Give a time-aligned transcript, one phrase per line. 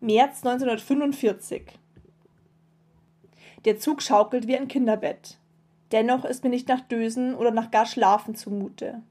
[0.00, 1.72] März 1945.
[3.64, 5.38] Der Zug schaukelt wie ein Kinderbett.
[5.90, 9.02] Dennoch ist mir nicht nach Dösen oder nach gar Schlafen zumute.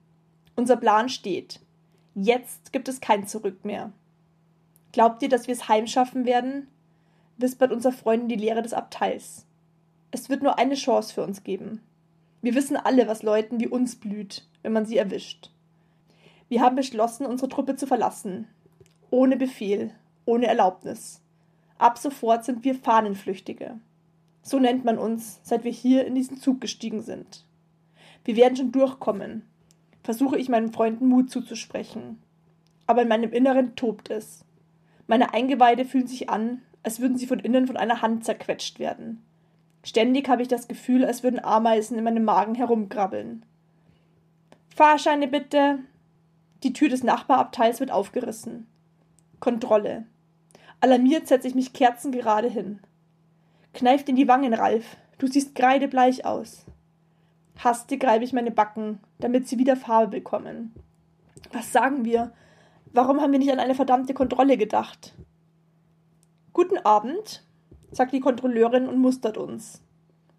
[0.56, 1.60] Unser Plan steht.
[2.16, 3.92] Jetzt gibt es kein Zurück mehr.
[4.94, 6.70] Glaubt ihr, dass wir es heimschaffen werden?
[7.36, 9.46] wispert unser Freund in die Leere des Abteils.
[10.12, 11.82] Es wird nur eine Chance für uns geben.
[12.42, 15.52] Wir wissen alle, was Leuten wie uns blüht, wenn man sie erwischt.
[16.48, 18.48] Wir haben beschlossen, unsere Truppe zu verlassen.
[19.10, 19.94] Ohne Befehl,
[20.28, 21.22] ohne Erlaubnis.
[21.78, 23.80] Ab sofort sind wir Fahnenflüchtige.
[24.42, 27.46] So nennt man uns, seit wir hier in diesen Zug gestiegen sind.
[28.24, 29.44] Wir werden schon durchkommen,
[30.04, 32.22] versuche ich meinen Freunden Mut zuzusprechen.
[32.86, 34.46] Aber in meinem Inneren tobt es.
[35.08, 39.24] Meine Eingeweide fühlen sich an, als würden sie von innen von einer Hand zerquetscht werden.
[39.84, 43.46] Ständig habe ich das Gefühl, als würden Ameisen in meinem Magen herumkrabbeln.
[44.76, 45.80] Fahrscheine bitte.
[46.64, 48.68] Die Tür des Nachbarabteils wird aufgerissen.
[49.40, 50.06] Kontrolle.
[50.80, 52.80] Alarmiert setze ich mich kerzengerade hin.
[53.74, 54.98] Kneift in die Wangen, Ralf.
[55.18, 56.66] Du siehst kreidebleich aus.
[57.58, 60.74] Hastig reibe ich meine Backen, damit sie wieder Farbe bekommen.
[61.52, 62.32] Was sagen wir?
[62.94, 65.16] Warum haben wir nicht an eine verdammte Kontrolle gedacht?
[66.54, 67.46] Guten Abend,
[67.92, 69.82] sagt die Kontrolleurin und mustert uns.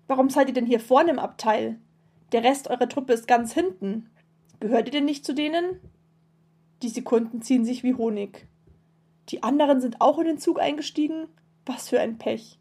[0.08, 1.78] Warum seid ihr denn hier vorne im Abteil?
[2.32, 4.10] Der Rest eurer Truppe ist ganz hinten.
[4.60, 5.80] Gehört ihr denn nicht zu denen?
[6.82, 8.47] Die Sekunden ziehen sich wie Honig.
[9.28, 11.28] Die anderen sind auch in den Zug eingestiegen?
[11.66, 12.58] Was für ein Pech.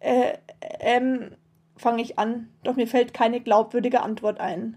[0.00, 0.38] Äh,
[0.80, 1.36] ähm,
[1.76, 4.76] fange ich an, doch mir fällt keine glaubwürdige Antwort ein.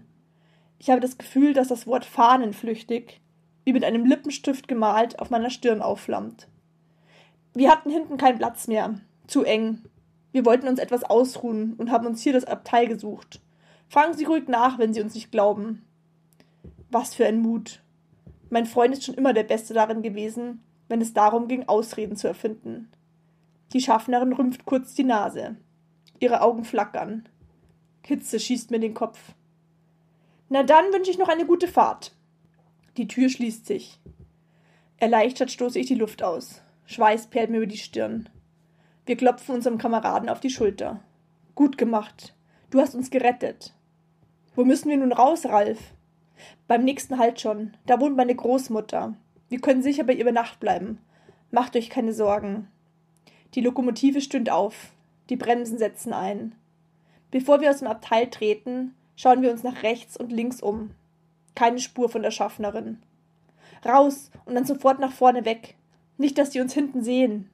[0.78, 3.20] Ich habe das Gefühl, dass das Wort fahnenflüchtig,
[3.64, 6.48] wie mit einem Lippenstift gemalt, auf meiner Stirn aufflammt.
[7.54, 8.94] Wir hatten hinten keinen Platz mehr.
[9.26, 9.82] Zu eng.
[10.32, 13.40] Wir wollten uns etwas ausruhen und haben uns hier das Abteil gesucht.
[13.88, 15.84] Fragen Sie ruhig nach, wenn Sie uns nicht glauben.
[16.90, 17.82] Was für ein Mut.
[18.50, 20.62] Mein Freund ist schon immer der Beste darin gewesen,
[20.92, 22.90] wenn es darum ging, Ausreden zu erfinden.
[23.72, 25.56] Die Schaffnerin rümpft kurz die Nase.
[26.20, 27.26] Ihre Augen flackern.
[28.04, 29.18] Hitze schießt mir den Kopf.
[30.50, 32.12] Na dann wünsche ich noch eine gute Fahrt.
[32.98, 34.00] Die Tür schließt sich.
[34.98, 36.60] Erleichtert stoße ich die Luft aus.
[36.84, 38.28] Schweiß perlt mir über die Stirn.
[39.06, 41.00] Wir klopfen unserem Kameraden auf die Schulter.
[41.54, 42.34] Gut gemacht.
[42.68, 43.72] Du hast uns gerettet.
[44.54, 45.94] Wo müssen wir nun raus, Ralf?
[46.68, 47.78] Beim nächsten Halt schon.
[47.86, 49.14] Da wohnt meine Großmutter.
[49.52, 50.98] Wir können sicher bei ihr über Nacht bleiben.
[51.50, 52.68] Macht euch keine Sorgen.
[53.52, 54.94] Die Lokomotive stöhnt auf.
[55.28, 56.54] Die Bremsen setzen ein.
[57.30, 60.92] Bevor wir aus dem Abteil treten, schauen wir uns nach rechts und links um.
[61.54, 63.02] Keine Spur von der Schaffnerin.
[63.84, 65.74] Raus und dann sofort nach vorne weg.
[66.16, 67.50] Nicht, dass die uns hinten sehen.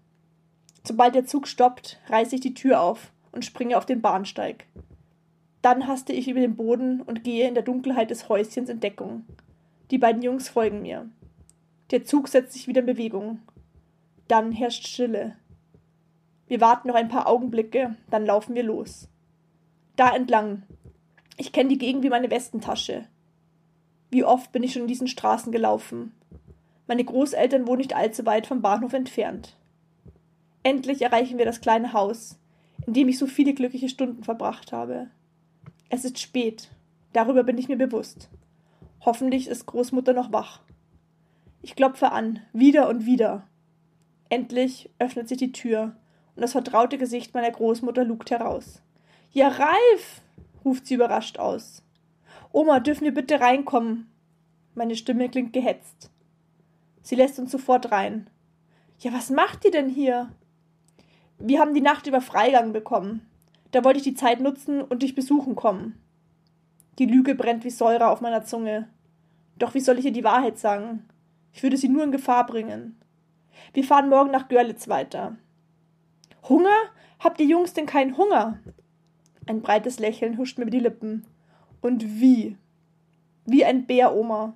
[0.85, 4.67] Sobald der Zug stoppt, reiße ich die Tür auf und springe auf den Bahnsteig.
[5.63, 9.25] Dann haste ich über den Boden und gehe in der Dunkelheit des Häuschens in Deckung.
[9.91, 11.09] Die beiden Jungs folgen mir.
[11.91, 13.41] Der Zug setzt sich wieder in Bewegung.
[14.27, 15.37] Dann herrscht Stille.
[16.47, 19.09] Wir warten noch ein paar Augenblicke, dann laufen wir los.
[19.97, 20.63] Da entlang.
[21.37, 23.07] Ich kenne die Gegend wie meine Westentasche.
[24.11, 26.13] Wie oft bin ich schon in diesen Straßen gelaufen.
[26.87, 29.57] Meine Großeltern wohnen nicht allzu weit vom Bahnhof entfernt.
[30.63, 32.39] Endlich erreichen wir das kleine Haus,
[32.87, 35.09] in dem ich so viele glückliche Stunden verbracht habe.
[35.91, 36.71] Es ist spät,
[37.13, 38.31] darüber bin ich mir bewusst.
[39.05, 40.61] Hoffentlich ist Großmutter noch wach.
[41.63, 43.47] Ich klopfe an, wieder und wieder.
[44.29, 45.97] Endlich öffnet sich die Tür
[46.37, 48.83] und das vertraute Gesicht meiner Großmutter lugt heraus.
[49.33, 50.23] Ja, Ralf!
[50.65, 51.83] ruft sie überrascht aus.
[52.53, 54.11] Oma, dürfen wir bitte reinkommen?
[54.75, 56.11] Meine Stimme klingt gehetzt.
[57.03, 58.29] Sie lässt uns sofort rein.
[58.99, 60.31] Ja, was macht ihr denn hier?
[61.39, 63.27] Wir haben die Nacht über Freigang bekommen.
[63.71, 66.01] Da wollte ich die Zeit nutzen und dich besuchen kommen.
[66.99, 68.89] Die Lüge brennt wie Säure auf meiner Zunge.
[69.59, 71.09] Doch wie soll ich ihr die Wahrheit sagen?
[71.53, 73.01] Ich würde sie nur in Gefahr bringen.
[73.73, 75.37] Wir fahren morgen nach Görlitz weiter.
[76.49, 76.77] Hunger?
[77.19, 78.61] Habt ihr Jungs denn keinen Hunger?
[79.47, 81.27] Ein breites Lächeln huscht mir über die Lippen.
[81.81, 82.57] Und wie?
[83.45, 84.55] Wie ein Bär, Oma.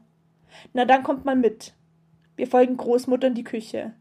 [0.73, 1.75] Na, dann kommt mal mit.
[2.37, 3.95] Wir folgen Großmutter in die Küche.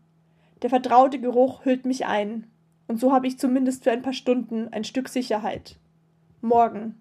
[0.61, 2.47] Der vertraute Geruch hüllt mich ein.
[2.87, 5.77] Und so habe ich zumindest für ein paar Stunden ein Stück Sicherheit.
[6.41, 6.99] Morgen.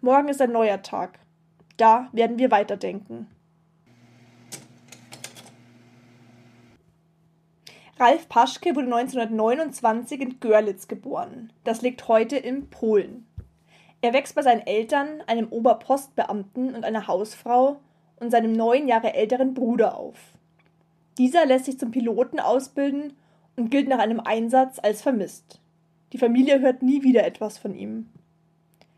[0.00, 1.20] Morgen ist ein neuer Tag.
[1.76, 3.28] Da werden wir weiterdenken.
[7.98, 11.52] Ralf Paschke wurde 1929 in Görlitz geboren.
[11.62, 13.26] Das liegt heute in Polen.
[14.00, 17.80] Er wächst bei seinen Eltern, einem Oberpostbeamten und einer Hausfrau
[18.16, 20.18] und seinem neun Jahre älteren Bruder auf.
[21.18, 23.12] Dieser lässt sich zum Piloten ausbilden
[23.56, 25.60] und gilt nach einem Einsatz als vermisst.
[26.12, 28.10] Die Familie hört nie wieder etwas von ihm.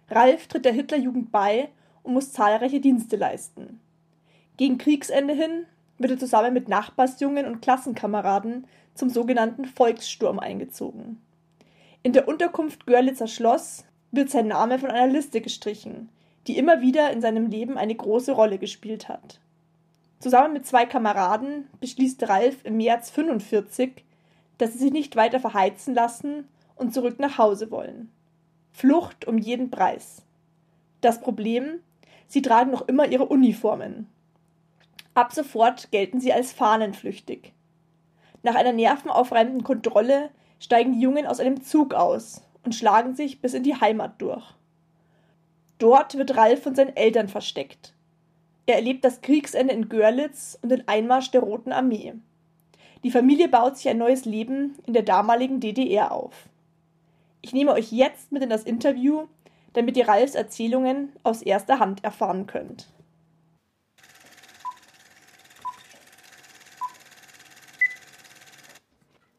[0.08, 1.68] Ralf tritt der Hitlerjugend bei
[2.02, 3.80] und muss zahlreiche Dienste leisten.
[4.56, 5.66] Gegen Kriegsende hin
[5.98, 11.20] wird er zusammen mit Nachbarsjungen und Klassenkameraden zum sogenannten Volkssturm eingezogen.
[12.02, 16.08] In der Unterkunft Görlitzer Schloss wird sein Name von einer Liste gestrichen,
[16.46, 19.40] die immer wieder in seinem Leben eine große Rolle gespielt hat.
[20.18, 24.04] Zusammen mit zwei Kameraden beschließt Ralf im März 45,
[24.58, 28.10] dass sie sich nicht weiter verheizen lassen und zurück nach Hause wollen.
[28.72, 30.22] Flucht um jeden Preis.
[31.00, 31.80] Das Problem,
[32.26, 34.06] sie tragen noch immer ihre Uniformen.
[35.16, 37.54] Ab sofort gelten sie als fahnenflüchtig.
[38.42, 40.28] Nach einer nervenaufreibenden Kontrolle
[40.60, 44.44] steigen die Jungen aus einem Zug aus und schlagen sich bis in die Heimat durch.
[45.78, 47.94] Dort wird Ralf von seinen Eltern versteckt.
[48.66, 52.12] Er erlebt das Kriegsende in Görlitz und den Einmarsch der Roten Armee.
[53.02, 56.50] Die Familie baut sich ein neues Leben in der damaligen DDR auf.
[57.40, 59.28] Ich nehme euch jetzt mit in das Interview,
[59.72, 62.88] damit ihr Ralfs Erzählungen aus erster Hand erfahren könnt.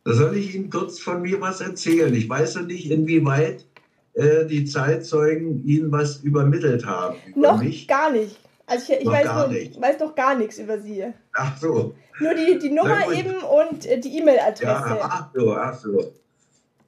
[0.08, 2.14] Da soll ich Ihnen kurz von mir was erzählen.
[2.14, 3.66] Ich weiß ja nicht, inwieweit
[4.14, 7.18] äh, die Zeitzeugen Ihnen was übermittelt haben.
[7.36, 7.90] Über noch mich.
[7.90, 8.40] gar nicht.
[8.68, 9.82] Also ich, ich weiß, gar noch, nicht.
[9.82, 11.04] weiß noch gar nichts über Sie.
[11.34, 11.94] Ach so.
[12.22, 14.66] Nur die, die Nummer eben und äh, die E-Mail-Adresse.
[14.66, 16.14] Ja, ach so, ach so.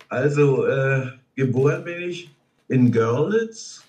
[0.08, 2.34] Also, äh, geboren bin ich
[2.70, 3.84] in Görlitz.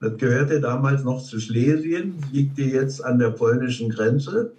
[0.00, 4.50] Das gehörte damals noch zu Schlesien, liegt jetzt an der polnischen Grenze.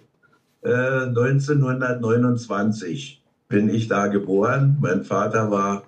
[0.62, 3.15] Äh, 1929
[3.48, 4.78] bin ich da geboren.
[4.80, 5.84] Mein Vater war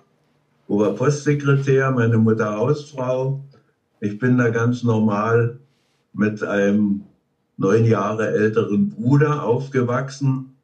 [0.67, 3.43] Oberpostsekretär, meine Mutter Hausfrau.
[3.99, 5.59] Ich bin da ganz normal
[6.13, 7.03] mit einem
[7.57, 10.55] neun Jahre älteren Bruder aufgewachsen,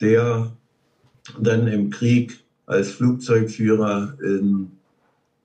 [0.00, 0.52] der
[1.40, 4.70] dann im Krieg als Flugzeugführer im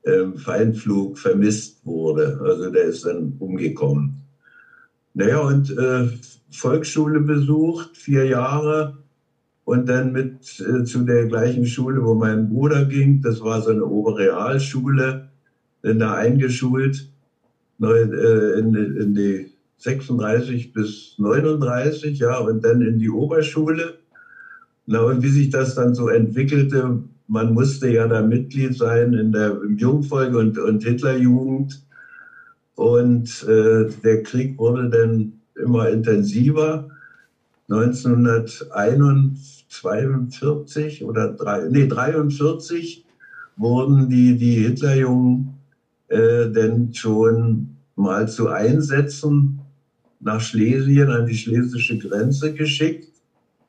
[0.05, 2.39] ähm, Feindflug vermisst wurde.
[2.43, 4.21] Also der ist dann umgekommen.
[5.13, 6.09] Naja, und äh,
[6.51, 8.97] Volksschule besucht, vier Jahre,
[9.65, 13.21] und dann mit äh, zu der gleichen Schule, wo mein Bruder ging.
[13.21, 15.29] Das war so eine Oberrealschule,
[15.81, 17.09] dann da eingeschult
[17.81, 23.95] äh, in, in die 36 bis 39, ja, und dann in die Oberschule.
[24.85, 29.31] Na, und wie sich das dann so entwickelte, man musste ja da Mitglied sein in
[29.31, 31.81] der im Jungvolk und, und Hitlerjugend.
[32.75, 36.89] Und äh, der Krieg wurde dann immer intensiver.
[39.81, 43.05] 1942 oder drei, nee, 43
[43.55, 45.53] wurden die, die Hitlerjungen
[46.07, 49.59] äh, denn schon mal zu Einsätzen
[50.19, 53.09] nach Schlesien an die schlesische Grenze geschickt.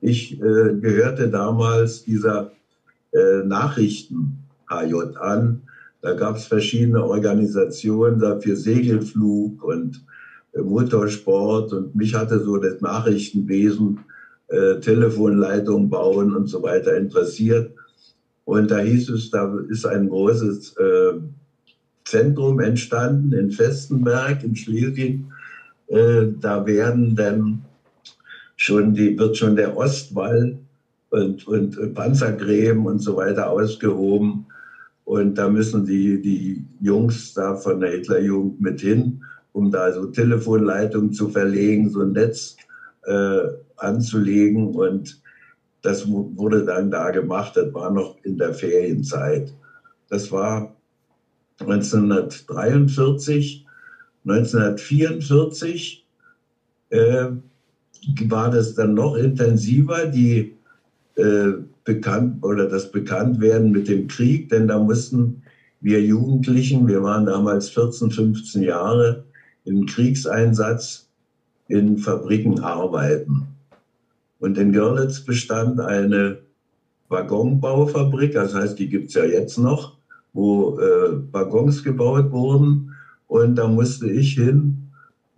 [0.00, 2.52] Ich äh, gehörte damals dieser
[3.12, 5.62] äh, Nachrichten-HJ an.
[6.02, 10.04] Da gab es verschiedene Organisationen dafür Segelflug und
[10.54, 14.00] Motorsport und mich hatte so das Nachrichtenwesen,
[14.54, 17.72] äh, Telefonleitung bauen und so weiter interessiert.
[18.44, 21.12] Und da hieß es, da ist ein großes äh,
[22.04, 25.32] Zentrum entstanden in Festenberg in Schlesien.
[25.88, 27.64] Äh, da werden dann
[28.56, 30.58] schon die, wird schon der Ostwall
[31.10, 34.46] und, und Panzergräben und so weiter ausgehoben.
[35.04, 39.20] Und da müssen die, die Jungs da von der Hitlerjugend mit hin
[39.54, 42.56] um da so Telefonleitungen zu verlegen, so ein Netz
[43.06, 43.40] äh,
[43.76, 44.74] anzulegen.
[44.74, 45.20] Und
[45.82, 47.56] das wurde dann da gemacht.
[47.56, 49.52] Das war noch in der Ferienzeit.
[50.08, 50.74] Das war
[51.60, 53.66] 1943,
[54.24, 56.06] 1944
[56.90, 57.26] äh,
[58.26, 60.56] war das dann noch intensiver, die
[61.16, 61.52] äh,
[61.84, 65.42] bekannt oder das Bekanntwerden mit dem Krieg, denn da mussten
[65.80, 69.24] wir Jugendlichen, wir waren damals 14, 15 Jahre,
[69.64, 71.08] in Kriegseinsatz
[71.68, 73.48] in Fabriken arbeiten.
[74.38, 76.38] Und in Görlitz bestand eine
[77.08, 79.96] Waggonbaufabrik, das heißt, die gibt es ja jetzt noch,
[80.32, 82.94] wo äh, Waggons gebaut wurden.
[83.28, 84.90] Und da musste ich hin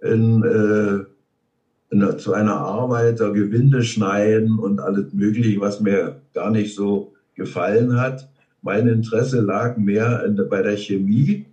[0.02, 6.50] in, äh, in, zu einer Arbeit, da Gewinde schneiden und alles Mögliche, was mir gar
[6.50, 8.28] nicht so gefallen hat.
[8.62, 11.46] Mein Interesse lag mehr in, bei der Chemie.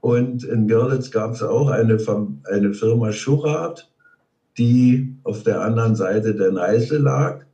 [0.00, 1.98] Und in Görlitz gab es auch eine,
[2.50, 3.90] eine Firma Schurat,
[4.56, 7.44] die auf der anderen Seite der Neiße lag.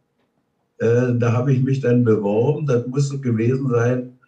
[0.78, 2.66] Äh, da habe ich mich dann beworben.
[2.66, 4.18] Das musste gewesen sein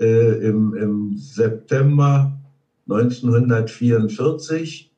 [0.00, 2.32] äh, im, im, September
[2.88, 4.90] 1944.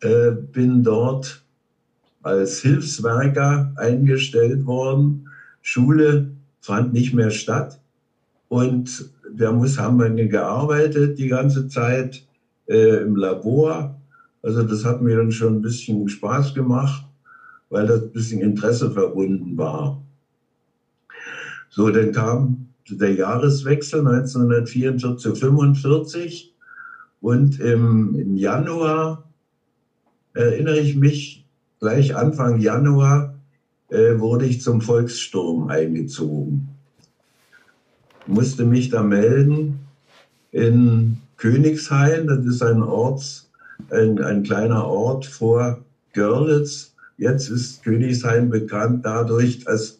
[0.00, 1.42] Äh, bin dort
[2.22, 5.28] als Hilfswerker eingestellt worden.
[5.62, 6.30] Schule
[6.60, 7.80] fand nicht mehr statt.
[8.48, 12.26] Und wir muss, haben wir gearbeitet die ganze Zeit
[12.66, 14.00] äh, im Labor.
[14.42, 17.04] Also das hat mir dann schon ein bisschen Spaß gemacht,
[17.68, 20.02] weil das ein bisschen Interesse verbunden war.
[21.68, 26.54] So, dann kam der Jahreswechsel 1944 zu 45
[27.20, 29.28] und im, im Januar
[30.32, 31.46] erinnere ich mich,
[31.80, 33.34] gleich Anfang Januar
[33.88, 36.75] äh, wurde ich zum Volkssturm eingezogen.
[38.26, 39.78] Musste mich da melden
[40.52, 43.46] in Königshain, das ist ein Ort,
[43.90, 46.94] ein, ein kleiner Ort vor Görlitz.
[47.18, 49.98] Jetzt ist Königshain bekannt dadurch, dass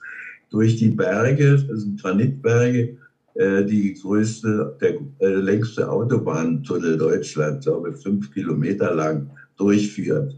[0.51, 2.97] durch die Berge, das sind Granitberge,
[3.35, 10.35] äh, die größte, der äh, längste Autobahntunnel Deutschlands, glaube ich, fünf Kilometer lang durchführt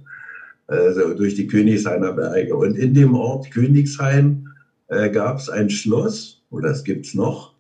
[0.69, 2.55] also durch die Königshainer Berge.
[2.55, 4.49] Und in dem Ort Königshain
[4.89, 7.55] äh, gab es ein Schloss, oder es gibt es noch,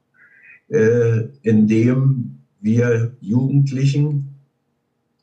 [0.69, 4.35] äh, in dem wir Jugendlichen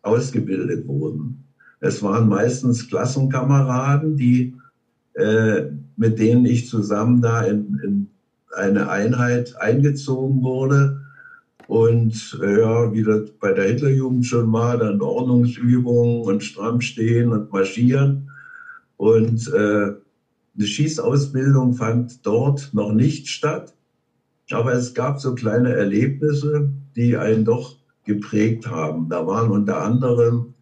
[0.01, 1.43] ausgebildet wurden.
[1.79, 4.55] Es waren meistens Klassenkameraden, die,
[5.13, 5.63] äh,
[5.97, 8.07] mit denen ich zusammen da in, in
[8.55, 11.05] eine Einheit eingezogen wurde
[11.67, 17.51] und ja, wie das bei der Hitlerjugend schon war, dann Ordnungsübungen und stramm stehen und
[17.51, 18.29] marschieren.
[18.97, 19.93] Und äh,
[20.57, 23.74] eine Schießausbildung fand dort noch nicht statt.
[24.51, 29.09] Aber es gab so kleine Erlebnisse, die einen doch geprägt haben.
[29.09, 30.53] Da waren unter anderem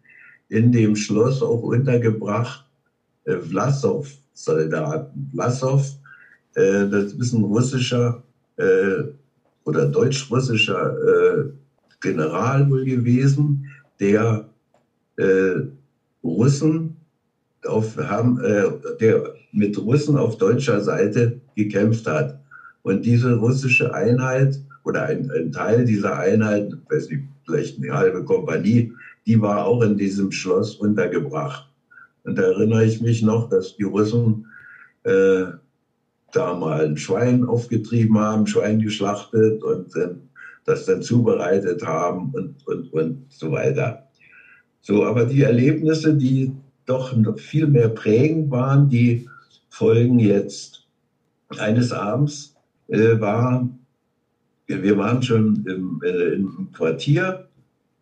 [0.48, 2.64] in dem Schloss auch untergebracht
[3.24, 5.30] äh, Vlasov-Soldaten.
[5.32, 5.86] Vlasov,
[6.54, 8.22] äh, das ist ein russischer
[8.56, 9.02] äh,
[9.64, 11.44] oder deutsch-russischer äh,
[12.00, 14.48] General wohl gewesen, der
[15.16, 15.54] äh,
[16.22, 16.96] Russen
[17.66, 18.64] auf, haben, äh,
[19.00, 22.43] der mit Russen auf deutscher Seite gekämpft hat.
[22.84, 28.24] Und diese russische Einheit oder ein, ein Teil dieser Einheit, weiß nicht, vielleicht eine halbe
[28.24, 28.92] Kompanie,
[29.26, 31.66] die war auch in diesem Schloss untergebracht.
[32.24, 34.46] Und da erinnere ich mich noch, dass die Russen
[35.04, 35.46] äh,
[36.32, 40.20] da mal ein Schwein aufgetrieben haben, Schwein geschlachtet und dann
[40.66, 44.08] das dann zubereitet haben und, und, und so weiter.
[44.80, 46.52] So, aber die Erlebnisse, die
[46.86, 49.26] doch viel mehr prägend waren, die
[49.70, 50.86] folgen jetzt.
[51.58, 52.53] Eines Abends
[52.88, 53.68] äh, war,
[54.66, 57.48] wir waren schon im, äh, im Quartier.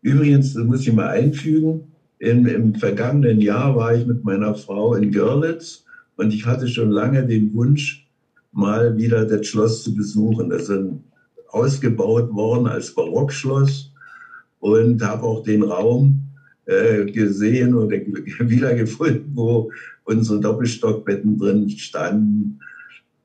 [0.02, 4.94] Übrigens, das muss ich mal einfügen, im, im vergangenen Jahr war ich mit meiner Frau
[4.94, 5.84] in Görlitz
[6.16, 8.06] und ich hatte schon lange den Wunsch,
[8.52, 10.50] mal wieder das Schloss zu besuchen.
[10.50, 10.84] Das ist
[11.48, 13.92] ausgebaut worden als Barockschloss
[14.60, 16.20] und habe auch den Raum
[16.66, 17.96] äh, gesehen oder
[18.38, 19.70] wiedergefunden, wo
[20.04, 22.60] unsere Doppelstockbetten drin standen.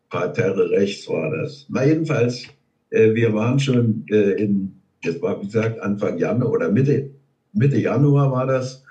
[0.10, 1.66] Parterre rechts war das.
[1.70, 2.46] Na jedenfalls,
[2.90, 4.74] äh, wir waren schon äh, in,
[5.04, 7.10] das war wie gesagt Anfang Januar oder Mitte,
[7.54, 8.84] Mitte Januar war das.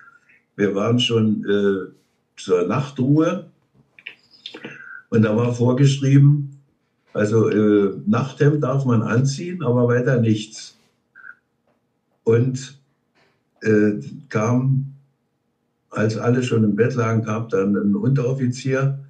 [0.57, 1.93] Wir waren schon äh,
[2.37, 3.47] zur Nachtruhe
[5.09, 6.59] und da war vorgeschrieben,
[7.13, 10.77] also äh, Nachthemd darf man anziehen, aber weiter nichts.
[12.25, 12.79] Und
[13.63, 13.93] äh,
[14.29, 14.93] kam,
[15.91, 19.06] als alle schon im Bett lagen, kam dann ein Unteroffizier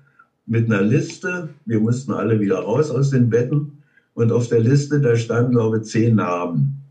[0.47, 1.51] mit einer Liste.
[1.65, 3.83] Wir mussten alle wieder raus aus den Betten.
[4.15, 6.83] Und auf der Liste, da standen, glaube ich, zehn Namen.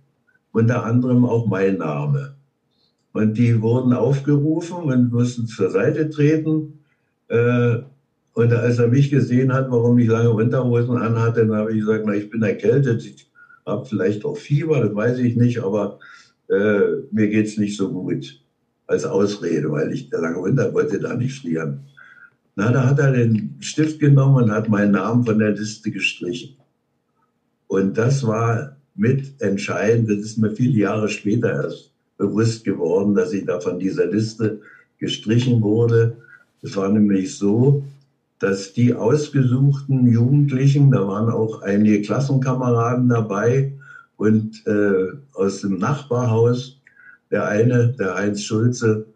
[0.51, 2.35] Unter anderem auch mein Name.
[3.13, 6.79] Und die wurden aufgerufen und mussten zur Seite treten.
[7.29, 7.77] Äh,
[8.33, 12.03] und als er mich gesehen hat, warum ich lange Unterhosen anhatte, dann habe ich gesagt,
[12.05, 13.31] na, ich bin erkältet, ich
[13.65, 15.99] habe vielleicht auch Fieber, das weiß ich nicht, aber
[16.49, 16.79] äh,
[17.11, 18.41] mir geht's nicht so gut.
[18.87, 21.85] Als Ausrede, weil ich der lange Winter wollte da nicht frieren.
[22.55, 26.55] Na, da hat er den Stift genommen und hat meinen Namen von der Liste gestrichen.
[27.67, 33.33] Und das war mit entscheidend, das ist mir viele Jahre später erst bewusst geworden, dass
[33.33, 34.61] ich da von dieser Liste
[34.99, 36.15] gestrichen wurde.
[36.61, 37.83] Es war nämlich so,
[38.39, 43.73] dass die ausgesuchten Jugendlichen, da waren auch einige Klassenkameraden dabei
[44.17, 46.79] und äh, aus dem Nachbarhaus,
[47.31, 49.07] der eine, der Heinz Schulze,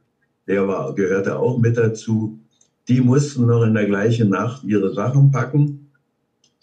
[0.47, 2.38] der war, gehörte auch mit dazu,
[2.89, 5.91] die mussten noch in der gleichen Nacht ihre Sachen packen,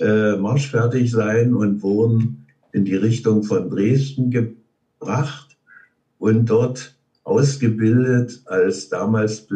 [0.00, 5.56] äh, marschfertig sein und wurden in die Richtung von Dresden gebracht
[6.18, 9.46] und dort ausgebildet als damals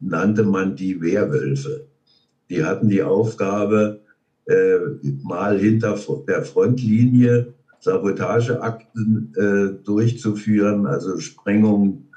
[0.00, 1.86] nannte man die Wehrwölfe.
[2.50, 4.00] Die hatten die Aufgabe,
[4.46, 4.78] äh,
[5.22, 12.08] mal hinter der Frontlinie Sabotageakten äh, durchzuführen, also Sprengung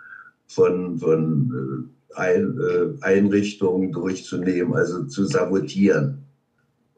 [0.48, 6.26] von, von äh, Einrichtungen durchzunehmen, also zu sabotieren.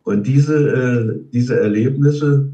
[0.03, 2.51] Und diese, äh, diese Erlebnisse,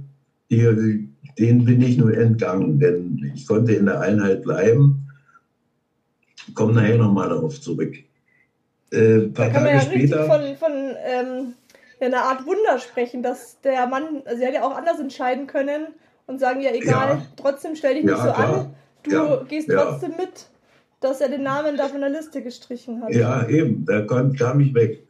[0.50, 5.08] die, denen bin ich nur entgangen, denn ich konnte in der Einheit bleiben.
[6.56, 7.96] Komme nachher nochmal darauf zurück.
[8.92, 11.54] Äh, da kann man ja später, richtig von, von ähm,
[12.00, 15.88] einer Art Wunder sprechen, dass der Mann, also er hätte ja auch anders entscheiden können
[16.26, 17.22] und sagen, ja egal, ja.
[17.36, 18.60] trotzdem stell dich nicht ja, so klar.
[18.60, 20.48] an, du gehst trotzdem mit,
[21.00, 23.14] dass er den Namen da von der Liste gestrichen hat.
[23.14, 25.08] Ja, eben, da kam, kam ich weg.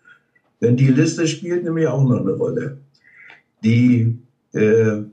[0.62, 2.78] Denn die Liste spielt nämlich auch noch eine Rolle.
[3.64, 4.18] Die,
[4.54, 5.04] äh,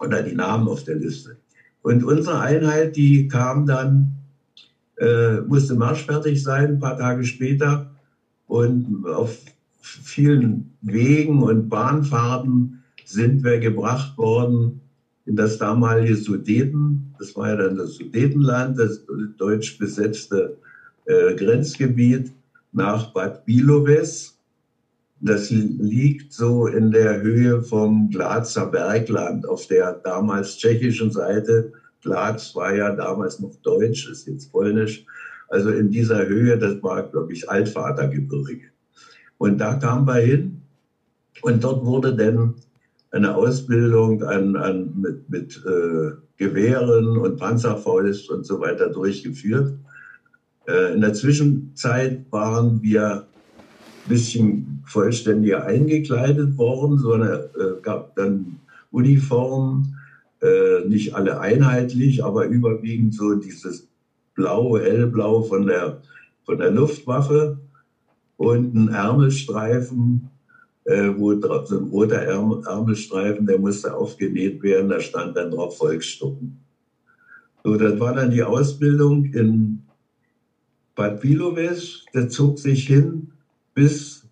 [0.00, 1.36] oder die Namen auf der Liste.
[1.82, 4.12] Und unsere Einheit, die kam dann,
[4.98, 7.90] äh, musste marschfertig sein, ein paar Tage später
[8.46, 9.38] und auf
[9.80, 14.81] vielen Wegen und Bahnfahrten sind wir gebracht worden
[15.26, 17.14] in das damalige Sudeten.
[17.18, 19.04] Das war ja dann das Sudetenland, das
[19.38, 20.56] deutsch besetzte
[21.06, 22.32] äh, Grenzgebiet
[22.72, 24.38] nach Bad Bilowes.
[25.20, 31.72] Das liegt so in der Höhe vom Glatzer Bergland auf der damals tschechischen Seite.
[32.02, 35.06] Glatz war ja damals noch deutsch, ist jetzt polnisch.
[35.48, 38.72] Also in dieser Höhe, das war, glaube ich, Altvatergebirge.
[39.38, 40.62] Und da kamen wir hin
[41.42, 42.54] und dort wurde dann
[43.12, 49.74] eine Ausbildung an, an, mit, mit äh, Gewehren und Panzerfaust und so weiter durchgeführt.
[50.66, 58.16] Äh, in der Zwischenzeit waren wir ein bisschen vollständiger eingekleidet worden, so eine, äh, gab
[58.16, 58.58] dann
[58.90, 59.98] Uniformen,
[60.40, 63.88] äh, nicht alle einheitlich, aber überwiegend so dieses
[64.34, 66.00] blaue, hellblau von der,
[66.44, 67.58] von der Luftwaffe
[68.38, 70.31] und ein Ärmelstreifen,
[70.84, 75.76] äh, wo drauf, so ein roter Ärmelstreifen, der musste aufgenäht werden, da stand dann drauf
[75.78, 76.58] Volksstucken.
[77.64, 79.82] So, das war dann die Ausbildung in
[80.94, 83.32] Bad Vilowes, der zog sich hin
[83.74, 84.24] bis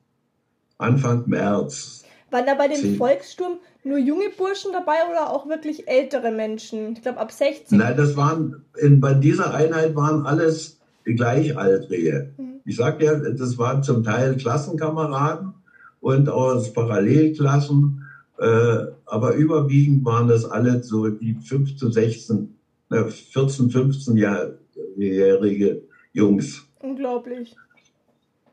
[0.79, 2.05] Anfang März.
[2.31, 6.93] Waren da bei dem Volkssturm nur junge Burschen dabei oder auch wirklich ältere Menschen?
[6.93, 7.79] Ich glaube ab 60.
[7.79, 12.33] Nein, das waren, in, bei dieser Einheit waren alles Gleichaltrige.
[12.37, 12.61] Mhm.
[12.65, 15.55] Ich sag ja, das waren zum Teil Klassenkameraden
[16.01, 18.05] und aus Parallelklassen,
[18.39, 22.55] äh, aber überwiegend waren das alle so die 15, 16,
[22.91, 25.83] äh, 14, 15-jährige
[26.13, 26.67] Jungs.
[26.81, 27.55] Unglaublich.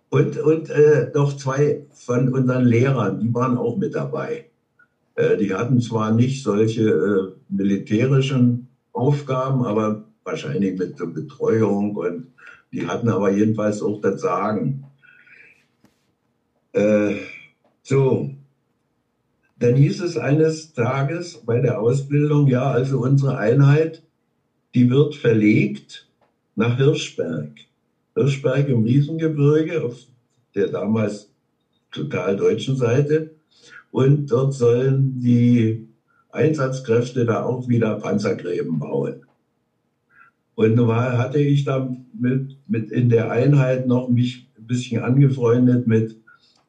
[0.09, 4.45] Und, und äh, noch zwei von unseren Lehrern, die waren auch mit dabei.
[5.15, 12.27] Äh, die hatten zwar nicht solche äh, militärischen Aufgaben, aber wahrscheinlich mit der Betreuung und
[12.71, 14.83] die hatten aber jedenfalls auch das Sagen.
[16.73, 17.15] Äh,
[17.87, 18.29] so,
[19.59, 24.03] dann hieß es eines Tages bei der Ausbildung, ja, also unsere Einheit,
[24.75, 26.05] die wird verlegt
[26.57, 27.51] nach Hirschberg.
[28.13, 29.99] Hirschberg im Riesengebirge auf
[30.53, 31.31] der damals
[31.93, 33.31] total deutschen Seite.
[33.91, 35.87] Und dort sollen die
[36.29, 39.21] Einsatzkräfte da auch wieder Panzergräben bauen.
[40.55, 45.87] Und nun hatte ich da mit, mit in der Einheit noch mich ein bisschen angefreundet
[45.87, 46.17] mit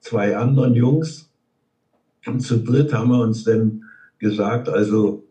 [0.08, 1.30] zwei anderen Jungs.
[2.26, 3.84] Und zu dritt haben wir uns dann
[4.18, 5.24] gesagt, also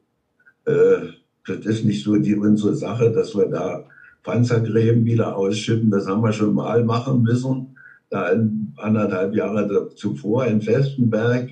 [0.66, 0.98] äh,
[1.48, 3.86] das ist nicht so die unsere Sache, dass wir da
[4.24, 5.90] Panzergräben wieder ausschütten.
[5.90, 7.78] Das haben wir schon mal machen müssen,
[8.10, 8.30] da
[8.78, 11.52] anderthalb Jahre zuvor in Festenberg.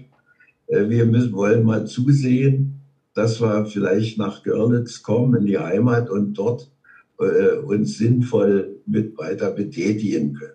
[0.68, 2.82] Äh, wir müssen, wollen mal zusehen,
[3.14, 6.70] dass wir vielleicht nach Görlitz kommen, in die Heimat und dort
[7.20, 10.55] äh, uns sinnvoll mit weiter betätigen können.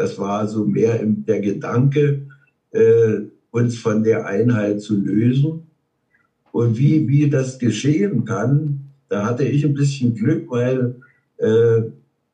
[0.00, 2.22] Das war so mehr der Gedanke,
[2.70, 5.66] äh, uns von der Einheit zu lösen.
[6.52, 10.94] Und wie, wie das geschehen kann, da hatte ich ein bisschen Glück, weil
[11.36, 11.82] äh,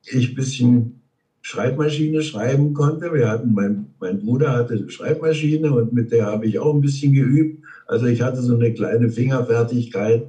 [0.05, 1.01] ich ein bisschen
[1.43, 3.13] Schreibmaschine schreiben konnte.
[3.13, 6.81] Wir hatten, mein, mein Bruder hatte eine Schreibmaschine und mit der habe ich auch ein
[6.81, 7.65] bisschen geübt.
[7.89, 10.29] Also ich hatte so eine kleine Fingerfertigkeit,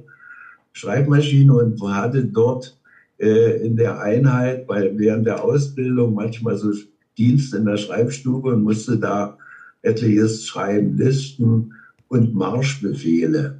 [0.72, 2.76] Schreibmaschine und hatte dort
[3.20, 6.72] äh, in der Einheit bei, während der Ausbildung manchmal so
[7.18, 9.36] Dienst in der Schreibstube und musste da
[9.82, 11.74] etliches schreiben, Listen
[12.08, 13.58] und Marschbefehle.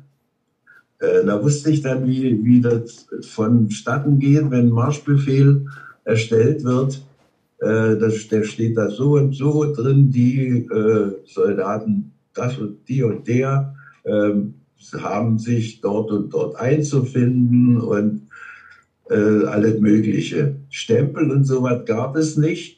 [0.99, 5.67] Äh, da wusste ich dann, wie, wie das vonstatten geht, wenn ein Marschbefehl
[6.05, 7.03] erstellt wird.
[7.59, 13.27] Äh, der steht da so und so drin, die äh, Soldaten, das und die und
[13.27, 13.75] der,
[15.03, 18.23] haben sich dort und dort einzufinden und
[19.11, 20.57] alles Mögliche.
[20.71, 22.78] Stempel und sowas gab es nicht.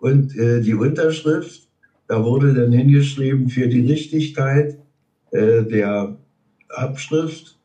[0.00, 1.68] Und äh, die Unterschrift,
[2.08, 4.78] da wurde dann hingeschrieben für die Richtigkeit
[5.30, 6.16] äh, der
[6.68, 7.58] Abschrift.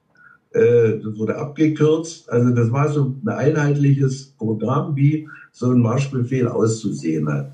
[0.52, 2.30] Äh, das wurde abgekürzt.
[2.30, 7.52] Also das war so ein einheitliches Programm, wie so ein Marschbefehl auszusehen hat.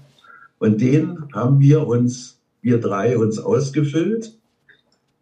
[0.60, 4.38] Und den haben wir uns, wir drei uns ausgefüllt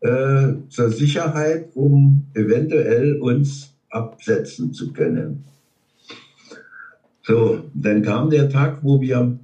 [0.02, 5.44] äh, zur Sicherheit, um eventuell uns absetzen zu können.
[7.24, 9.38] So, dann kam der Tag, wo wir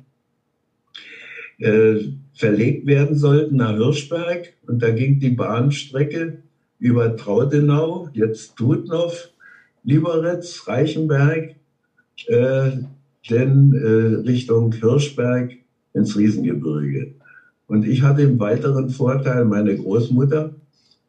[1.59, 1.95] äh,
[2.33, 6.43] verlegt werden sollten nach Hirschberg und da ging die Bahnstrecke
[6.79, 9.13] über Trautenau, jetzt Trutnow,
[9.83, 11.55] Lieberitz, Reichenberg,
[12.27, 12.71] äh,
[13.29, 15.53] denn äh, Richtung Hirschberg
[15.93, 17.13] ins Riesengebirge.
[17.67, 20.53] Und ich hatte im weiteren Vorteil, meine Großmutter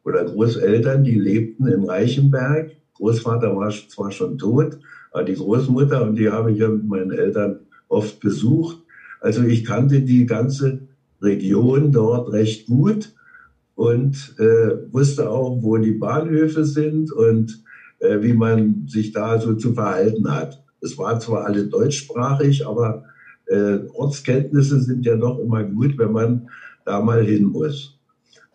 [0.03, 2.71] oder Großeltern, die lebten in Reichenberg.
[2.95, 4.79] Großvater war zwar schon tot,
[5.11, 8.77] aber die Großmutter und die habe ich ja mit meinen Eltern oft besucht.
[9.21, 10.87] Also ich kannte die ganze
[11.21, 13.13] Region dort recht gut
[13.75, 17.63] und äh, wusste auch, wo die Bahnhöfe sind und
[17.99, 20.63] äh, wie man sich da so zu verhalten hat.
[20.81, 23.03] Es war zwar alle deutschsprachig, aber
[23.47, 26.49] äh, Ortskenntnisse sind ja doch immer gut, wenn man
[26.85, 27.97] da mal hin muss.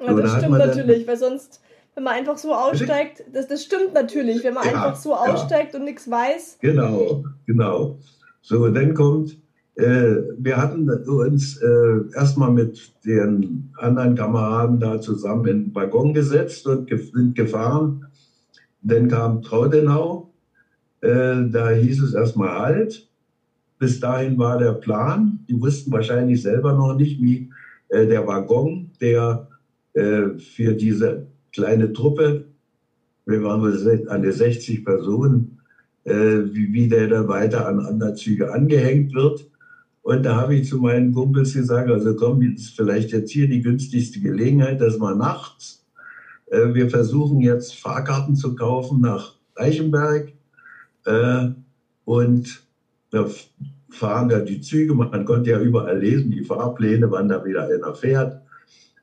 [0.01, 1.61] Ja, das stimmt natürlich, weil sonst,
[1.95, 5.75] wenn man einfach so aussteigt, das, das stimmt natürlich, wenn man ja, einfach so aussteigt
[5.75, 5.79] ja.
[5.79, 6.59] und nichts weiß.
[6.61, 7.99] Genau, genau.
[8.41, 9.37] So, dann kommt,
[9.75, 16.67] wir hatten uns äh, erstmal mit den anderen Kameraden da zusammen in den Waggon gesetzt
[16.67, 18.07] und sind gefahren.
[18.83, 20.31] Dann kam Traudenau,
[21.01, 23.09] äh, da hieß es erstmal halt.
[23.79, 25.41] Bis dahin war der Plan.
[25.49, 27.51] Die wussten wahrscheinlich selber noch nicht, wie
[27.89, 29.49] äh, der Waggon, der
[29.95, 32.45] äh, für diese kleine Truppe,
[33.27, 35.59] wir waren an der 60 Personen,
[36.05, 39.49] äh, wie, wie der dann weiter an andere Züge angehängt wird.
[40.03, 43.63] Und da habe ich zu meinen Kumpels gesagt, also komm, ist vielleicht jetzt hier die
[43.63, 45.87] günstigste Gelegenheit, dass wir nachts,
[46.51, 50.33] äh, wir versuchen jetzt Fahrkarten zu kaufen nach Reichenberg
[51.07, 51.51] äh,
[52.05, 52.65] und
[53.11, 53.29] da
[53.91, 57.95] fahren ja die Züge, man konnte ja überall lesen, die Fahrpläne, wann da wieder einer
[57.95, 58.41] fährt.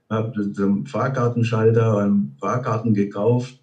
[0.10, 3.60] Habe zum Fahrkartenschalter Fahrkarten gekauft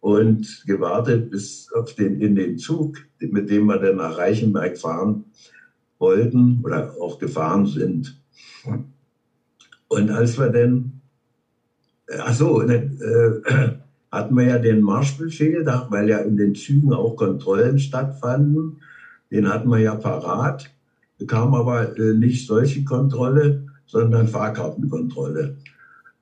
[0.00, 5.24] und gewartet bis auf den, in den Zug, mit dem wir dann nach Reichenberg fahren
[5.98, 8.20] wollten oder auch gefahren sind.
[9.88, 11.00] Und als wir dann,
[12.18, 12.90] ach so, äh,
[14.10, 18.78] hatten wir ja den Marschbefehl, weil ja in den Zügen auch Kontrollen stattfanden.
[19.30, 20.70] Den hatten wir ja parat,
[21.18, 25.56] bekam aber äh, nicht solche Kontrolle, sondern Fahrkartenkontrolle.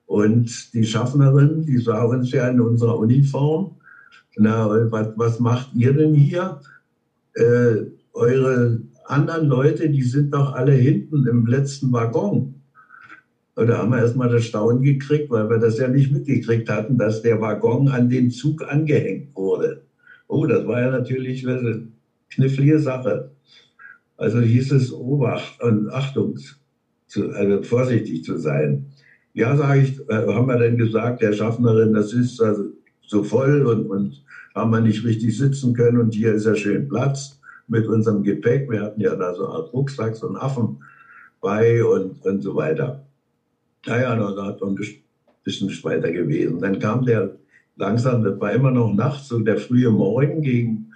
[0.05, 3.75] Und die Schaffnerin, die sah uns ja in unserer Uniform.
[4.37, 6.61] Na, was, was macht ihr denn hier?
[7.33, 12.55] Äh, eure anderen Leute, die sind doch alle hinten im letzten Waggon.
[13.55, 16.97] Und da haben wir erstmal das Staunen gekriegt, weil wir das ja nicht mitgekriegt hatten,
[16.97, 19.81] dass der Waggon an den Zug angehängt wurde.
[20.27, 21.87] Oh, das war ja natürlich eine
[22.29, 23.31] knifflige Sache.
[24.17, 26.37] Also hieß es Obacht und Achtung,
[27.07, 28.85] zu, also vorsichtig zu sein.
[29.33, 32.65] Ja, sage ich, äh, haben wir denn gesagt, der Schaffnerin, das ist also
[33.01, 36.89] so voll und, und haben wir nicht richtig sitzen können und hier ist ja schön
[36.89, 37.36] Platz
[37.67, 38.69] mit unserem Gepäck.
[38.69, 40.83] Wir hatten ja da so eine Art Rucksack, so einen Affen
[41.41, 43.05] bei und, und so weiter.
[43.85, 45.01] Naja, da hat man ein
[45.43, 46.59] bisschen weiter gewesen.
[46.59, 47.37] Dann kam der
[47.77, 50.93] langsam, das war immer noch nachts, so der frühe Morgen gegen,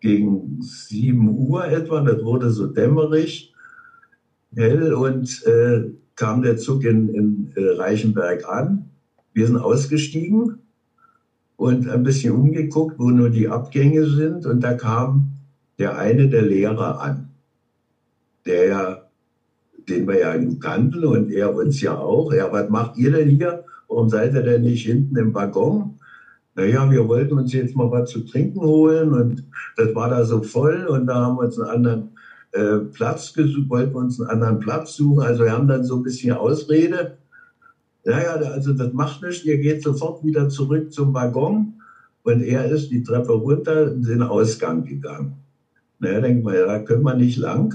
[0.00, 3.54] gegen 7 Uhr etwa, das wurde so dämmerig,
[4.54, 8.90] hell und äh, kam der Zug in, in äh, Reichenberg an.
[9.32, 10.58] Wir sind ausgestiegen
[11.56, 15.33] und ein bisschen umgeguckt, wo nur die Abgänge sind und da kam
[15.78, 17.30] der eine der Lehrer an,
[18.46, 19.04] der ja
[19.88, 22.32] den wir ja kannten und er uns ja auch.
[22.32, 23.64] Ja, was macht ihr denn hier?
[23.88, 25.98] Warum seid ihr denn nicht hinten im Waggon?
[26.54, 29.44] Naja, wir wollten uns jetzt mal was zu trinken holen und
[29.76, 32.10] das war da so voll und da haben wir uns einen anderen
[32.52, 35.22] äh, Platz gesucht, wollten uns einen anderen Platz suchen.
[35.22, 37.18] Also wir haben dann so ein bisschen Ausrede.
[38.04, 41.74] Naja, also das macht nichts, ihr geht sofort wieder zurück zum Waggon
[42.22, 45.43] und er ist die Treppe runter in den Ausgang gegangen.
[46.04, 47.74] Naja, denkt man, ja, da können wir nicht lang.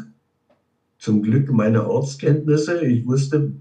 [1.00, 2.86] Zum Glück meine Ortskenntnisse.
[2.86, 3.52] Ich wusste,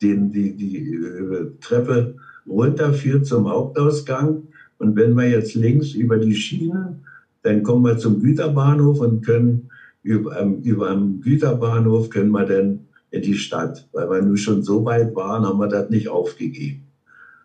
[0.00, 2.14] den, die, die äh, Treppe
[2.46, 4.44] runter führt zum Hauptausgang.
[4.78, 7.04] Und wenn wir jetzt links über die Schienen,
[7.42, 9.70] dann kommen wir zum Güterbahnhof und können
[10.04, 13.88] über, ähm, über am Güterbahnhof können wir dann in die Stadt.
[13.92, 16.84] Weil wir nun schon so weit waren, haben wir das nicht aufgegeben.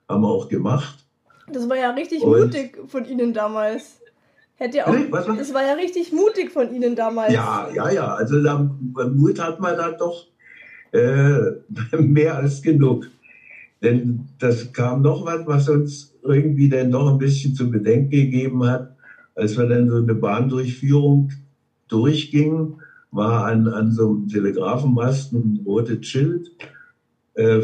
[0.08, 1.06] Haben wir auch gemacht.
[1.52, 4.00] Das war ja richtig Und- mutig von Ihnen damals.
[4.58, 4.96] Hätte ja auch?
[5.12, 7.34] Was war- das war ja richtig mutig von Ihnen damals.
[7.34, 8.16] Ja, ja, ja.
[8.16, 8.58] Also da,
[9.14, 10.26] Mut hat man da doch
[10.92, 11.38] äh,
[11.98, 13.06] mehr als genug.
[13.84, 18.66] Denn das kam noch was, was uns irgendwie dann doch ein bisschen zu bedenken gegeben
[18.66, 18.96] hat.
[19.36, 21.32] Als wir dann so eine Bahndurchführung
[21.88, 26.52] durchgingen, war an, an so einem Telegrafenmasten ein rotes Schild
[27.36, 27.62] äh,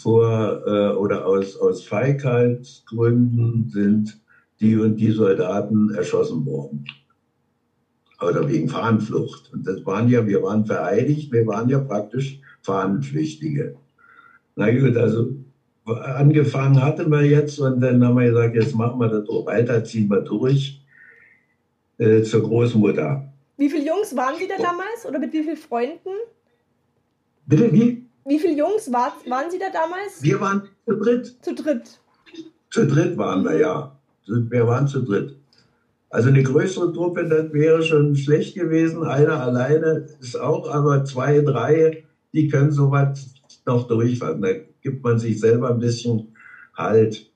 [0.00, 4.18] vor äh, oder aus, aus Feigheitsgründen sind
[4.62, 6.86] die und die Soldaten erschossen worden
[8.22, 9.52] oder wegen Fahnenflucht.
[9.52, 13.74] Und das waren ja, wir waren vereidigt, wir waren ja praktisch Fahnenflüchtige.
[14.54, 15.34] Na gut, also
[15.84, 19.82] angefangen hatten wir jetzt und dann haben wir gesagt, jetzt machen wir das doch weiter,
[19.82, 20.80] ziehen wir durch
[21.98, 23.32] äh, zur Großmutter.
[23.56, 25.06] Wie viele Jungs waren Sie da damals?
[25.06, 26.10] Oder mit wie vielen Freunden?
[27.46, 28.06] Bitte wie?
[28.24, 30.22] Wie viele Jungs war, waren Sie da damals?
[30.22, 31.36] Wir waren zu dritt.
[31.42, 32.00] Zu dritt.
[32.70, 33.98] Zu dritt waren wir, ja.
[34.26, 35.36] Wir waren zu dritt.
[36.10, 39.02] Also eine größere Truppe, das wäre schon schlecht gewesen.
[39.04, 42.04] Einer alleine ist auch, aber zwei, drei,
[42.34, 44.42] die können sowas noch durchfahren.
[44.42, 44.48] Da
[44.82, 46.28] gibt man sich selber ein bisschen
[46.74, 47.30] Halt.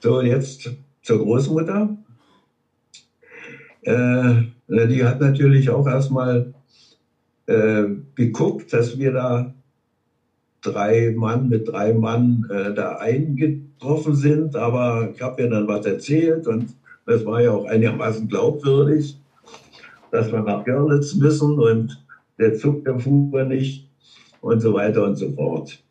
[0.00, 0.70] So, und jetzt
[1.02, 1.96] zur Großmutter.
[3.82, 4.34] Äh,
[4.68, 6.54] die hat natürlich auch erstmal
[7.46, 9.54] äh, geguckt, dass wir da
[10.60, 12.96] drei Mann mit drei Mann äh, da
[13.78, 16.74] eingetroffen sind, aber ich habe ihr dann was erzählt und
[17.06, 19.18] das war ja auch einigermaßen glaubwürdig,
[20.10, 22.04] dass wir nach Görlitz müssen und
[22.38, 23.88] der Zug, der fuhr nicht
[24.40, 25.82] und so weiter und so fort.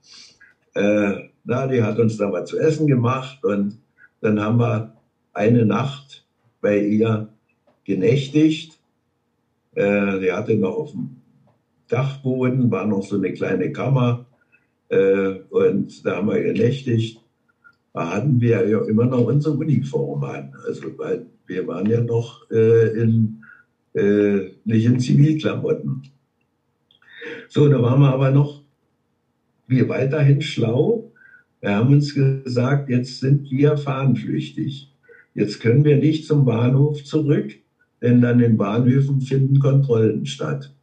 [0.75, 3.79] Äh, na, die hat uns dann was zu essen gemacht und
[4.21, 4.93] dann haben wir
[5.33, 6.25] eine Nacht
[6.61, 7.29] bei ihr
[7.83, 8.79] genächtigt.
[9.75, 11.17] Äh, die hatte noch auf dem
[11.87, 14.25] Dachboden, war noch so eine kleine Kammer
[14.89, 17.21] äh, und da haben wir genächtigt.
[17.97, 20.53] Hatten wir ja immer noch unsere Uniform an.
[20.67, 23.43] Also, weil wir waren ja noch äh, in,
[23.93, 26.03] äh, nicht in Zivilklamotten.
[27.49, 28.63] So, da waren wir aber noch,
[29.67, 31.11] wir weiterhin schlau.
[31.61, 34.93] Wir haben uns gesagt, jetzt sind wir fahnenflüchtig.
[35.33, 37.53] Jetzt können wir nicht zum Bahnhof zurück,
[38.01, 40.73] denn an den Bahnhöfen finden Kontrollen statt.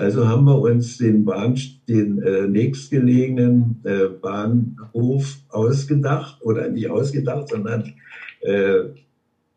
[0.00, 7.50] Also haben wir uns den, Bahn, den äh, nächstgelegenen äh, Bahnhof ausgedacht oder nicht ausgedacht,
[7.50, 7.92] sondern
[8.40, 8.80] äh,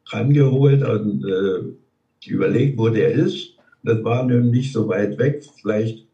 [0.07, 3.55] rangeholt und äh, überlegt, wo der ist.
[3.83, 6.05] Das war nun nicht so weit weg, vielleicht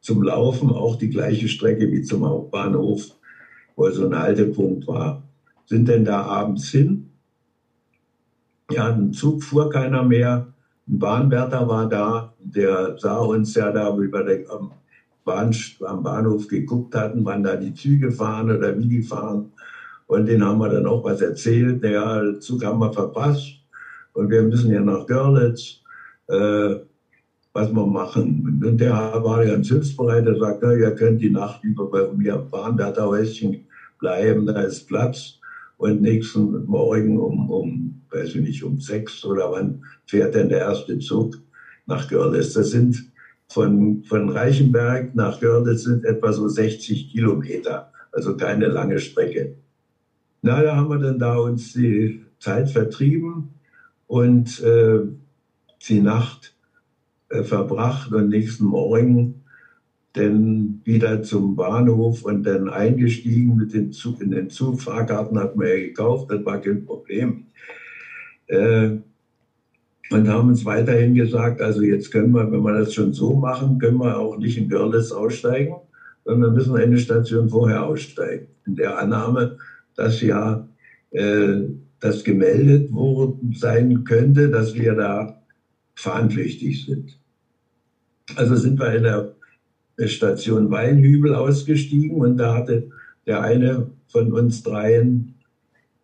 [0.00, 3.08] zum Laufen auch die gleiche Strecke wie zum Hauptbahnhof,
[3.74, 5.24] wo so ein Haltepunkt war.
[5.66, 7.10] Sind denn da abends hin?
[8.70, 10.53] Ja, ein Zug fuhr keiner mehr.
[10.86, 14.72] Ein Bahnwärter war da, der sah uns ja da, wie wir am,
[15.24, 19.50] Bahn, am Bahnhof geguckt hatten, wann da die Züge fahren oder wie die fahren.
[20.06, 21.82] Und den haben wir dann auch was erzählt.
[21.82, 23.60] Naja, den Zug haben wir verpasst
[24.12, 25.80] und wir müssen ja nach Görlitz.
[26.28, 26.76] Äh,
[27.54, 28.60] was wir machen.
[28.64, 30.26] Und der war ganz hilfsbereit.
[30.26, 33.64] Er sagt, ihr könnt die Nacht über bei mir im Bahnwärterhäuschen
[34.00, 35.38] bleiben, da ist Platz.
[35.76, 40.60] Und nächsten Morgen um, um, weiß ich nicht, um sechs oder wann fährt denn der
[40.60, 41.36] erste Zug
[41.86, 42.52] nach Görlitz?
[42.52, 43.10] Das sind
[43.48, 49.56] von, von Reichenberg nach Görlitz sind etwa so 60 Kilometer, also keine lange Strecke.
[50.42, 53.54] Na, da haben wir dann da uns die Zeit vertrieben
[54.06, 55.00] und äh,
[55.88, 56.54] die Nacht
[57.30, 59.44] äh, verbracht und nächsten Morgen
[60.14, 64.80] dann wieder zum Bahnhof und dann eingestiegen mit dem Zug in den Zug.
[64.80, 67.46] Fahrkarten hat man ja gekauft, das war kein Problem.
[68.46, 68.98] Äh,
[70.10, 73.78] und haben uns weiterhin gesagt, also jetzt können wir, wenn wir das schon so machen,
[73.78, 75.76] können wir auch nicht in Görlitz aussteigen,
[76.24, 78.48] sondern müssen eine Station vorher aussteigen.
[78.66, 79.58] In der Annahme,
[79.96, 80.68] dass ja
[81.10, 81.62] äh,
[82.00, 85.42] das gemeldet worden sein könnte, dass wir da
[85.94, 87.18] fahnenpflichtig sind.
[88.36, 89.34] Also sind wir in der
[90.06, 92.90] Station Weinhübel ausgestiegen und da hatte
[93.26, 95.33] der eine von uns dreien, äh,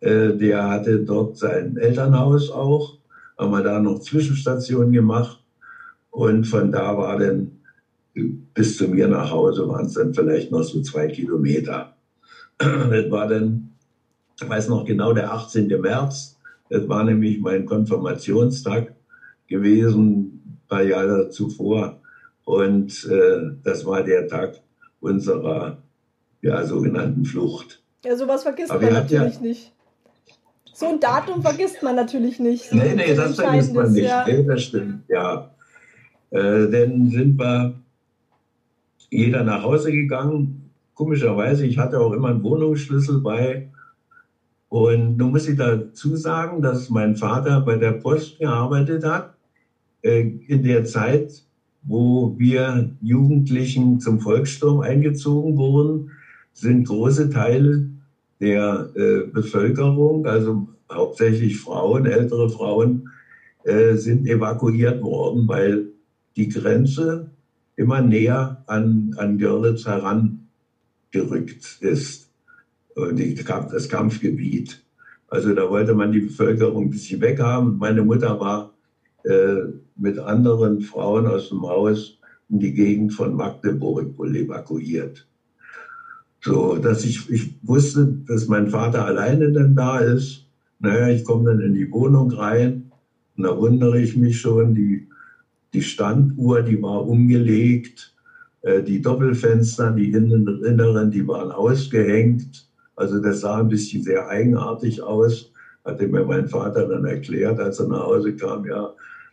[0.01, 2.97] der hatte dort sein Elternhaus auch,
[3.37, 5.43] haben wir da noch Zwischenstationen gemacht
[6.09, 7.51] und von da war dann
[8.53, 11.95] bis zu mir nach Hause waren es dann vielleicht noch so zwei Kilometer.
[12.59, 13.71] Das war dann,
[14.39, 15.67] ich weiß noch genau, der 18.
[15.81, 16.37] März,
[16.69, 18.93] das war nämlich mein Konfirmationstag
[19.47, 21.99] gewesen, ein paar Jahre zuvor.
[22.43, 24.61] Und äh, das war der Tag
[24.99, 25.77] unserer
[26.41, 27.81] ja, sogenannten Flucht.
[28.05, 29.73] Ja, sowas vergisst Aber man natürlich ja- nicht.
[30.81, 32.73] So ein Datum vergisst man natürlich nicht.
[32.73, 34.03] Nee, nee, das vergisst man nicht.
[34.03, 34.25] Ja.
[34.25, 35.51] Nee, das stimmt, ja.
[36.31, 37.75] Äh, dann sind wir
[39.11, 40.71] jeder nach Hause gegangen.
[40.95, 43.69] Komischerweise, ich hatte auch immer einen Wohnungsschlüssel bei.
[44.69, 49.35] Und nun muss ich dazu sagen, dass mein Vater bei der Post gearbeitet hat,
[50.01, 51.43] äh, in der Zeit,
[51.83, 56.09] wo wir Jugendlichen zum Volkssturm eingezogen wurden,
[56.53, 57.90] sind große Teile
[58.41, 63.09] der äh, Bevölkerung, also hauptsächlich Frauen, ältere Frauen,
[63.63, 65.89] äh, sind evakuiert worden, weil
[66.35, 67.29] die Grenze
[67.75, 72.29] immer näher an, an Görlitz herangerückt ist.
[73.13, 74.83] Die, das Kampfgebiet.
[75.29, 77.77] Also da wollte man die Bevölkerung ein bisschen weghaben.
[77.77, 78.73] Meine Mutter war
[79.23, 85.25] äh, mit anderen Frauen aus dem Haus in die Gegend von Magdeburg wohl evakuiert.
[86.43, 90.43] So, dass ich, ich wusste, dass mein Vater alleine dann da ist.
[90.79, 92.81] Naja, ich komme dann in die Wohnung rein
[93.37, 95.03] und da wundere ich mich schon, die,
[95.73, 98.13] die Standuhr, die war umgelegt,
[98.61, 102.65] äh, die Doppelfenster, die inneren, die waren ausgehängt.
[102.95, 105.49] Also das sah ein bisschen sehr eigenartig aus,
[105.85, 108.89] hatte mir mein Vater dann erklärt, als er nach Hause kam, ja,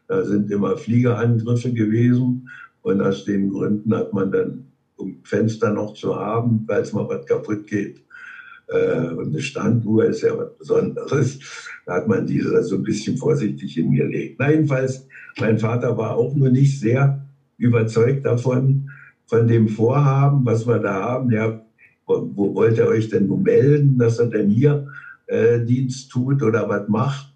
[0.08, 2.42] da sind immer Fliegerangriffe gewesen
[2.82, 4.62] und aus den Gründen hat man dann,
[4.98, 8.02] um Fenster noch zu haben, falls mal was kaputt geht,
[8.68, 11.38] äh, und eine Standuhr ist ja was Besonderes.
[11.86, 14.36] Da hat man diese so ein bisschen vorsichtig hingelegt.
[14.38, 15.06] Na, jedenfalls,
[15.40, 17.24] mein Vater war auch nur nicht sehr
[17.56, 18.90] überzeugt davon,
[19.26, 21.30] von dem Vorhaben, was wir da haben.
[21.30, 21.62] Ja,
[22.06, 24.86] wo, wo wollt ihr euch denn nun melden, dass er denn hier
[25.26, 27.34] äh, Dienst tut oder was macht?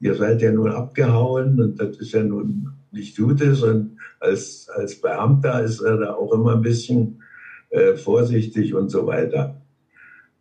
[0.00, 3.62] Ihr seid ja nun abgehauen und das ist ja nun nicht Gutes.
[3.62, 3.93] Und
[4.24, 7.22] als, als Beamter ist er da auch immer ein bisschen
[7.70, 9.60] äh, vorsichtig und so weiter.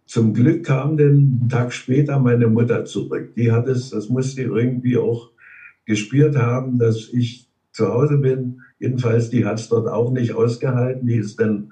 [0.05, 3.33] Zum Glück kam dann einen Tag später meine Mutter zurück.
[3.35, 5.31] Die hat es, das muss sie irgendwie auch
[5.85, 8.61] gespürt haben, dass ich zu Hause bin.
[8.79, 11.07] Jedenfalls, die hat es dort auch nicht ausgehalten.
[11.07, 11.71] Die ist dann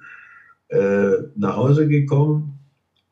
[0.69, 2.59] äh, nach Hause gekommen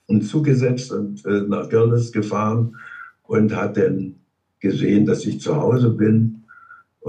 [0.08, 2.76] und zugesetzt und äh, nach Görlitz gefahren
[3.24, 4.16] und hat dann
[4.60, 6.39] gesehen, dass ich zu Hause bin.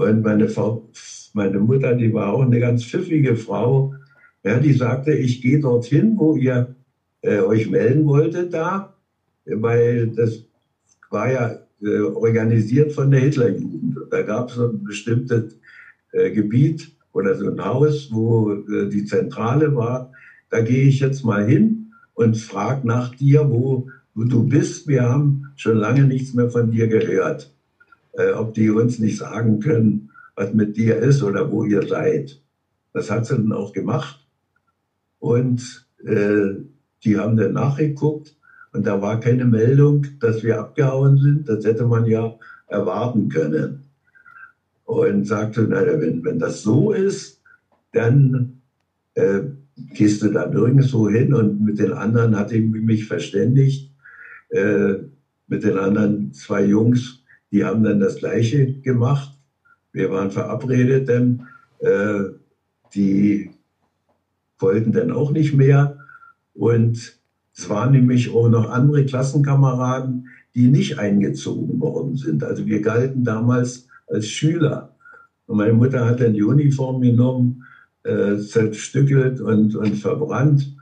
[0.01, 0.89] Und meine, Frau,
[1.33, 3.93] meine Mutter, die war auch eine ganz pfiffige Frau,
[4.43, 6.75] ja, die sagte, ich gehe dorthin, wo ihr
[7.21, 8.95] äh, euch melden wolltet da,
[9.45, 10.43] weil das
[11.11, 13.97] war ja äh, organisiert von der Hitlerjugend.
[13.97, 15.59] Und Da gab es ein bestimmtes
[16.11, 20.11] äh, Gebiet oder so ein Haus, wo äh, die Zentrale war.
[20.49, 24.87] Da gehe ich jetzt mal hin und frage nach dir, wo, wo du bist.
[24.87, 27.53] Wir haben schon lange nichts mehr von dir gehört.
[28.13, 32.41] Äh, ob die uns nicht sagen können, was mit dir ist oder wo ihr seid.
[32.93, 34.27] Das hat sie dann auch gemacht.
[35.19, 36.55] Und äh,
[37.03, 38.35] die haben dann nachgeguckt
[38.73, 41.49] und da war keine Meldung, dass wir abgehauen sind.
[41.49, 42.35] Das hätte man ja
[42.67, 43.83] erwarten können.
[44.85, 47.41] Und sagte, naja, wenn, wenn das so ist,
[47.93, 48.61] dann
[49.13, 49.41] äh,
[49.93, 51.33] gehst du da nirgendwo hin.
[51.33, 53.91] Und mit den anderen hatte ich mich verständigt.
[54.49, 54.95] Äh,
[55.47, 57.20] mit den anderen zwei Jungs,
[57.51, 59.37] die haben dann das Gleiche gemacht.
[59.91, 61.43] Wir waren verabredet, denn
[61.79, 62.23] äh,
[62.93, 63.51] die
[64.59, 65.97] wollten dann auch nicht mehr.
[66.53, 67.19] Und
[67.55, 72.43] es waren nämlich auch noch andere Klassenkameraden, die nicht eingezogen worden sind.
[72.43, 74.95] Also wir galten damals als Schüler.
[75.47, 77.63] Und meine Mutter hat dann die Uniform genommen,
[78.03, 80.75] äh, zerstückelt und, und verbrannt,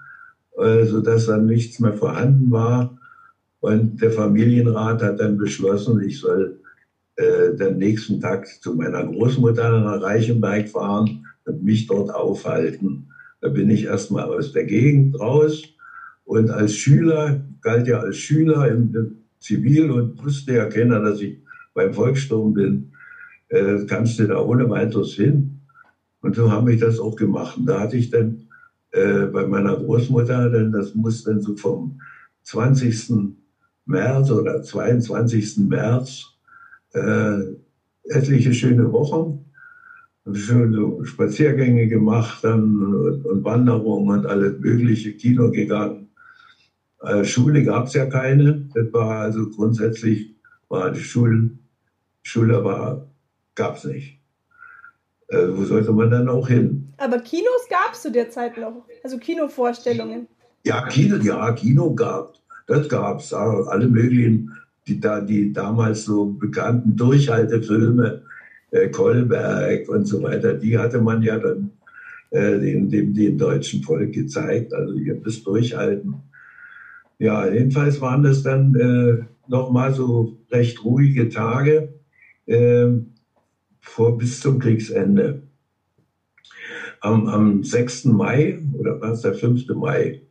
[0.58, 2.98] äh, sodass dann nichts mehr vorhanden war.
[3.60, 6.59] Und der Familienrat hat dann beschlossen, ich soll
[7.20, 13.10] den nächsten Tag zu meiner Großmutter nach Reichenberg fahren und mich dort aufhalten.
[13.42, 15.64] Da bin ich erstmal aus der Gegend raus
[16.30, 21.22] und als Schüler, galt ja als Schüler im, im Zivil und wusste ja keiner, dass
[21.22, 21.40] ich
[21.74, 22.92] beim Volkssturm bin,
[23.48, 25.60] äh, kannst du da ohne weiteres hin.
[26.22, 27.58] Und so habe ich das auch gemacht.
[27.58, 28.44] Und da hatte ich dann
[28.92, 32.00] äh, bei meiner Großmutter, denn das muss dann so vom
[32.44, 33.34] 20.
[33.86, 35.58] März oder 22.
[35.68, 36.36] März
[36.94, 37.40] äh,
[38.06, 39.46] etliche schöne Wochen.
[40.32, 42.84] Schön so Spaziergänge gemacht dann
[43.24, 46.10] und, Wanderungen und alles mögliche, Kino gegangen.
[47.02, 48.70] Äh, Schule gab es ja keine.
[48.74, 50.36] Das war also grundsätzlich
[50.68, 51.52] war die Schule,
[52.22, 53.10] Schule war
[53.56, 54.20] gab es nicht.
[55.30, 56.94] Äh, wo sollte man dann auch hin?
[56.98, 58.86] Aber Kinos gab es zu der Zeit noch.
[59.04, 60.28] Also Kinovorstellungen.
[60.66, 63.34] Ja, Kino, ja, Kino gab das gab es.
[63.34, 64.56] Alle möglichen,
[64.88, 68.22] die, da, die damals so bekannten Durchhaltefilme,
[68.72, 71.70] äh, Kolberg und so weiter, die hatte man ja dann
[72.32, 74.74] äh, dem, dem, dem deutschen Volk gezeigt.
[74.74, 76.16] Also ihr müsst durchhalten.
[77.18, 81.90] Ja, jedenfalls waren das dann äh, nochmal so recht ruhige Tage
[82.46, 82.88] äh,
[83.82, 85.42] vor bis zum Kriegsende.
[87.02, 88.06] Am, am 6.
[88.06, 89.68] Mai, oder was der 5.
[89.70, 90.22] Mai,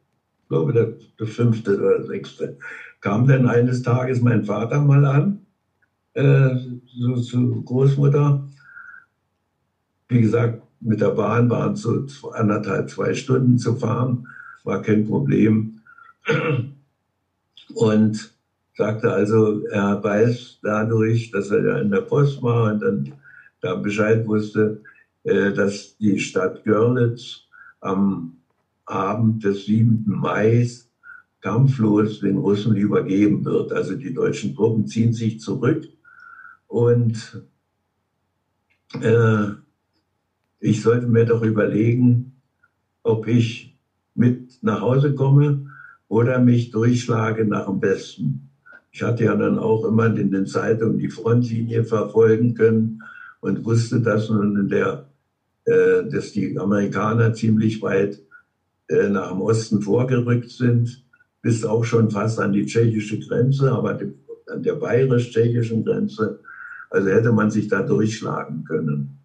[0.43, 1.67] ich glaube der, der 5.
[1.67, 2.43] oder 6.
[3.01, 5.47] kam dann eines Tages mein Vater mal an,
[6.15, 8.49] äh, so, zu Großmutter.
[10.09, 14.27] Wie gesagt, mit der Bahn waren es so anderthalb, zwei Stunden zu fahren,
[14.65, 15.81] war kein Problem.
[17.75, 18.33] Und
[18.75, 23.13] sagte also, er weiß dadurch, dass er ja in der Post war und dann
[23.61, 24.81] da Bescheid wusste,
[25.25, 27.43] äh, dass die Stadt Görlitz
[27.81, 28.37] am
[28.87, 30.05] Abend des 7.
[30.07, 30.69] Mai
[31.41, 33.73] kampflos den Russen übergeben wird.
[33.73, 35.87] Also die deutschen Truppen ziehen sich zurück
[36.67, 37.43] und
[39.01, 39.49] äh,
[40.61, 42.41] ich sollte mir doch überlegen,
[43.03, 43.79] ob ich
[44.15, 45.71] mit nach Hause komme
[46.09, 48.51] oder mich durchschlage nach dem Westen.
[48.91, 53.03] Ich hatte ja dann auch immer in den Zeitungen die Frontlinie verfolgen können
[53.41, 55.07] und wusste, dass nun der,
[55.65, 58.21] äh, dass die Amerikaner ziemlich weit
[58.89, 61.05] äh, nach dem Osten vorgerückt sind,
[61.49, 63.99] bis auch schon fast an die tschechische Grenze, aber
[64.49, 66.41] an der bayerisch-tschechischen Grenze.
[66.91, 69.19] Also hätte man sich da durchschlagen können.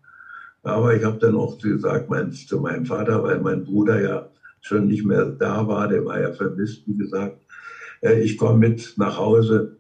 [0.61, 4.29] Aber ich habe dann auch gesagt mein, zu meinem Vater, weil mein Bruder ja
[4.61, 7.41] schon nicht mehr da war, der war ja vermisst, wie gesagt,
[7.99, 9.75] äh, ich komme mit nach Hause,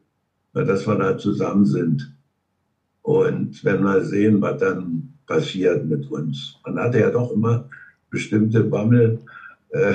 [0.53, 2.13] dass wir da zusammen sind.
[3.03, 6.59] Und werden mal sehen, was dann passiert mit uns.
[6.65, 7.69] Man hatte ja doch immer
[8.09, 9.19] bestimmte Bammel,
[9.69, 9.93] äh,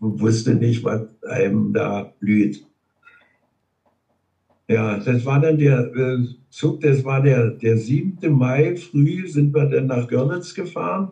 [0.00, 2.64] wusste nicht, was einem da blüht.
[4.68, 8.32] Ja, das war dann der äh, Zug, das war der, der 7.
[8.32, 11.10] Mai früh, sind wir dann nach Görlitz gefahren.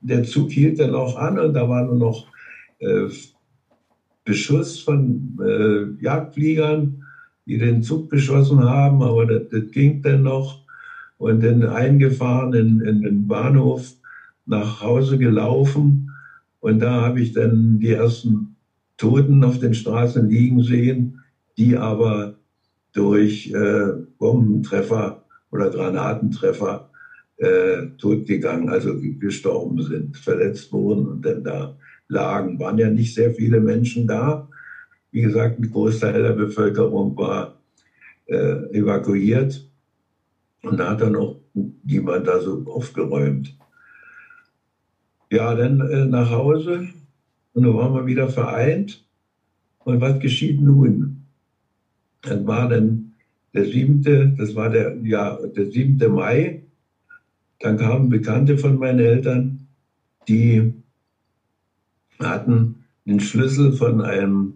[0.00, 2.26] Der Zug hielt dann auch an und da war nur noch
[2.80, 3.08] äh,
[4.24, 7.04] Beschuss von äh, Jagdfliegern,
[7.46, 10.64] die den Zug beschossen haben, aber das, das ging dann noch.
[11.18, 13.94] Und dann eingefahren in, in den Bahnhof,
[14.44, 16.05] nach Hause gelaufen.
[16.66, 18.56] Und da habe ich dann die ersten
[18.96, 21.20] Toten auf den Straßen liegen sehen,
[21.56, 22.34] die aber
[22.92, 26.90] durch äh, Bombentreffer oder Granatentreffer
[27.36, 31.76] äh, totgegangen, also gestorben sind, verletzt wurden und dann da
[32.08, 32.58] lagen.
[32.58, 34.48] Waren ja nicht sehr viele Menschen da.
[35.12, 37.54] Wie gesagt, ein Großteil der Bevölkerung war
[38.24, 39.70] äh, evakuiert
[40.62, 41.36] und da hat dann auch
[41.84, 43.56] niemand da so aufgeräumt.
[45.30, 46.88] Ja, dann äh, nach Hause
[47.52, 49.04] und dann waren wir wieder vereint.
[49.84, 51.16] Und was geschieht nun?
[52.22, 53.12] Dann war dann
[53.54, 56.62] der siebte, das war der, ja, der siebte Mai.
[57.60, 59.58] Dann kamen Bekannte von meinen Eltern,
[60.28, 60.72] die
[62.18, 64.54] hatten den Schlüssel von einem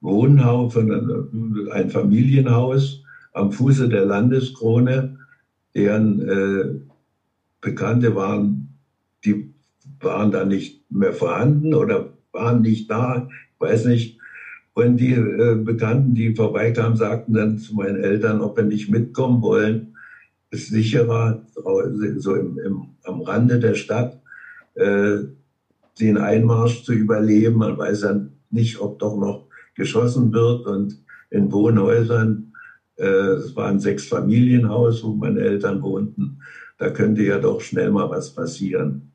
[0.00, 5.16] Wohnhaus, von einem, ein Familienhaus am Fuße der Landeskrone,
[5.74, 6.64] deren äh,
[7.60, 8.68] Bekannte waren,
[9.24, 9.51] die
[10.04, 14.18] waren da nicht mehr vorhanden oder waren nicht da, ich weiß nicht.
[14.74, 19.42] Und die äh, Bekannten, die vorbeikamen, sagten dann zu meinen Eltern, ob wir nicht mitkommen
[19.42, 19.94] wollen.
[20.50, 21.44] Es ist sicherer,
[22.16, 24.20] so im, im, am Rande der Stadt,
[24.74, 25.18] äh,
[26.00, 27.58] den Einmarsch zu überleben.
[27.58, 30.66] Man weiß ja nicht, ob doch noch geschossen wird.
[30.66, 32.52] Und in Wohnhäusern,
[32.96, 36.38] äh, es war ein Sechs-Familienhaus, wo meine Eltern wohnten,
[36.78, 39.12] da könnte ja doch schnell mal was passieren.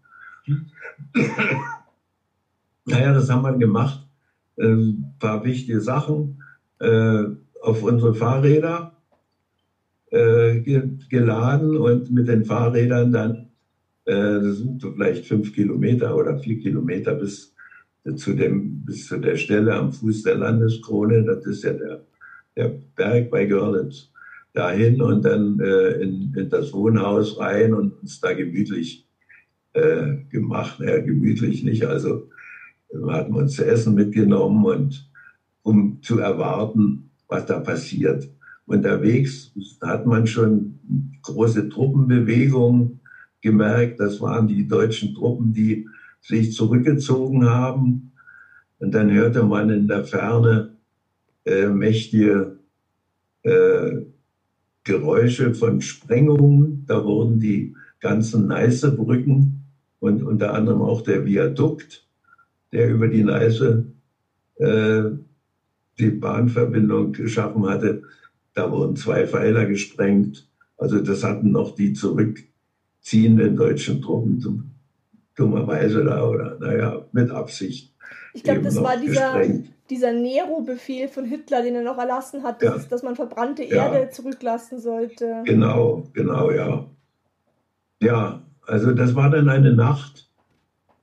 [2.85, 4.07] naja, das haben wir gemacht.
[4.59, 6.41] Ein ähm, paar wichtige Sachen
[6.79, 7.23] äh,
[7.61, 8.95] auf unsere Fahrräder
[10.11, 10.61] äh,
[11.09, 13.49] geladen und mit den Fahrrädern dann
[14.05, 17.53] äh, das sind vielleicht fünf Kilometer oder vier Kilometer bis
[18.15, 21.23] zu, dem, bis zu der Stelle am Fuß der Landeskrone.
[21.23, 22.05] Das ist ja der,
[22.55, 24.11] der Berg bei Görlitz.
[24.53, 29.06] Dahin und dann in, in, das Wohnhaus rein und uns da gemütlich
[29.77, 30.79] äh, gemacht.
[30.79, 31.85] Naja, gemütlich nicht.
[31.85, 32.29] Also
[32.91, 35.09] wir hatten uns zu essen mitgenommen und
[35.61, 38.29] um zu erwarten, was da passiert.
[38.65, 39.51] Unterwegs
[39.81, 40.79] hat man schon
[41.21, 43.01] große Truppenbewegungen
[43.41, 45.87] gemerkt, das waren die deutschen Truppen, die
[46.21, 48.11] sich zurückgezogen haben.
[48.79, 50.77] Und dann hörte man in der Ferne
[51.45, 52.59] äh, mächtige
[53.43, 53.97] äh,
[54.83, 56.85] Geräusche von Sprengungen.
[56.87, 59.56] Da wurden die ganzen Neiße-Brücken
[59.99, 62.07] und unter anderem auch der Viadukt,
[62.71, 63.85] der über die Neiße
[64.57, 65.03] äh,
[65.99, 68.03] die Bahnverbindung geschaffen hatte.
[68.53, 74.73] Da wurden zwei Pfeiler gesprengt Also das hatten noch die zurückziehenden deutschen Truppen
[75.35, 77.93] dummerweise da oder naja, mit Absicht.
[78.33, 79.41] Ich glaube, das war dieser,
[79.89, 82.89] dieser Nero-Befehl von Hitler, den er noch erlassen hat, dass, ja.
[82.89, 84.09] dass man verbrannte Erde ja.
[84.09, 85.43] zurücklassen sollte.
[85.45, 86.85] Genau, genau, ja.
[88.01, 90.29] Ja, also das war dann eine Nacht.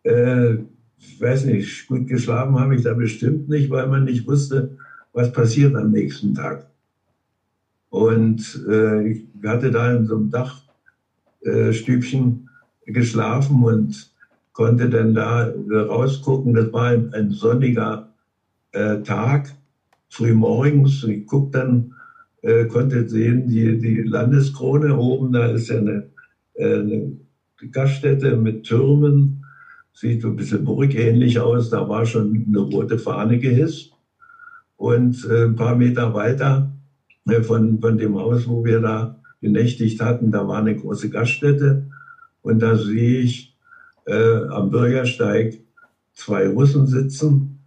[0.05, 0.59] Äh,
[0.99, 4.77] ich weiß nicht, gut geschlafen habe ich da bestimmt nicht, weil man nicht wusste,
[5.12, 6.67] was passiert am nächsten Tag.
[7.89, 10.31] Und äh, ich hatte da in so einem
[11.45, 12.49] Dachstübchen
[12.85, 14.12] äh, geschlafen und
[14.53, 16.55] konnte dann da rausgucken.
[16.55, 18.12] Das war ein, ein sonniger
[18.73, 19.55] äh, Tag,
[20.09, 21.05] früh morgens.
[21.05, 21.95] Ich guck dann,
[22.43, 26.11] äh, konnte sehen, die, die Landeskrone oben, da ist ja eine,
[26.55, 27.24] äh, eine
[27.73, 29.45] Gaststätte mit Türmen,
[29.93, 31.71] sieht ein bisschen burgähnlich aus.
[31.71, 33.93] Da war schon eine rote Fahne gehisst.
[34.77, 36.73] Und äh, ein paar Meter weiter
[37.29, 41.87] äh, von, von dem Haus, wo wir da genächtigt hatten, da war eine große Gaststätte.
[42.43, 43.57] Und da sehe ich
[44.07, 45.61] äh, am Bürgersteig
[46.12, 47.61] zwei Russen sitzen,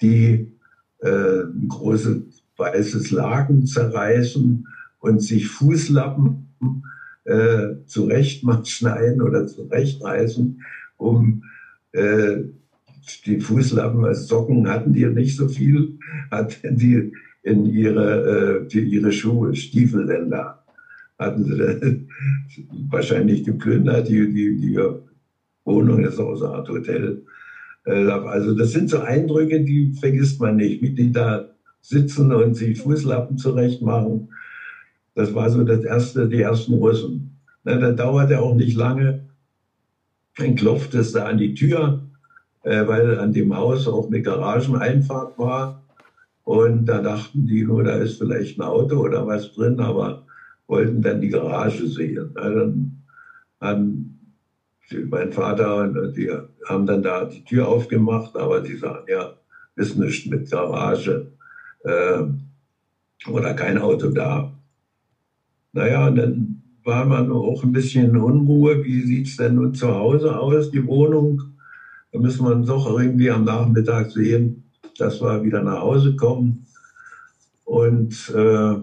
[0.00, 0.52] die
[0.98, 4.66] äh, ein großes weißes Laken zerreißen
[5.00, 6.48] und sich Fußlappen
[7.26, 10.62] äh, zurechtschneiden oder zurechtreißen,
[10.96, 11.42] um
[11.92, 12.36] äh,
[13.24, 15.98] die Fußlappen als Socken hatten die nicht so viel,
[16.30, 17.12] hatten die
[17.42, 20.64] in ihre, äh, ihre Schuhe, Stiefel denn da.
[21.18, 22.06] Hatten sie
[22.90, 24.78] wahrscheinlich geplündert, die, die, die
[25.64, 27.22] Wohnung ist auch so eine Art Hotel.
[27.84, 31.48] Äh, also das sind so Eindrücke, die vergisst man nicht, wie die da
[31.80, 34.28] sitzen und sich Fußlappen zurecht machen.
[35.16, 37.30] Das war so das erste, die ersten Russen.
[37.64, 39.18] Na, da dauerte auch nicht lange.
[40.36, 42.02] Dann klopfte es da an die Tür,
[42.64, 45.80] äh, weil an dem Haus auch eine Garageneinfahrt war.
[46.44, 50.20] Und da dachten die nur, da ist vielleicht ein Auto oder was drin, aber
[50.66, 52.32] wollten dann die Garage sehen.
[52.34, 52.92] Na, dann
[53.58, 54.12] haben
[55.08, 56.30] mein Vater und die
[56.66, 59.32] haben dann da die Tür aufgemacht, aber die sagen, ja,
[59.76, 61.26] ist nicht mit Garage
[61.84, 62.22] äh,
[63.28, 64.55] oder kein Auto da.
[65.76, 68.82] Naja, dann war man auch ein bisschen in Unruhe.
[68.82, 71.42] Wie sieht es denn nun zu Hause aus, die Wohnung?
[72.12, 74.64] Da müssen wir doch irgendwie am Nachmittag sehen,
[74.96, 76.64] dass wir wieder nach Hause kommen.
[77.66, 78.76] Und äh,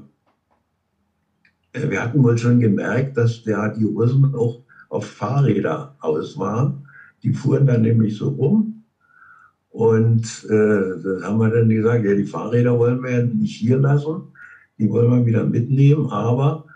[1.74, 6.88] wir hatten wohl schon gemerkt, dass der, die Russen auch auf Fahrräder aus waren.
[7.24, 8.84] Die fuhren dann nämlich so rum.
[9.72, 13.80] Und äh, dann haben wir dann gesagt, ja, die Fahrräder wollen wir ja nicht hier
[13.80, 14.28] lassen.
[14.78, 16.68] Die wollen wir wieder mitnehmen, aber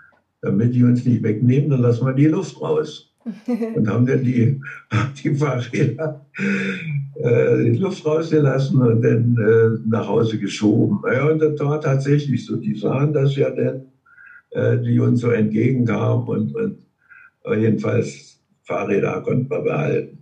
[0.42, 3.08] damit die uns nicht wegnehmen, dann lassen wir die Luft raus.
[3.76, 4.60] und haben dann die,
[5.24, 6.26] die Fahrräder
[7.16, 11.02] äh, die Luft rausgelassen und dann äh, nach Hause geschoben.
[11.12, 12.58] Ja, und das war tatsächlich so.
[12.58, 13.88] Die sahen das ja dann,
[14.52, 16.78] äh, die uns so entgegenkamen und, und
[17.58, 20.20] jedenfalls Fahrräder konnten wir behalten.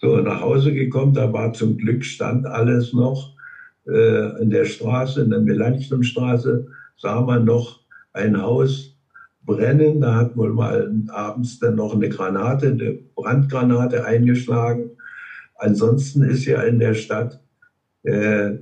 [0.00, 3.34] So, nach Hause gekommen, da war zum Glück stand alles noch
[3.86, 7.77] äh, in der Straße, in der Melanchthonstraße, sah man noch
[8.18, 8.96] ein Haus
[9.42, 10.00] brennen.
[10.00, 14.90] Da hat wohl mal abends dann noch eine Granate, eine Brandgranate eingeschlagen.
[15.54, 17.40] Ansonsten ist ja in der Stadt
[18.02, 18.52] äh,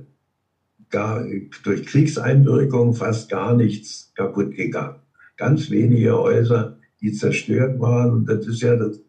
[0.89, 1.23] gar,
[1.63, 4.95] durch Kriegseinwirkung fast gar nichts kaputt gegangen.
[5.35, 8.11] Ganz wenige Häuser die zerstört waren.
[8.11, 8.99] Und das ist ja das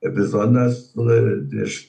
[0.00, 0.72] Besondere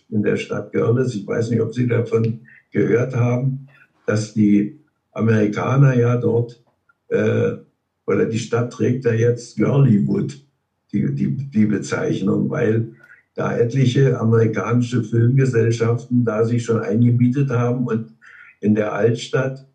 [0.10, 1.14] in der Stadt Görlitz.
[1.14, 2.39] Ich weiß nicht, ob Sie davon
[2.72, 3.68] gehört haben,
[4.05, 4.78] dass die
[5.12, 6.62] Amerikaner ja dort,
[7.10, 7.53] äh,
[8.08, 10.39] oder die Stadt trägt ja jetzt Girlywood,
[10.91, 12.95] die, die, die Bezeichnung, weil
[13.36, 18.16] da etliche amerikanische Filmgesellschaften da sich schon eingemietet haben und
[18.62, 19.68] in der Altstadt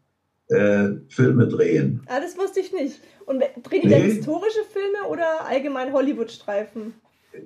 [0.49, 2.01] äh, Filme drehen.
[2.07, 3.01] Ah, das wusste ich nicht.
[3.27, 3.95] Und drehen die nee.
[3.95, 6.95] dann historische Filme oder allgemein Hollywood-Streifen?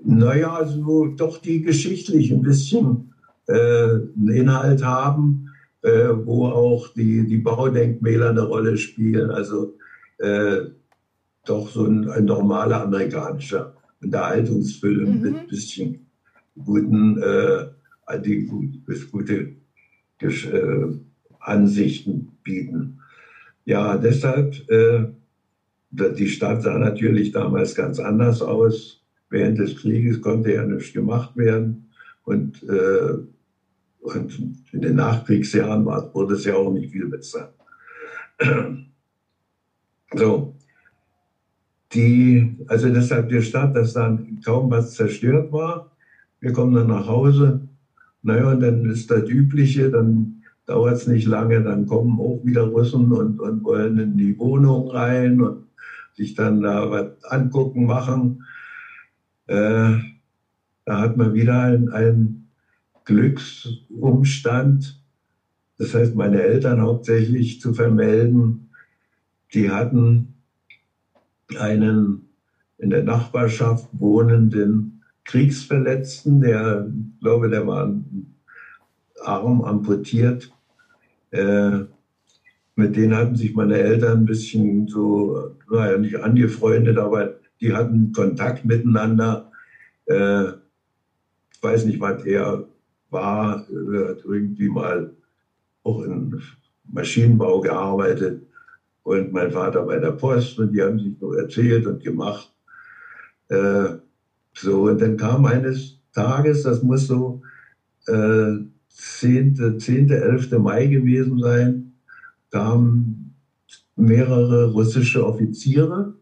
[0.04, 3.12] Naja, also doch die geschichtlich ein bisschen
[3.46, 5.50] äh, einen Inhalt haben,
[5.82, 9.30] äh, wo auch die, die Baudenkmäler eine Rolle spielen.
[9.30, 9.74] Also
[10.18, 10.58] äh,
[11.44, 15.20] doch so ein, ein, normaler amerikanischer Unterhaltungsfilm mhm.
[15.20, 16.06] mit ein bisschen
[16.64, 17.66] guten, äh,
[18.24, 18.46] die,
[19.10, 19.52] gute
[20.20, 20.86] äh,
[21.40, 23.00] Ansichten bieten.
[23.64, 25.06] Ja, deshalb äh,
[25.90, 29.02] die Stadt sah natürlich damals ganz anders aus.
[29.28, 31.90] Während des Krieges konnte ja nichts gemacht werden.
[32.24, 33.18] Und, äh,
[34.00, 37.54] und in den Nachkriegsjahren war, wurde es ja auch nicht viel besser.
[40.14, 40.54] So,
[41.92, 45.90] die, also deshalb die Stadt, dass dann kaum was zerstört war.
[46.40, 47.60] Wir kommen dann nach Hause.
[48.22, 52.62] Naja, und dann ist das Übliche, dann dauert es nicht lange, dann kommen auch wieder
[52.62, 55.64] Russen und, und wollen in die Wohnung rein und
[56.14, 58.42] sich dann da was angucken, machen.
[59.46, 59.96] Äh,
[60.84, 62.48] da hat man wieder einen
[63.04, 65.00] Glücksumstand.
[65.78, 68.65] Das heißt, meine Eltern hauptsächlich zu vermelden,
[69.54, 70.34] die hatten
[71.58, 72.28] einen
[72.78, 76.90] in der Nachbarschaft wohnenden Kriegsverletzten, der,
[77.20, 77.92] glaube, der war
[79.24, 80.52] Arm amputiert.
[81.30, 81.80] Äh,
[82.76, 88.12] mit denen hatten sich meine Eltern ein bisschen so, naja, nicht angefreundet, aber die hatten
[88.12, 89.50] Kontakt miteinander.
[90.04, 90.48] Äh,
[91.52, 92.68] ich weiß nicht, was er
[93.10, 95.14] war, er hat irgendwie mal
[95.82, 96.40] auch im
[96.84, 98.45] Maschinenbau gearbeitet
[99.06, 102.52] und mein Vater bei der Post und die haben sich nur erzählt und gemacht.
[103.48, 103.90] Äh,
[104.52, 107.40] so, und dann kam eines Tages, das muss so
[108.08, 108.54] äh,
[108.88, 110.58] 10., 10., 11.
[110.58, 111.92] Mai gewesen sein,
[112.50, 113.32] kamen
[113.94, 116.16] mehrere russische Offiziere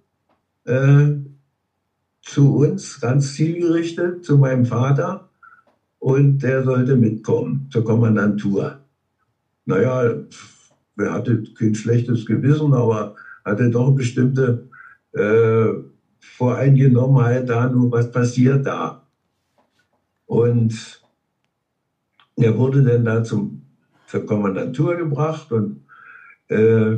[0.65, 1.13] äh,
[2.21, 5.31] zu uns, ganz zielgerichtet, zu meinem Vater.
[6.01, 8.81] Und der sollte mitkommen zur Kommandantur.
[9.65, 10.17] Naja,
[10.97, 14.69] er hatte kein schlechtes Gewissen, aber hatte doch eine bestimmte
[15.13, 15.67] äh,
[16.21, 19.07] Voreingenommenheit da, nur was passiert da.
[20.27, 21.03] Und
[22.37, 23.63] er wurde dann da zum,
[24.07, 25.85] zur Kommandantur gebracht und
[26.49, 26.97] äh,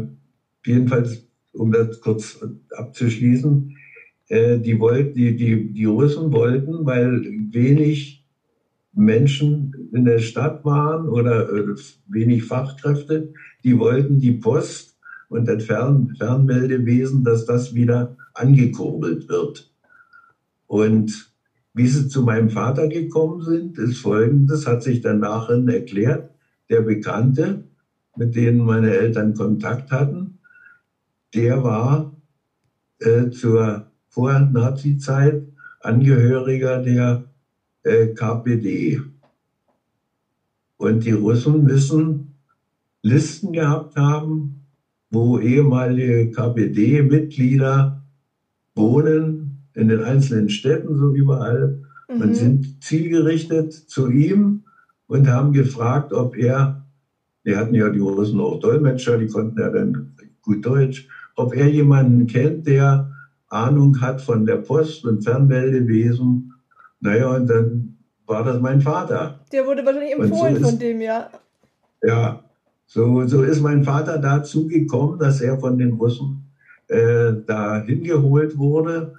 [0.65, 2.39] jedenfalls, um das kurz
[2.71, 3.77] abzuschließen,
[4.29, 8.25] äh, die, wollten, die, die, die Russen wollten, weil wenig
[8.93, 11.75] Menschen in der Stadt waren oder äh,
[12.09, 13.33] wenig Fachkräfte,
[13.65, 14.97] die wollten die Post
[15.29, 19.73] und das Fern Fernmeldewesen, dass das wieder angekurbelt wird.
[20.67, 21.33] Und
[21.75, 26.31] wie sie zu meinem Vater gekommen sind, ist folgendes, hat sich dann nachher erklärt,
[26.71, 27.65] der Bekannte,
[28.17, 30.39] mit denen meine Eltern Kontakt hatten,
[31.35, 32.17] der war
[32.99, 35.43] äh, zur Vor-Nazi-Zeit
[35.81, 37.25] Angehöriger der
[37.83, 39.01] äh, KPD.
[40.77, 42.35] Und die Russen müssen
[43.03, 44.67] Listen gehabt haben,
[45.11, 48.03] wo ehemalige KPD-Mitglieder
[48.75, 52.21] wohnen, in den einzelnen Städten, so überall, mhm.
[52.21, 54.65] und sind zielgerichtet zu ihm
[55.07, 56.87] und haben gefragt, ob er
[57.47, 60.13] die hatten ja die Russen auch Dolmetscher, die konnten ja dann
[60.43, 61.09] gut Deutsch.
[61.37, 63.13] Ob er jemanden kennt, der
[63.49, 66.53] Ahnung hat von der Post und Fernmeldewesen.
[66.99, 67.96] Naja, und dann
[68.27, 69.41] war das mein Vater.
[69.53, 71.31] Der wurde wahrscheinlich empfohlen so ist, von dem, ja.
[72.03, 72.45] Ja,
[72.87, 76.45] so, so ist mein Vater dazu gekommen, dass er von den Russen
[76.89, 79.15] äh, da hingeholt wurde.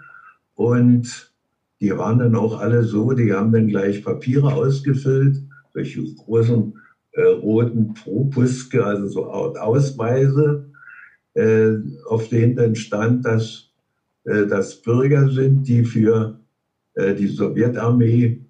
[0.55, 1.31] Und
[1.79, 5.43] die waren dann auch alle so, die haben dann gleich Papiere ausgefüllt,
[5.73, 6.73] solche großen
[7.11, 10.69] äh, roten Propuske, also so Ausweise,
[11.33, 11.73] äh,
[12.07, 13.69] auf denen dann stand, dass
[14.23, 16.39] äh, das Bürger sind, die für
[16.95, 18.46] äh, die Sowjetarmee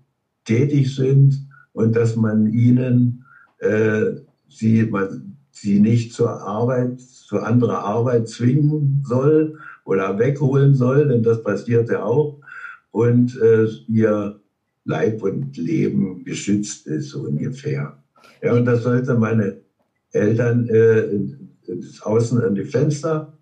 [0.47, 3.25] tätig sind und dass man ihnen
[3.59, 4.05] äh,
[4.47, 11.23] sie, man, sie nicht zur Arbeit, zu anderer Arbeit zwingen soll oder wegholen soll, denn
[11.23, 12.39] das passierte auch,
[12.91, 14.39] und äh, ihr
[14.85, 18.01] Leib und Leben geschützt ist, so ungefähr.
[18.41, 19.57] Ja, und das sollte meine
[20.11, 21.19] Eltern äh,
[22.01, 23.37] außen an die Fenster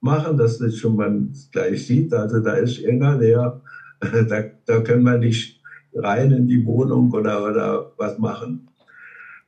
[0.00, 2.12] machen, dass das schon man gleich sieht.
[2.12, 3.60] Also da ist einer, der,
[4.28, 5.55] da, da können wir nicht
[5.96, 8.68] rein in die Wohnung oder, oder was machen.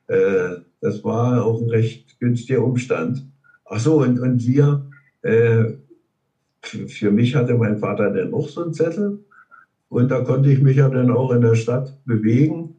[0.07, 3.25] Äh, das war auch ein recht günstiger Umstand.
[3.65, 4.85] Ach so, und, und wir,
[5.21, 5.65] äh,
[6.61, 9.19] für mich hatte mein Vater dann auch so einen Zettel.
[9.89, 12.75] Und da konnte ich mich ja dann auch in der Stadt bewegen,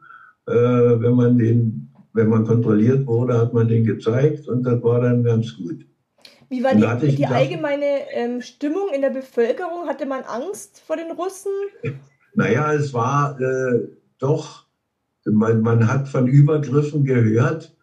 [0.46, 5.00] äh, wenn man den wenn man kontrolliert wurde, hat man den gezeigt und das war
[5.00, 5.86] dann ganz gut.
[6.48, 9.86] Wie war die, die allgemeine ähm, Stimmung in der Bevölkerung?
[9.86, 11.52] Hatte man Angst vor den Russen?
[12.35, 14.66] Naja, es war äh, doch,
[15.24, 17.74] man, man hat von Übergriffen gehört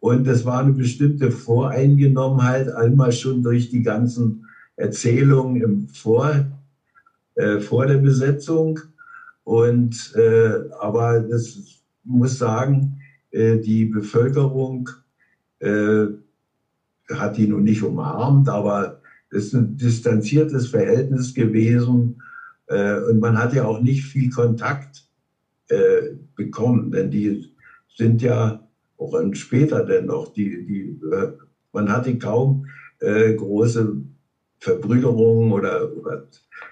[0.00, 4.46] und es war eine bestimmte Voreingenommenheit, einmal schon durch die ganzen
[4.76, 6.46] Erzählungen im vor,
[7.34, 8.78] äh, vor der Besetzung.
[9.44, 14.88] Und äh, aber das muss sagen, äh, die Bevölkerung
[15.58, 16.06] äh,
[17.10, 22.22] hat die nun nicht umarmt, aber es ist ein distanziertes Verhältnis gewesen
[22.70, 25.04] und man hat ja auch nicht viel Kontakt
[25.68, 27.50] äh, bekommen, denn die
[27.96, 28.66] sind ja
[28.96, 31.32] auch später denn noch, die, die, äh,
[31.72, 32.66] man hatte kaum
[33.00, 33.96] äh, große
[34.58, 35.88] Verbrüderungen oder,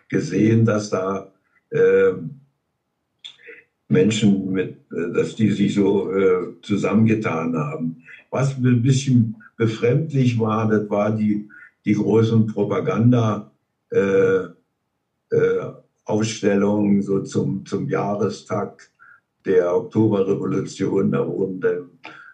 [0.08, 1.32] gesehen, dass da
[1.70, 2.12] äh,
[3.88, 8.02] Menschen, mit, äh, dass die sich so äh, zusammengetan haben.
[8.30, 11.48] Was ein bisschen befremdlich war, das war die,
[11.84, 13.50] die großen Propaganda
[13.90, 14.44] äh,
[15.30, 15.72] äh,
[16.08, 18.90] Ausstellungen so zum, zum Jahrestag
[19.44, 21.12] der Oktoberrevolution.
[21.12, 21.90] Da wurden dann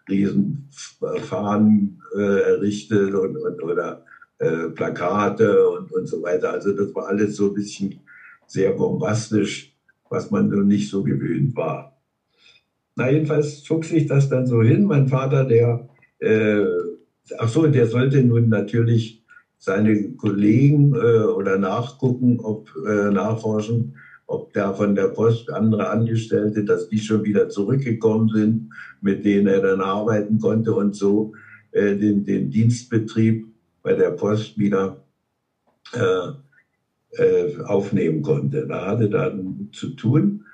[0.09, 4.05] Riesenfahnen äh, errichtet und, und, oder
[4.39, 6.53] äh, Plakate und, und so weiter.
[6.53, 8.01] Also das war alles so ein bisschen
[8.47, 9.75] sehr bombastisch,
[10.11, 12.01] was man so nicht so gewöhnt war.
[12.97, 14.85] Na, jedenfalls zog sich das dann so hin.
[14.85, 15.89] Mein Vater, der,
[16.21, 16.65] äh,
[17.39, 19.24] ach so, der sollte nun natürlich
[19.65, 23.95] seine Kollegen äh, oder nachgucken, ob äh, nachforschen,
[24.27, 29.47] ob da von der Post andere Angestellte, dass die schon wieder zurückgekommen sind, mit denen
[29.47, 31.33] er dann arbeiten konnte und so
[31.73, 33.47] äh, den, den Dienstbetrieb
[33.83, 35.05] bei der Post wieder
[35.93, 38.67] äh, äh, aufnehmen konnte.
[38.67, 40.45] Da hatte dann zu tun.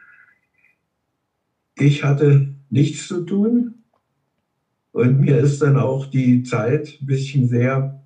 [1.79, 3.75] Ich hatte nichts zu tun
[4.93, 8.00] und mir ist dann auch die Zeit ein bisschen sehr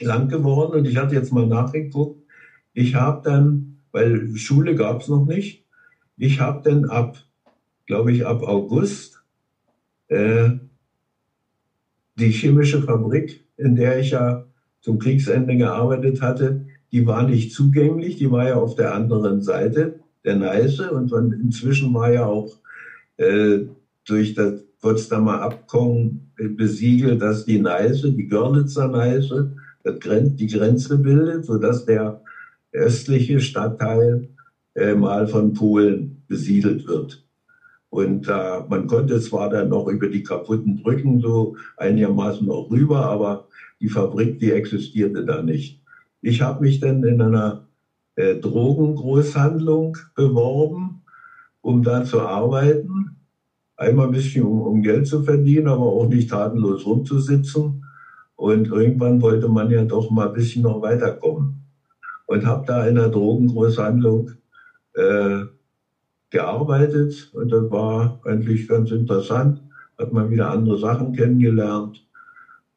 [0.00, 2.22] lang geworden und ich hatte jetzt mal nachgeguckt.
[2.72, 5.64] Ich habe dann, weil Schule gab es noch nicht,
[6.16, 7.18] ich habe dann ab,
[7.86, 9.22] glaube ich, ab August
[10.08, 10.50] äh,
[12.16, 14.44] die chemische Fabrik, in der ich ja
[14.80, 20.00] zum Kriegsende gearbeitet hatte, die war nicht zugänglich, die war ja auf der anderen Seite
[20.24, 22.58] der Neiße und inzwischen war ja auch
[23.16, 23.60] äh,
[24.04, 29.52] durch das Potsdamer Abkommen besiegelt, dass die Neiße, die Görlitzer Neiße,
[29.92, 32.22] die Grenze bildet, sodass der
[32.72, 34.28] östliche Stadtteil
[34.74, 37.24] äh, mal von Polen besiedelt wird.
[37.90, 43.06] Und äh, man konnte zwar dann noch über die kaputten Brücken so einigermaßen noch rüber,
[43.06, 43.48] aber
[43.80, 45.80] die Fabrik, die existierte da nicht.
[46.20, 47.66] Ich habe mich dann in einer
[48.16, 51.02] äh, Drogengroßhandlung beworben,
[51.60, 53.16] um da zu arbeiten.
[53.76, 57.84] Einmal ein bisschen, um, um Geld zu verdienen, aber auch nicht tatenlos rumzusitzen.
[58.38, 61.64] Und irgendwann wollte man ja doch mal ein bisschen noch weiterkommen.
[62.26, 64.30] Und habe da in der Drogengroßhandlung
[64.94, 65.40] äh,
[66.30, 69.60] gearbeitet und das war eigentlich ganz interessant.
[69.98, 72.06] Hat man wieder andere Sachen kennengelernt.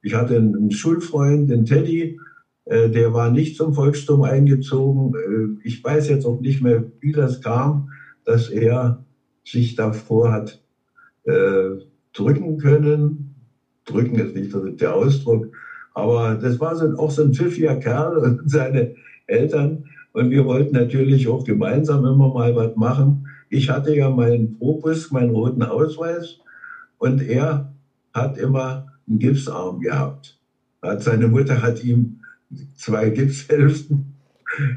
[0.02, 2.18] Ich hatte einen Schulfreund, den Teddy,
[2.66, 5.14] äh, der war nicht zum Volkssturm eingezogen.
[5.14, 7.92] Äh, ich weiß jetzt auch nicht mehr, wie das kam,
[8.24, 9.04] dass er
[9.46, 10.60] sich davor hat
[11.26, 11.70] äh,
[12.14, 13.31] drücken können
[13.92, 15.48] drücken ist nicht der Ausdruck,
[15.94, 18.96] aber das war so, auch so ein pfiffiger Kerl und seine
[19.28, 19.86] Eltern.
[20.14, 23.28] Und wir wollten natürlich auch gemeinsam immer mal was machen.
[23.50, 26.40] Ich hatte ja meinen Propus, meinen roten Ausweis
[26.98, 27.72] und er
[28.14, 30.38] hat immer einen Gipsarm gehabt.
[30.82, 32.20] Hat, seine Mutter hat ihm
[32.76, 34.14] zwei Gipshälften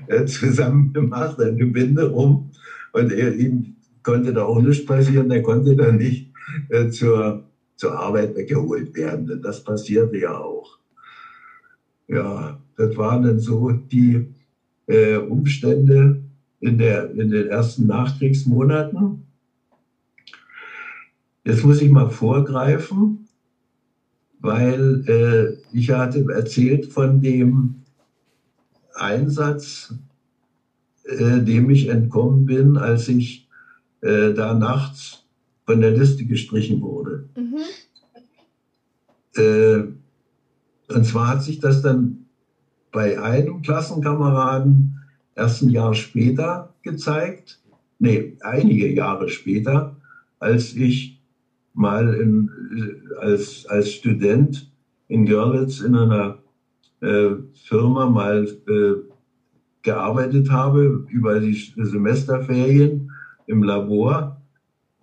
[0.06, 2.50] äh, zusammen gemacht, eine Binde um
[2.92, 6.30] und er, ihm konnte da auch nichts passieren, er konnte da nicht
[6.68, 7.44] äh, zur
[7.76, 9.26] zur Arbeit weggeholt werden.
[9.26, 10.78] Denn das passierte ja auch.
[12.08, 14.28] Ja, das waren dann so die
[14.86, 16.20] äh, Umstände
[16.60, 19.22] in, der, in den ersten Nachkriegsmonaten.
[21.44, 23.28] Jetzt muss ich mal vorgreifen,
[24.40, 27.74] weil äh, ich hatte erzählt von dem
[28.94, 29.94] Einsatz,
[31.04, 33.48] äh, dem ich entkommen bin, als ich
[34.00, 35.23] äh, da nachts
[35.66, 37.28] von der Liste gestrichen wurde.
[37.36, 37.58] Mhm.
[39.36, 42.26] Äh, und zwar hat sich das dann
[42.92, 45.00] bei einem Klassenkameraden
[45.34, 47.60] erst ein Jahr später gezeigt,
[47.98, 49.96] nee, einige Jahre später,
[50.38, 51.20] als ich
[51.72, 52.50] mal in,
[53.20, 54.70] als, als Student
[55.08, 56.38] in Görlitz in einer
[57.00, 59.12] äh, Firma mal äh,
[59.82, 63.10] gearbeitet habe über die Semesterferien
[63.46, 64.33] im Labor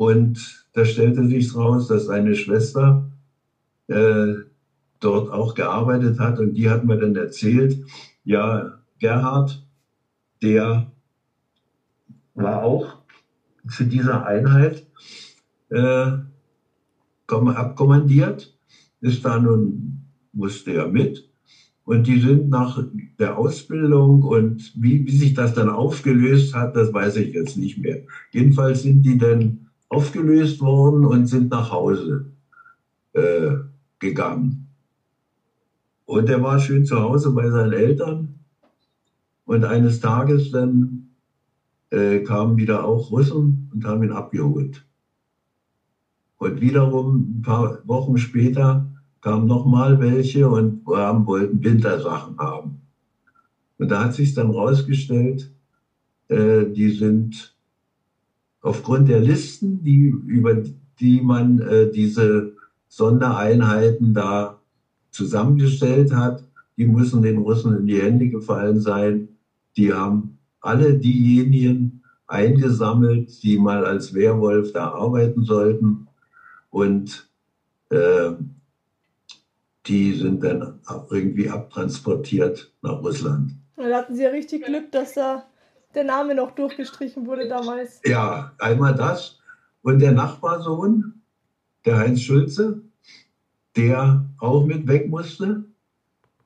[0.01, 3.11] und da stellte sich raus, dass eine Schwester
[3.85, 4.33] äh,
[4.99, 7.85] dort auch gearbeitet hat und die hat mir dann erzählt,
[8.23, 9.63] ja, Gerhard,
[10.41, 10.91] der
[12.33, 12.97] war auch
[13.69, 14.87] zu dieser Einheit
[15.69, 16.13] äh,
[17.27, 18.57] abkommandiert,
[19.01, 20.01] ist da nun,
[20.33, 21.29] musste er mit.
[21.83, 22.83] Und die sind nach
[23.19, 27.77] der Ausbildung und wie, wie sich das dann aufgelöst hat, das weiß ich jetzt nicht
[27.77, 28.01] mehr.
[28.31, 29.61] Jedenfalls sind die dann
[29.91, 32.25] aufgelöst worden und sind nach Hause
[33.11, 33.55] äh,
[33.99, 34.65] gegangen.
[36.05, 38.39] Und er war schön zu Hause bei seinen Eltern.
[39.43, 41.09] Und eines Tages dann
[41.89, 44.85] äh, kamen wieder auch Russen und haben ihn abgeholt.
[46.37, 48.89] Und wiederum ein paar Wochen später
[49.19, 52.81] kamen nochmal welche und haben, wollten Wintersachen haben.
[53.77, 55.51] Und da hat sich dann rausgestellt,
[56.29, 57.50] äh, die sind
[58.62, 60.64] aufgrund der Listen, die, über
[60.99, 62.53] die man äh, diese
[62.88, 64.59] Sondereinheiten da
[65.09, 66.43] zusammengestellt hat,
[66.78, 69.30] die müssen den Russen in die Hände gefallen sein,
[69.78, 76.07] die haben alle diejenigen eingesammelt, die mal als Werwolf da arbeiten sollten.
[76.70, 77.30] Und
[77.89, 78.32] äh,
[79.88, 83.53] die sind dann irgendwie abtransportiert nach Russland.
[83.76, 85.45] Da hatten sie ja richtig Glück, dass da
[85.93, 88.01] der Name noch durchgestrichen wurde damals.
[88.05, 89.39] Ja, einmal das.
[89.81, 91.21] Und der Nachbarsohn,
[91.85, 92.81] der Heinz Schulze,
[93.75, 95.63] der auch mit weg musste,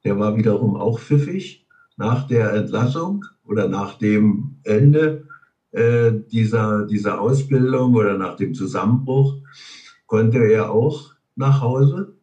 [0.03, 1.65] der war wiederum auch pfiffig.
[1.97, 5.27] Nach der Entlassung oder nach dem Ende
[5.71, 9.35] äh, dieser, dieser Ausbildung oder nach dem Zusammenbruch
[10.05, 12.13] konnte er auch nach Hause.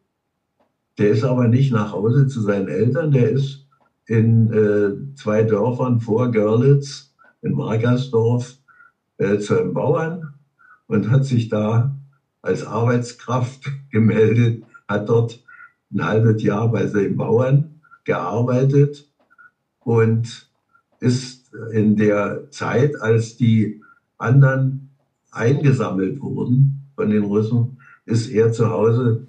[0.98, 3.66] Der ist aber nicht nach Hause zu seinen Eltern, der ist
[4.06, 7.11] in äh, zwei Dörfern vor Görlitz,
[7.42, 8.56] in Margersdorf,
[9.18, 10.34] äh, zu einem Bauern
[10.86, 11.94] und hat sich da
[12.40, 15.42] als Arbeitskraft gemeldet, hat dort
[15.92, 19.08] ein halbes Jahr bei seinem Bauern gearbeitet
[19.80, 20.50] und
[21.00, 23.82] ist in der Zeit, als die
[24.18, 24.90] anderen
[25.30, 29.26] eingesammelt wurden von den Russen, ist er zu Hause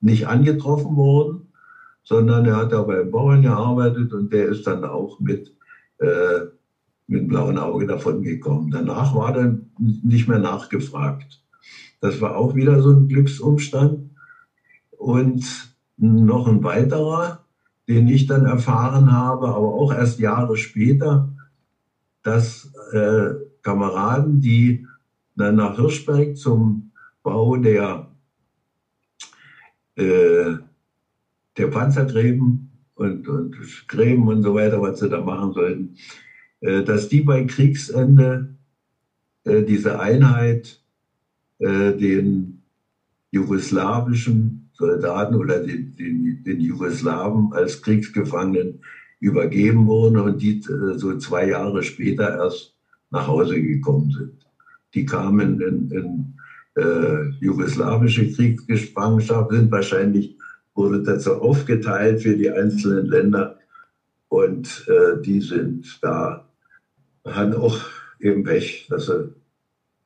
[0.00, 1.52] nicht angetroffen worden,
[2.04, 5.54] sondern er hat da beim Bauern gearbeitet und der ist dann auch mit,
[5.98, 6.40] äh,
[7.06, 8.70] mit blauen Auge davon gekommen.
[8.70, 11.42] Danach war dann nicht mehr nachgefragt.
[12.00, 14.10] Das war auch wieder so ein Glücksumstand.
[14.96, 17.44] Und noch ein weiterer,
[17.88, 21.32] den ich dann erfahren habe, aber auch erst Jahre später,
[22.22, 23.30] dass äh,
[23.62, 24.86] Kameraden, die
[25.36, 26.92] dann nach Hirschberg zum
[27.22, 28.08] Bau der,
[29.96, 30.54] äh,
[31.56, 33.56] der Panzergräben und, und
[33.88, 35.96] Gräben und so weiter, was sie da machen sollten,
[36.62, 38.54] dass die bei Kriegsende
[39.44, 40.80] äh, diese Einheit
[41.58, 42.62] äh, den
[43.32, 48.80] jugoslawischen Soldaten oder den, den, den Jugoslawen als Kriegsgefangenen
[49.20, 52.74] übergeben wurden und die äh, so zwei Jahre später erst
[53.10, 54.46] nach Hause gekommen sind.
[54.94, 56.34] Die kamen in, in
[56.74, 60.36] äh, jugoslawische Kriegsgefangenschaft, sind wahrscheinlich,
[60.74, 63.58] wurde dazu aufgeteilt für die einzelnen Länder
[64.28, 66.48] und äh, die sind da,
[67.24, 67.78] haben auch
[68.20, 69.34] eben weg, dass sie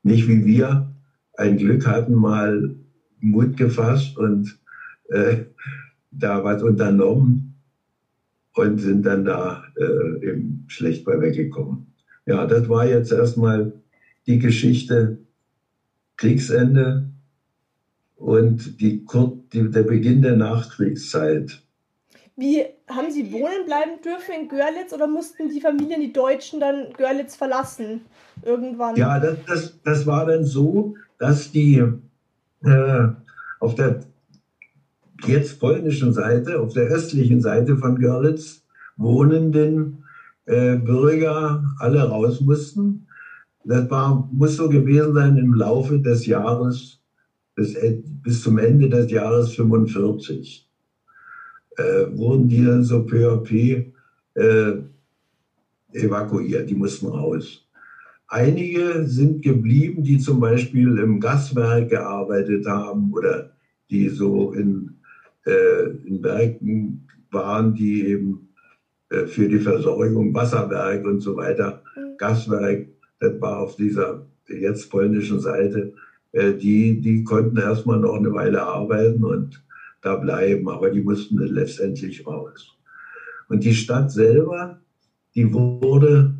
[0.02, 0.92] nicht wie wir
[1.34, 2.76] ein Glück hatten, mal
[3.20, 4.58] Mut gefasst und
[5.08, 5.44] äh,
[6.10, 7.54] da was unternommen
[8.54, 11.92] und sind dann da äh, eben schlecht bei weggekommen.
[12.24, 13.80] Ja, das war jetzt erstmal
[14.26, 15.18] die Geschichte
[16.16, 17.10] Kriegsende
[18.16, 19.04] und die,
[19.52, 21.65] die, der Beginn der Nachkriegszeit.
[22.36, 26.92] Wie haben Sie wohnen bleiben dürfen in Görlitz oder mussten die Familien, die Deutschen, dann
[26.96, 28.02] Görlitz verlassen
[28.42, 28.94] irgendwann?
[28.96, 31.82] Ja, das, das, das war dann so, dass die
[32.62, 33.08] äh,
[33.58, 34.00] auf der
[35.24, 38.62] jetzt polnischen Seite, auf der östlichen Seite von Görlitz
[38.98, 40.04] wohnenden
[40.44, 43.06] äh, Bürger alle raus mussten.
[43.64, 47.00] Das war, muss so gewesen sein im Laufe des Jahres,
[47.54, 47.74] bis,
[48.22, 50.65] bis zum Ende des Jahres 45.
[51.76, 53.84] Äh, wurden die dann so peu à peu
[54.34, 54.82] äh,
[55.92, 57.66] evakuiert, die mussten raus.
[58.28, 63.52] Einige sind geblieben, die zum Beispiel im Gaswerk gearbeitet haben oder
[63.90, 64.96] die so in,
[65.44, 68.48] äh, in Werken waren, die eben
[69.10, 71.82] äh, für die Versorgung Wasserwerk und so weiter.
[72.18, 72.88] Gaswerk,
[73.20, 75.92] das war auf dieser jetzt polnischen Seite,
[76.32, 79.62] äh, die, die konnten erstmal noch eine Weile arbeiten und
[80.02, 82.76] da bleiben, aber die mussten letztendlich raus.
[83.48, 84.80] Und die Stadt selber,
[85.34, 86.34] die wurde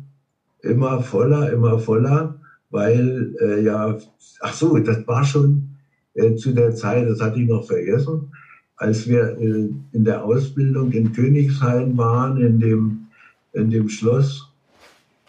[0.61, 2.39] immer voller, immer voller,
[2.69, 3.97] weil äh, ja,
[4.41, 5.69] ach so, das war schon
[6.13, 8.31] äh, zu der Zeit, das hatte ich noch vergessen,
[8.75, 13.07] als wir äh, in der Ausbildung in Königshain waren, in dem,
[13.53, 14.51] in dem Schloss,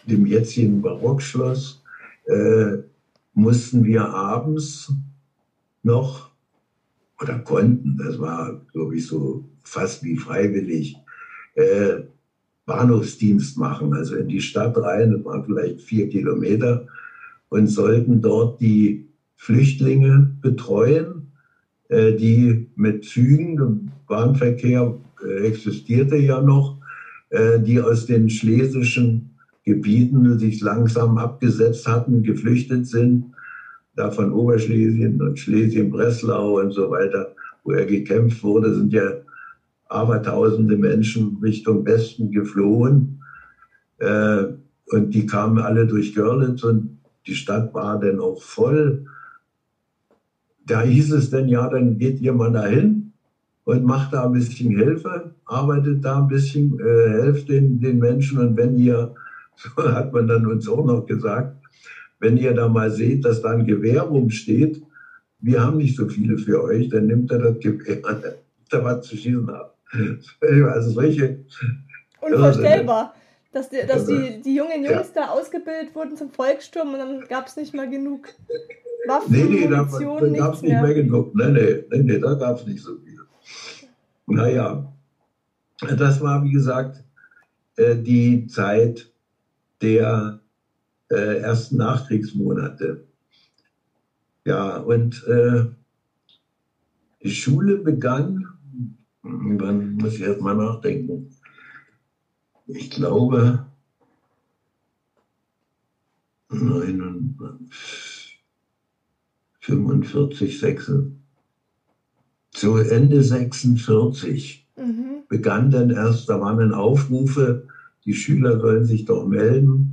[0.05, 1.83] dem jetzigen Barockschloss,
[2.25, 2.77] äh,
[3.33, 4.91] mussten wir abends
[5.83, 6.28] noch
[7.21, 10.95] oder konnten, das war, glaube ich, so fast wie freiwillig,
[11.55, 12.01] äh,
[12.65, 16.87] Bahnhofsdienst machen, also in die Stadt rein, das waren vielleicht vier Kilometer,
[17.49, 21.31] und sollten dort die Flüchtlinge betreuen,
[21.89, 24.95] äh, die mit Zügen, Bahnverkehr
[25.25, 26.77] äh, existierte ja noch,
[27.29, 29.31] äh, die aus den schlesischen
[29.63, 33.25] Gebieten sich langsam abgesetzt hatten, geflüchtet sind,
[33.99, 39.11] da von Oberschlesien und Schlesien-Breslau und so weiter, wo er gekämpft wurde, sind ja
[39.89, 43.19] abertausende Menschen Richtung Westen geflohen.
[43.97, 44.45] Äh,
[44.91, 46.97] und die kamen alle durch Görlitz und
[47.27, 49.05] die Stadt war dann auch voll.
[50.65, 53.11] Da hieß es dann, ja, dann geht ihr mal dahin
[53.65, 58.39] und macht da ein bisschen Hilfe, arbeitet da ein bisschen, äh, helft den, den Menschen.
[58.39, 59.13] Und wenn ihr
[59.75, 61.58] so hat man dann uns auch noch gesagt,
[62.19, 64.81] wenn ihr da mal seht, dass da ein Gewehr rumsteht,
[65.39, 68.01] wir haben nicht so viele für euch, dann nimmt er das Gewehr,
[68.69, 69.75] da was zu schießen hat.
[70.51, 71.39] Also solche.
[72.21, 73.13] Unvorstellbar,
[73.53, 77.27] dass, die, dass Also, die, die jungen Jungs da ausgebildet wurden zum Volkssturm und dann
[77.27, 78.27] gab es nicht mal genug
[79.07, 80.81] Waffen, Nee, nee, da, Munition, da gab nichts es nicht mehr.
[80.83, 80.93] mehr.
[80.93, 81.35] genug.
[81.35, 83.19] Nee, nee, nee, nee da gab es nicht so viel.
[84.27, 84.91] Naja,
[85.97, 87.03] das war, wie gesagt,
[87.77, 89.11] äh, die Zeit
[89.81, 90.38] der
[91.09, 92.97] äh, ersten Nachkriegsmonate.
[94.45, 95.63] Ja, und äh,
[97.23, 98.45] die Schule begann,
[99.21, 101.25] wann muss ich erst mal nachdenken?
[102.65, 103.63] Ich glaube,
[109.59, 110.91] 45, 6,
[112.51, 115.23] zu Ende 46 Mhm.
[115.27, 117.61] begann dann erst, da waren dann Aufrufe,
[118.05, 119.88] die Schüler sollen sich doch melden,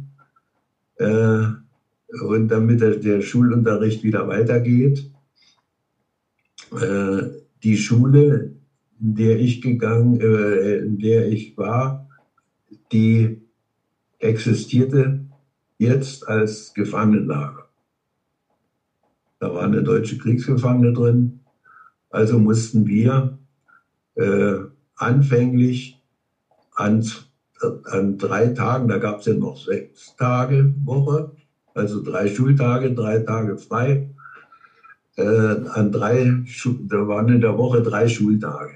[0.96, 1.46] äh,
[2.22, 5.10] und damit der, der Schulunterricht wieder weitergeht.
[6.72, 7.22] Äh,
[7.62, 8.56] die Schule,
[9.00, 12.08] in der ich gegangen, äh, in der ich war,
[12.92, 13.42] die
[14.18, 15.26] existierte
[15.78, 17.68] jetzt als Gefangenenlager.
[19.38, 21.40] Da war eine deutsche Kriegsgefangene drin.
[22.10, 23.38] Also mussten wir
[24.14, 24.56] äh,
[24.94, 26.02] anfänglich
[26.74, 27.04] an,
[27.90, 31.32] an drei Tagen, da gab es ja noch sechs Tage Woche,
[31.74, 34.10] also drei Schultage, drei Tage frei.
[35.16, 35.24] Äh,
[35.70, 36.30] an drei,
[36.88, 38.74] da waren in der Woche drei Schultage.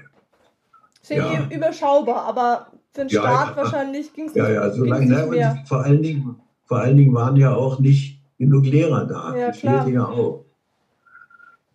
[1.01, 3.57] Ist ja, eh überschaubar, aber für den Ja, Staat ja.
[3.57, 5.05] wahrscheinlich ging es Ja, nicht, ja, so lange.
[5.05, 5.27] nicht Ne?
[5.27, 5.51] mehr.
[5.59, 9.35] Und vor allen, Dingen, vor allen Dingen waren ja auch nicht genug Lehrer da.
[9.35, 9.87] Ja, das klar.
[9.87, 10.45] ja auch.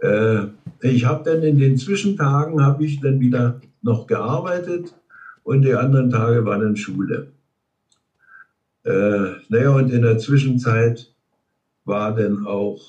[0.01, 0.47] Äh,
[0.83, 4.95] ich habe dann in den Zwischentagen habe ich dann wieder noch gearbeitet
[5.47, 7.29] und die anderen Tage waren in Schule.
[8.83, 11.15] Äh, naja, und in der Zwischenzeit
[11.85, 12.81] war dann auch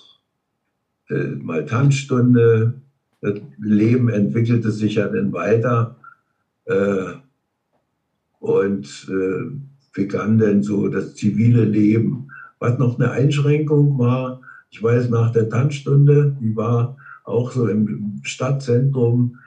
[1.10, 2.82] äh, mal Tanzstunde.
[3.22, 5.98] Das Leben entwickelte sich ja dann weiter.
[6.66, 7.14] Äh,
[8.40, 9.52] und äh,
[9.94, 12.30] begann dann so das zivile Leben.
[12.58, 14.42] Was noch eine Einschränkung war,
[14.72, 19.38] ich weiß, nach der Tanzstunde, die war auch so im Stadtzentrum,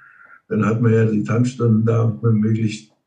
[0.46, 2.06] dann hat man ja die Tanzstunden da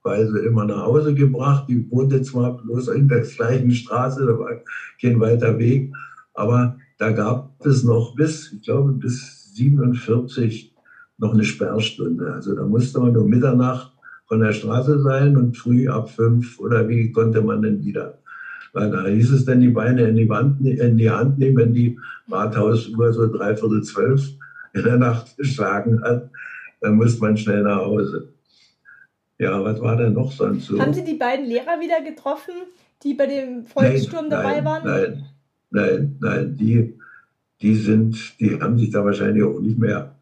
[0.03, 1.65] möglicherweise immer nach Hause gebracht.
[1.67, 4.61] Die wohnte zwar bloß in der gleichen Straße, da war
[5.01, 5.91] kein weiter Weg,
[6.33, 10.73] aber da gab es noch bis, ich glaube, bis 47
[11.17, 12.33] noch eine Sperrstunde.
[12.33, 13.91] Also da musste man um Mitternacht
[14.27, 18.19] von der Straße sein und früh ab fünf oder wie konnte man denn wieder?
[18.73, 21.73] Weil da hieß es dann die Beine in die, Wand, in die Hand nehmen, wenn
[21.73, 21.99] die
[22.31, 24.27] Rathausuhr so dreiviertel zwölf
[24.73, 26.31] in der Nacht geschlagen hat,
[26.81, 28.33] dann musste man schnell nach Hause.
[29.39, 30.79] Ja, was war denn noch sonst so?
[30.79, 32.53] Haben Sie die beiden Lehrer wieder getroffen,
[33.03, 34.83] die bei dem Volkssturm dabei nein, waren?
[34.85, 35.25] Nein,
[35.71, 36.97] nein, nein, die,
[37.61, 40.15] die sind, die haben sich da wahrscheinlich auch nicht mehr.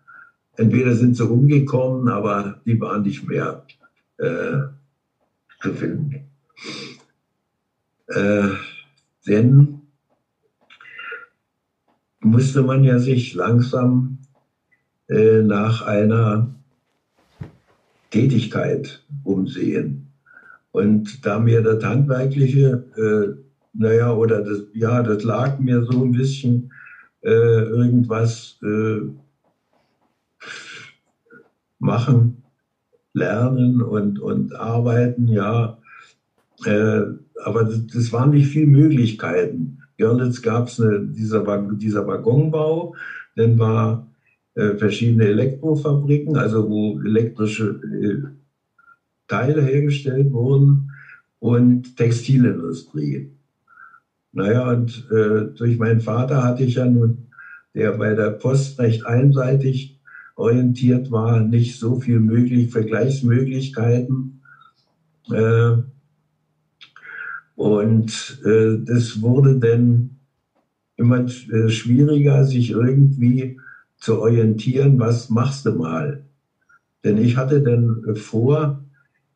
[0.55, 3.65] Entweder sind sie umgekommen, aber die waren nicht mehr
[4.17, 4.59] äh,
[5.61, 6.27] zu finden.
[8.07, 8.49] Äh,
[9.27, 9.81] denn
[12.19, 14.19] musste man ja sich langsam
[15.07, 16.53] äh, nach einer
[18.11, 20.07] Tätigkeit umsehen.
[20.71, 23.41] Und da mir das Handwerkliche, äh,
[23.73, 26.71] naja, oder das, ja, das lag mir so ein bisschen
[27.21, 29.01] äh, irgendwas äh,
[31.79, 32.43] machen,
[33.13, 35.77] lernen und, und arbeiten, ja.
[36.65, 37.01] Äh,
[37.43, 39.79] aber das, das waren nicht viele Möglichkeiten.
[39.97, 42.95] Görlitz gab es dieser, dieser Waggonbau,
[43.35, 44.07] dann war
[44.55, 48.27] äh, verschiedene Elektrofabriken, also wo elektrische äh,
[49.27, 50.91] Teile hergestellt wurden
[51.39, 53.31] und Textilindustrie.
[54.33, 57.27] Naja, und äh, durch meinen Vater hatte ich ja nun,
[57.73, 59.99] der bei der Post recht einseitig
[60.35, 64.41] orientiert war, nicht so viel möglich, Vergleichsmöglichkeiten.
[65.31, 65.77] Äh,
[67.55, 70.17] und äh, das wurde dann
[70.97, 73.59] immer äh, schwieriger, sich irgendwie
[74.01, 76.25] zu orientieren, was machst du mal.
[77.05, 78.83] Denn ich hatte dann vor,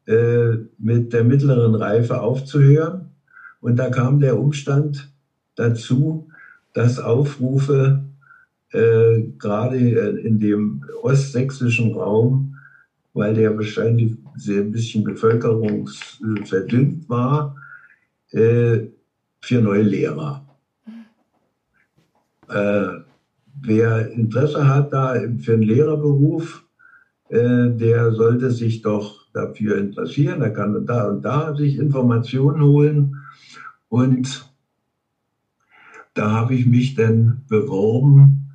[0.07, 3.11] äh, mit der mittleren Reife aufzuhören.
[3.61, 5.11] Und da kam der Umstand
[5.55, 6.29] dazu,
[6.73, 8.03] dass Aufrufe
[8.71, 12.57] äh, gerade in dem ostsächsischen Raum,
[13.13, 17.55] weil der wahrscheinlich sehr ein bisschen bevölkerungsverdünnt war,
[18.31, 18.81] äh,
[19.41, 20.45] für neue Lehrer.
[22.49, 23.04] Äh,
[23.61, 26.63] wer Interesse hat da für einen Lehrerberuf,
[27.29, 30.41] äh, der sollte sich doch dafür interessieren.
[30.41, 33.15] Er kann da und da sich Informationen holen.
[33.89, 34.49] Und
[36.13, 38.51] da habe ich mich dann beworben.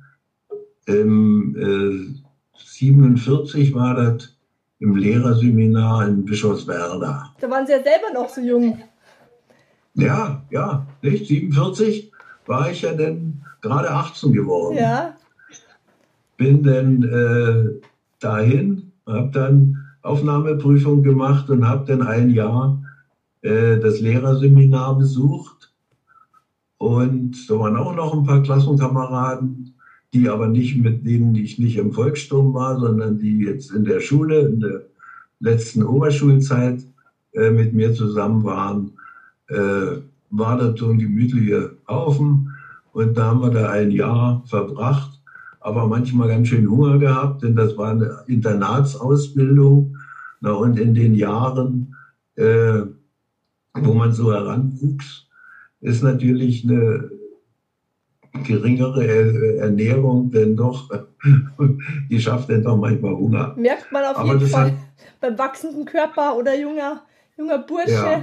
[0.85, 2.21] Im äh,
[2.57, 4.35] 47 war das
[4.79, 7.35] im Lehrerseminar in Bischofswerda.
[7.39, 8.81] Da waren Sie ja selber noch so jung.
[9.93, 11.27] Ja, ja, nicht?
[11.27, 12.11] 47
[12.47, 14.77] war ich ja dann gerade 18 geworden.
[14.77, 15.15] Ja.
[16.37, 17.81] Bin dann äh,
[18.19, 22.81] dahin, habe dann Aufnahmeprüfung gemacht und habe dann ein Jahr
[23.41, 25.71] äh, das Lehrerseminar besucht.
[26.77, 29.75] Und da waren auch noch ein paar Klassenkameraden,
[30.13, 33.99] die aber nicht mit denen ich nicht im Volkssturm war, sondern die jetzt in der
[33.99, 34.81] Schule, in der
[35.39, 36.83] letzten Oberschulzeit
[37.33, 38.93] äh, mit mir zusammen waren.
[39.47, 40.01] Äh,
[40.31, 42.50] war das so ein gemütlicher Haufen.
[42.93, 45.21] Und da haben wir da ein Jahr verbracht,
[45.59, 49.95] aber manchmal ganz schön Hunger gehabt, denn das war eine Internatsausbildung.
[50.41, 51.95] Na, und in den Jahren,
[52.35, 52.81] äh,
[53.75, 55.27] wo man so heranwuchs,
[55.81, 57.09] ist natürlich eine
[58.43, 60.89] geringere Er- Ernährung denn doch,
[62.09, 63.53] die schafft dann doch manchmal Hunger.
[63.57, 64.77] Merkt man auf Aber jeden Fall hat-
[65.19, 67.03] beim wachsenden Körper oder junger,
[67.37, 67.91] junger Bursche.
[67.91, 68.21] Ja.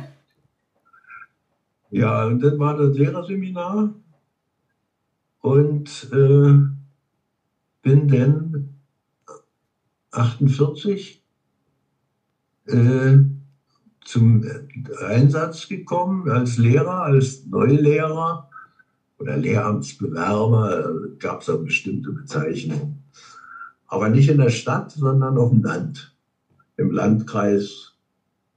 [1.90, 3.94] Ja, und das war das Lehrerseminar.
[5.40, 6.54] Und äh,
[7.82, 8.74] bin dann
[10.10, 11.22] 48
[12.66, 13.18] äh,
[14.04, 14.44] zum
[15.06, 18.48] Einsatz gekommen als Lehrer, als Neulehrer
[19.18, 23.02] oder Lehramtsbewerber, gab es eine bestimmte Bezeichnung.
[23.86, 26.14] Aber nicht in der Stadt, sondern auf dem Land,
[26.76, 27.94] im Landkreis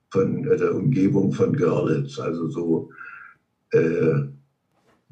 [0.09, 2.89] von äh, der Umgebung von Görlitz, also so
[3.71, 4.25] äh,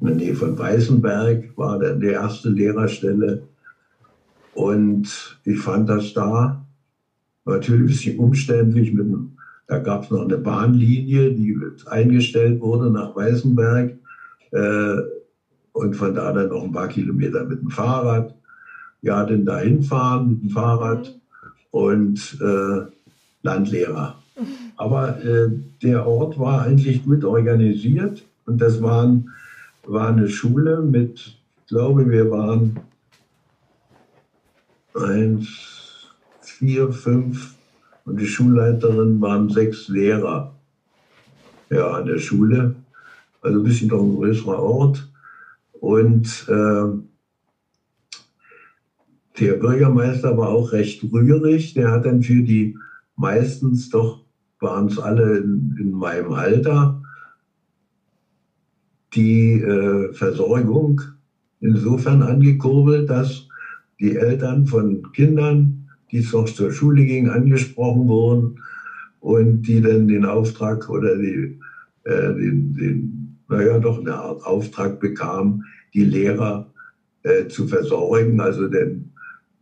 [0.00, 3.42] Nähe von Weißenberg war dann die erste Lehrerstelle.
[4.54, 6.64] Und ich fand das da
[7.44, 8.92] natürlich ein bisschen umständlich.
[8.92, 9.06] Mit,
[9.66, 13.96] da gab es noch eine Bahnlinie, die eingestellt wurde nach Weißenberg.
[14.52, 14.96] Äh,
[15.72, 18.34] und von da dann noch ein paar Kilometer mit dem Fahrrad.
[19.02, 21.18] Ja, dann da hinfahren mit dem Fahrrad
[21.70, 22.86] und äh,
[23.42, 24.20] Landlehrer.
[24.76, 25.48] Aber äh,
[25.82, 29.30] der Ort war eigentlich gut organisiert und das waren,
[29.90, 32.78] war eine Schule mit, ich glaube, wir waren
[34.94, 35.48] eins,
[36.40, 37.54] vier, fünf
[38.04, 40.54] und die Schulleiterin waren sechs Lehrer
[41.70, 42.76] ja, an der Schule.
[43.42, 45.08] Also ein bisschen doch ein größerer Ort.
[45.72, 46.84] Und äh,
[49.40, 51.74] der Bürgermeister war auch recht rührig.
[51.74, 52.76] Der hat dann für die
[53.16, 54.24] meistens doch
[54.60, 56.99] waren es alle in, in meinem Alter,
[59.14, 61.00] die äh, Versorgung
[61.60, 63.48] insofern angekurbelt, dass
[63.98, 68.60] die Eltern von Kindern, die es noch zur Schule gingen, angesprochen wurden
[69.20, 71.58] und die dann den Auftrag oder die,
[72.04, 76.70] äh, den, den, naja, doch eine Art Auftrag bekamen, die Lehrer
[77.22, 78.40] äh, zu versorgen.
[78.40, 79.10] Also dann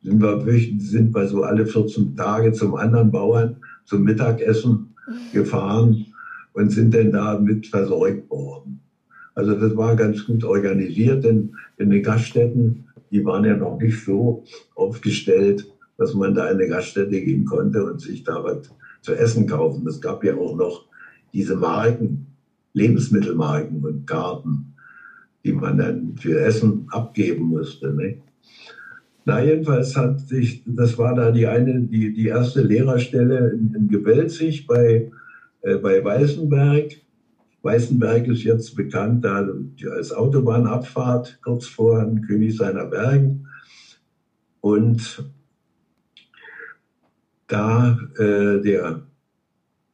[0.03, 4.94] sind wir, sind wir so alle 14 Tage zum anderen Bauern zum Mittagessen
[5.32, 6.07] gefahren
[6.53, 8.80] und sind dann da mit versorgt worden.
[9.39, 14.05] Also das war ganz gut organisiert, denn in den Gaststätten, die waren ja noch nicht
[14.05, 14.43] so
[14.74, 15.65] aufgestellt,
[15.97, 18.69] dass man da in eine Gaststätte gehen konnte und sich da was
[19.01, 19.86] zu essen kaufen.
[19.86, 20.86] Es gab ja auch noch
[21.32, 22.27] diese Marken,
[22.73, 24.74] Lebensmittelmarken und Karten,
[25.44, 27.94] die man dann für Essen abgeben musste.
[27.94, 28.16] Ne?
[29.24, 33.86] Na, jedenfalls hat sich, das war da die eine, die, die erste Lehrerstelle in, in
[33.86, 35.12] Gebelzig bei,
[35.62, 36.97] äh, bei Weißenberg.
[37.69, 43.47] Weißenberg ist jetzt bekannt als Autobahnabfahrt kurz vor König seiner Bergen.
[44.62, 45.31] Und
[47.47, 49.03] da äh, der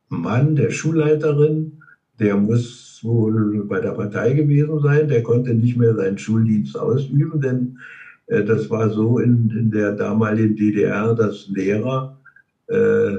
[0.08, 1.82] Mann der Schulleiterin,
[2.20, 7.40] der muss wohl bei der Partei gewesen sein, der konnte nicht mehr seinen Schuldienst ausüben,
[7.40, 7.78] denn
[8.26, 12.20] äh, das war so in, in der damaligen DDR, dass Lehrer,
[12.68, 13.16] äh,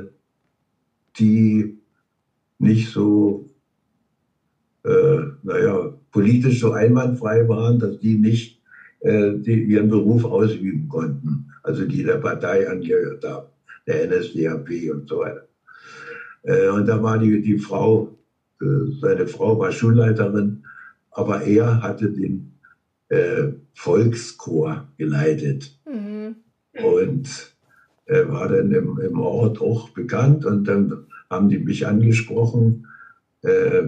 [1.20, 1.78] die
[2.58, 3.45] nicht so,
[4.86, 8.60] äh, naja, politisch so einwandfrei waren, dass die nicht
[9.00, 11.48] äh, die, ihren Beruf ausüben konnten.
[11.64, 13.48] Also die der Partei angehört haben,
[13.88, 15.48] der NSDAP und so weiter.
[16.44, 18.16] Äh, und da war die, die Frau,
[18.62, 18.66] äh,
[19.02, 20.64] seine Frau war Schulleiterin,
[21.12, 22.52] aber er hatte den
[23.10, 26.36] äh, Volkschor geleitet Mhm.
[26.84, 27.56] und
[28.08, 32.86] war dann im, im Ort auch bekannt und dann haben die mich angesprochen,
[33.42, 33.84] äh,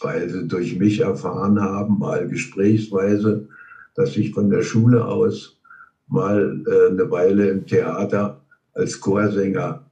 [0.00, 3.48] weil sie durch mich erfahren haben, mal gesprächsweise,
[3.94, 5.58] dass ich von der Schule aus
[6.06, 8.40] mal äh, eine Weile im Theater
[8.72, 9.84] als Chorsänger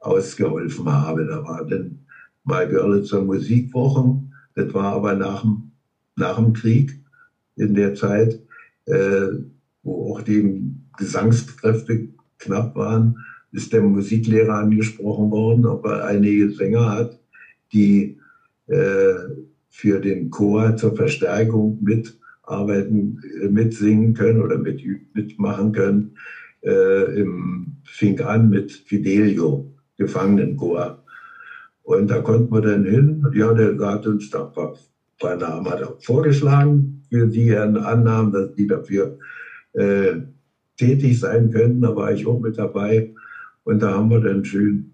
[0.00, 1.26] ausgeholfen habe.
[1.26, 1.98] Da war dann
[2.44, 5.70] mal Görlitzer Musikwochen Das war aber nach dem,
[6.16, 6.98] nach dem Krieg,
[7.56, 8.40] in der Zeit,
[8.86, 9.28] äh,
[9.82, 12.08] wo auch die Gesangskräfte
[12.38, 13.18] knapp waren,
[13.52, 17.20] ist der Musiklehrer angesprochen worden, ob er einige Sänger hat,
[17.72, 18.18] die
[18.66, 19.14] äh,
[19.72, 24.82] für den Chor zur Verstärkung mitarbeiten, äh, mitsingen können oder mit,
[25.14, 26.14] mitmachen können.
[26.60, 31.02] Äh, Im fing an mit Fidelio, Gefangenenchor.
[31.84, 33.26] Und da konnten wir dann hin.
[33.34, 34.74] Ja, der hat uns da ein paar,
[35.18, 39.18] paar Namen hat er vorgeschlagen, für die er annahm, dass die dafür
[39.72, 40.20] äh,
[40.76, 41.80] tätig sein könnten.
[41.80, 43.14] Da war ich auch mit dabei.
[43.64, 44.92] Und da haben wir dann schön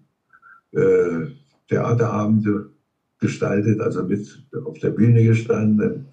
[0.71, 1.27] äh,
[1.67, 2.69] Theaterabende
[3.19, 6.05] gestaltet, also mit auf der Bühne gestanden,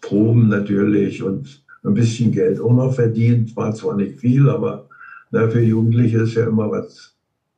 [0.00, 3.54] Proben natürlich und ein bisschen Geld auch noch verdient.
[3.56, 4.86] War zwar nicht viel, aber
[5.30, 7.14] na, für Jugendliche ist ja immer was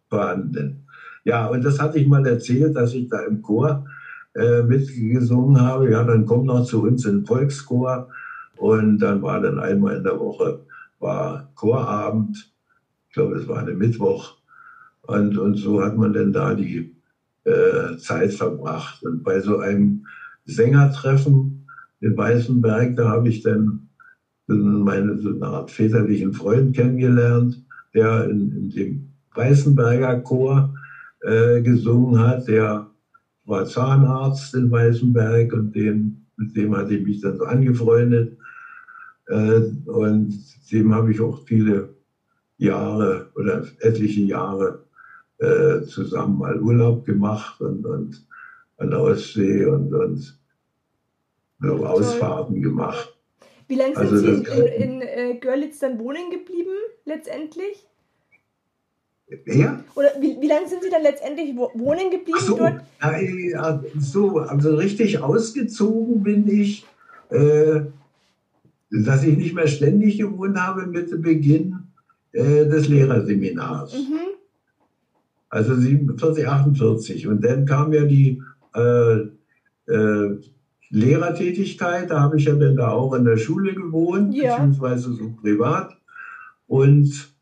[0.09, 0.78] vorhanden.
[1.24, 3.85] Ja, und das hatte ich mal erzählt, dass ich da im Chor
[4.35, 5.91] äh, mitgesungen habe.
[5.91, 8.09] Ja, dann komm noch zu uns in den Volkschor.
[8.57, 10.61] Und dann war dann einmal in der Woche
[10.99, 12.51] war Chorabend.
[13.09, 14.37] Ich glaube, es war eine Mittwoch.
[15.03, 16.91] Und, und so hat man dann da die
[17.47, 19.02] äh, Zeit verbracht.
[19.05, 20.05] Und bei so einem
[20.44, 21.66] Sängertreffen
[22.01, 23.89] in Weißenberg, da habe ich dann
[24.48, 27.64] meine so eine Art väterlichen Freund kennengelernt,
[27.94, 30.74] der in, in dem Weißenberger Chor
[31.23, 32.47] äh, gesungen hat.
[32.48, 32.90] Der
[33.44, 38.36] war Zahnarzt in Weißenberg und den, mit dem hatte ich mich dann so angefreundet.
[39.28, 40.35] Äh, und
[40.70, 41.94] dem habe ich auch viele
[42.59, 44.86] Jahre oder etliche Jahre
[45.39, 48.27] äh, zusammen mal Urlaub gemacht und, und
[48.79, 50.39] an der Ostsee und, und
[51.61, 53.15] so Ausfahrten gemacht.
[53.69, 56.71] Wie lange sind also Sie in, in, in äh, Görlitz dann wohnen geblieben,
[57.05, 57.87] letztendlich?
[59.45, 59.83] Wer?
[59.97, 62.81] Oder wie, wie lange sind Sie dann letztendlich wohnen geblieben so, dort?
[63.03, 66.87] Ja, so, also richtig ausgezogen bin ich,
[67.31, 67.81] äh,
[68.91, 71.89] dass ich nicht mehr ständig gewohnt habe mit Beginn
[72.33, 73.95] äh, des Lehrerseminars.
[73.95, 74.36] Mhm.
[75.48, 77.27] Also 47, 48.
[77.27, 78.43] Und dann kam ja die
[78.74, 79.18] äh,
[79.86, 80.40] äh,
[80.90, 84.56] Lehrertätigkeit, da habe ich ja dann da auch in der Schule gewohnt, ja.
[84.56, 85.97] beziehungsweise so privat.
[86.66, 87.35] Und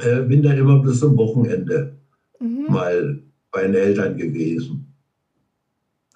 [0.00, 1.96] äh, bin dann immer bis zum Wochenende
[2.38, 2.66] mhm.
[2.68, 4.94] mal bei den Eltern gewesen.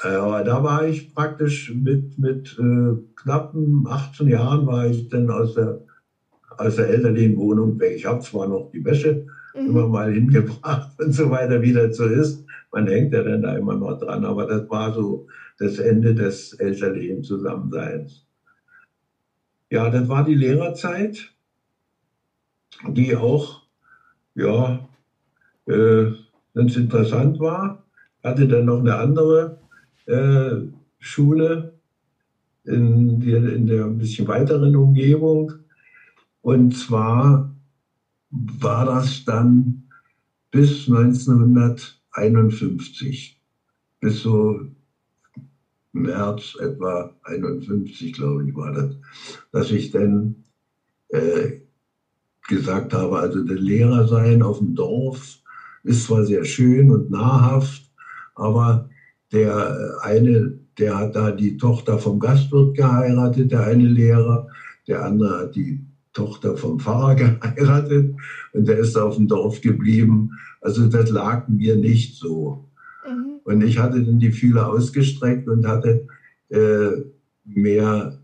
[0.02, 5.31] Äh, aber da war ich praktisch mit, mit äh, knappen 18 Jahren war ich dann
[5.31, 5.81] aus der,
[6.56, 7.94] aus der elterlichen Wohnung weg.
[7.97, 9.66] Ich habe zwar noch die Wäsche mhm.
[9.66, 12.44] immer mal hingebracht und so weiter, wie das so ist.
[12.72, 15.26] Man hängt ja dann da immer noch dran, aber das war so
[15.59, 18.26] das Ende des elterlichen Zusammenseins.
[19.70, 21.32] Ja, das war die Lehrerzeit,
[22.89, 23.62] die auch
[24.35, 24.89] ja,
[25.66, 26.06] äh,
[26.55, 27.85] ganz interessant war.
[28.22, 29.59] Hatte dann noch eine andere
[30.06, 30.56] äh,
[30.98, 31.74] Schule
[32.64, 35.52] in, die, in der ein bisschen weiteren Umgebung.
[36.43, 37.53] Und zwar
[38.35, 39.85] war das dann
[40.51, 43.39] bis 1951,
[44.01, 44.61] bis so
[45.93, 48.97] März etwa 51, glaube ich, war das,
[49.52, 50.43] dass ich dann
[51.09, 51.61] äh,
[52.48, 55.39] gesagt habe, also der Lehrer sein auf dem Dorf
[55.85, 57.90] ist zwar sehr schön und nahrhaft,
[58.35, 58.89] aber
[59.32, 64.48] der eine, der hat da die Tochter vom Gastwirt geheiratet, der eine Lehrer,
[64.86, 65.81] der andere hat die
[66.15, 68.15] Tochter vom Pfarrer geheiratet
[68.53, 70.31] und der ist auf dem Dorf geblieben.
[70.61, 72.65] Also das lag mir nicht so.
[73.07, 73.41] Mhm.
[73.45, 76.07] Und ich hatte dann die Fühler ausgestreckt und hatte
[76.49, 77.03] äh,
[77.45, 78.19] mehr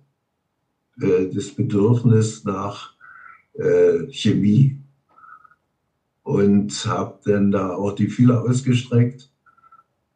[1.01, 2.95] äh, das Bedürfnis nach
[3.55, 4.79] äh, Chemie
[6.23, 9.31] und habe dann da auch die Fühler ausgestreckt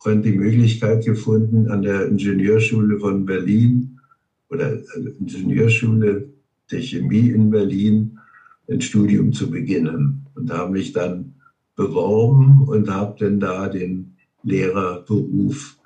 [0.05, 3.99] und die Möglichkeit gefunden, an der Ingenieurschule von Berlin
[4.49, 4.81] oder äh,
[5.19, 6.34] Ingenieurschule
[6.75, 8.19] der Chemie in Berlin
[8.69, 10.27] ein Studium zu beginnen.
[10.35, 11.35] Und habe mich dann
[11.77, 15.79] beworben und habe dann da den Lehrerberuf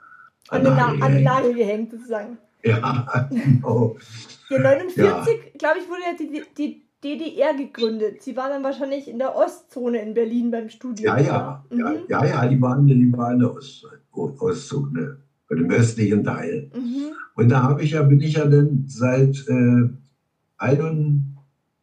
[0.49, 2.39] an, an, an den Nagel gehängt, sozusagen.
[2.65, 3.97] Ja, genau.
[4.51, 5.25] Ja, 49, ja.
[5.59, 8.23] glaube ich, wurde ja die, die DDR gegründet.
[8.23, 11.17] Sie waren dann wahrscheinlich in der Ostzone in Berlin beim Studium.
[11.17, 11.81] Ja, ja, mhm.
[12.09, 15.19] ja, ja, ja, die waren, die waren in der Ost, Ostzone,
[15.51, 16.71] im östlichen Teil.
[16.75, 17.13] Mhm.
[17.37, 19.91] Und da habe ich ja, bin ich ja dann seit, äh,
[20.59, 21.37] ein,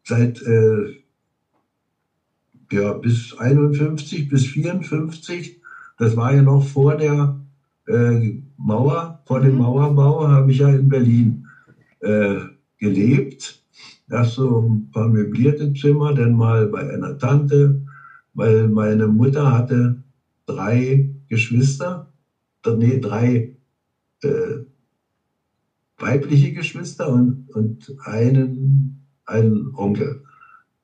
[0.04, 1.02] seit äh,
[2.72, 5.62] ja, bis 51, bis 54,
[5.98, 7.40] das war ja noch vor der
[7.88, 9.60] äh, Mauer, vor dem mhm.
[9.60, 11.48] Mauerbau, habe ich ja in Berlin
[12.00, 12.40] äh,
[12.78, 13.62] gelebt
[14.10, 17.82] erst so ein paar möblierte Zimmer, dann mal bei einer Tante,
[18.34, 20.04] weil meine Mutter hatte
[20.46, 22.12] drei Geschwister,
[22.78, 23.56] nee, drei
[24.22, 24.65] äh,
[25.98, 28.94] weibliche Geschwister und, und einen,
[29.26, 30.18] einen Onkel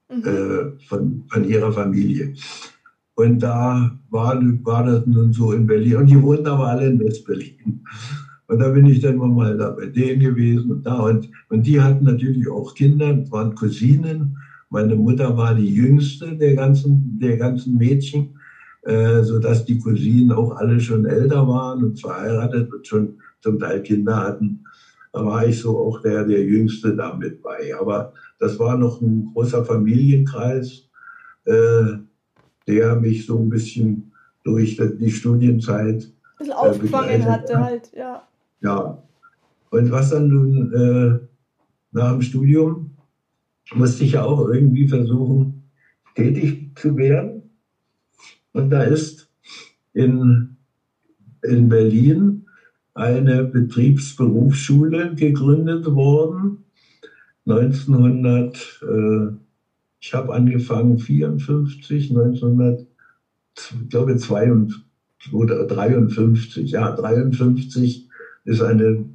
[0.09, 0.25] Mhm.
[0.25, 2.31] äh, von, von ihrer Familie.
[3.15, 5.97] Und da war, war das nun so in Berlin.
[5.97, 7.81] Und die wohnten aber alle in West-Berlin.
[8.47, 10.99] Und da bin ich dann mal da bei denen gewesen und da.
[10.99, 14.35] Und, und die hatten natürlich auch Kinder, waren Cousinen.
[14.69, 18.33] Meine Mutter war die jüngste der ganzen, der ganzen Mädchen,
[18.83, 23.81] äh, sodass die Cousinen auch alle schon älter waren und verheiratet und schon zum Teil
[23.81, 24.59] Kinder hatten.
[25.13, 27.73] Da war ich so auch der, der Jüngste da mit bei.
[27.79, 30.89] Aber das war noch ein großer Familienkreis,
[31.45, 31.83] äh,
[32.67, 34.13] der mich so ein bisschen
[34.43, 37.63] durch die Studienzeit Ein bisschen aufgefangen begleitet hatte hat.
[37.63, 38.27] halt, ja.
[38.61, 39.03] ja.
[39.69, 41.19] Und was dann nun äh,
[41.91, 42.91] nach dem Studium
[43.73, 45.63] musste ich ja auch irgendwie versuchen,
[46.15, 47.51] tätig zu werden.
[48.53, 49.29] Und da ist
[49.93, 50.57] in,
[51.43, 52.47] in Berlin
[52.93, 56.65] eine Betriebsberufsschule gegründet worden.
[57.45, 59.35] 1900, äh,
[59.99, 62.85] ich habe angefangen 54, 1900,
[63.55, 64.83] ich glaube 52
[65.31, 68.07] oder 53, ja 53
[68.45, 69.05] ist eine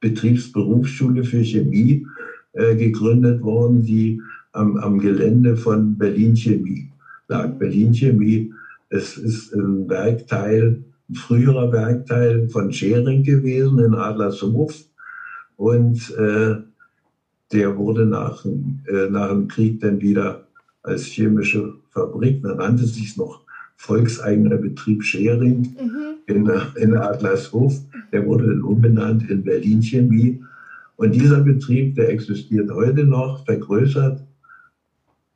[0.00, 2.06] Betriebsberufsschule für Chemie
[2.52, 4.20] äh, gegründet worden, die
[4.52, 6.90] am, am Gelände von Berlin Chemie
[7.28, 7.58] lag.
[7.58, 8.52] Berlin Chemie,
[8.88, 10.82] es ist ein Werkteil,
[11.12, 14.74] früherer Werkteil von Schering gewesen in Adlershof
[15.56, 16.56] und äh,
[17.52, 20.46] der wurde nach, dem- äh, nach dem Krieg dann wieder
[20.82, 23.40] als chemische Fabrik, da nannte es sich noch
[23.76, 26.16] Volkseigener Betrieb Schering, Mhm.
[26.26, 27.80] in, in Adlershof.
[28.12, 30.42] Der wurde dann umbenannt in Berlin Chemie.
[30.96, 34.20] Und dieser Betrieb, der existiert heute noch, vergrößert.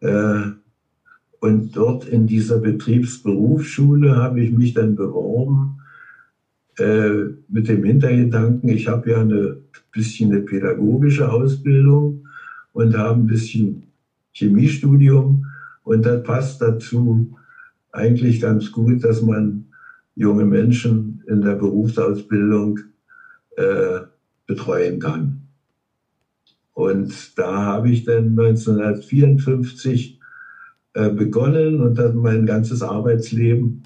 [0.01, 0.43] Äh,
[1.43, 5.81] und dort in dieser Betriebsberufsschule habe ich mich dann beworben
[6.79, 9.57] äh, mit dem Hintergedanken, ich habe ja eine
[9.91, 12.29] bisschen eine pädagogische Ausbildung
[12.73, 13.83] und habe ein bisschen
[14.33, 15.47] Chemiestudium.
[15.83, 17.37] Und das passt dazu
[17.91, 19.65] eigentlich ganz gut, dass man
[20.15, 22.79] junge Menschen in der Berufsausbildung
[23.57, 23.99] äh,
[24.47, 25.43] betreuen kann.
[26.73, 30.22] Und da habe ich dann 1954 äh,
[30.95, 33.83] begonnen und dann mein ganzes Arbeitsleben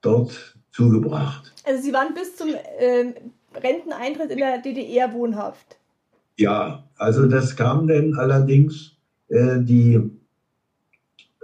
[0.00, 1.52] dort zugebracht.
[1.64, 2.48] Also Sie waren bis zum
[2.78, 3.14] ähm,
[3.54, 5.76] Renteneintritt in der DDR wohnhaft.
[6.36, 8.96] Ja, also das kam dann allerdings
[9.28, 10.00] äh, die,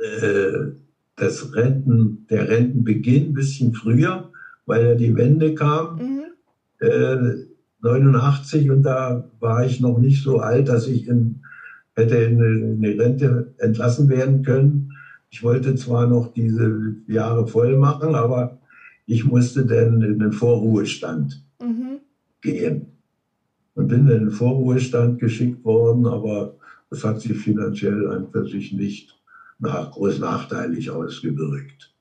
[0.00, 0.72] äh,
[1.16, 4.30] das Renten, der Rentenbeginn ein bisschen früher,
[4.66, 5.96] weil ja die Wende kam.
[5.96, 6.24] Mhm.
[6.80, 7.44] äh,
[7.80, 11.40] 89 und da war ich noch nicht so alt, dass ich in,
[11.94, 14.93] hätte in eine Rente entlassen werden können.
[15.34, 18.60] Ich wollte zwar noch diese Jahre voll machen, aber
[19.04, 21.98] ich musste dann in den Vorruhestand Mhm.
[22.40, 22.86] gehen
[23.74, 26.54] und bin in den Vorruhestand geschickt worden, aber
[26.88, 29.20] das hat sich finanziell an für sich nicht
[29.58, 31.92] nach, groß nachteilig ausgewirkt,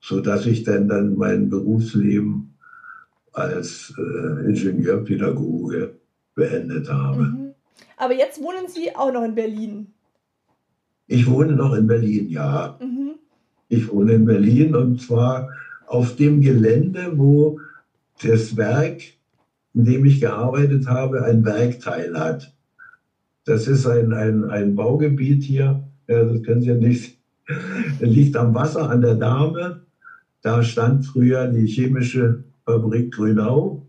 [0.00, 2.54] so dass ich dann dann mein Berufsleben
[3.32, 5.98] als äh, Ingenieurpädagoge
[6.34, 7.24] beendet habe.
[7.24, 7.54] Mhm.
[7.98, 9.92] Aber jetzt wohnen Sie auch noch in Berlin.
[11.12, 12.74] Ich wohne noch in Berlin, ja.
[12.80, 13.16] Mhm.
[13.68, 15.46] Ich wohne in Berlin und zwar
[15.86, 17.58] auf dem Gelände, wo
[18.22, 19.02] das Werk,
[19.74, 22.50] in dem ich gearbeitet habe, ein Werkteil hat.
[23.44, 27.14] Das ist ein, ein, ein Baugebiet hier, ja, das können Sie ja nicht,
[27.98, 29.76] liegt am Wasser an der Dame.
[30.40, 33.82] Da stand früher die chemische Fabrik Grünau,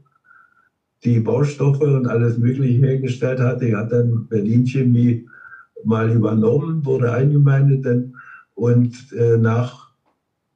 [1.06, 3.62] die Baustoffe und alles Mögliche hergestellt hat.
[3.62, 5.22] Die hat dann Berlin Chemie
[5.86, 8.16] mal übernommen, wurde eingemeindet dann
[8.56, 9.92] und äh, nach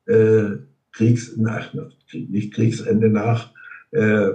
[0.06, 0.58] äh,
[0.92, 3.52] Kriegs, nach, nach, nicht Kriegsende, nach
[3.92, 4.30] äh,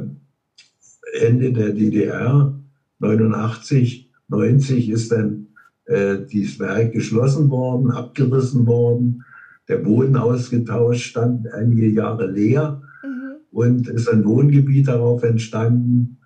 [1.20, 2.54] Ende der DDR,
[2.98, 5.48] 89, 90 ist dann
[5.84, 9.24] äh, dieses Werk geschlossen worden, abgerissen worden,
[9.68, 13.36] der Boden ausgetauscht, stand einige Jahre leer Mhm.
[13.50, 16.18] und ist ein Wohngebiet darauf entstanden.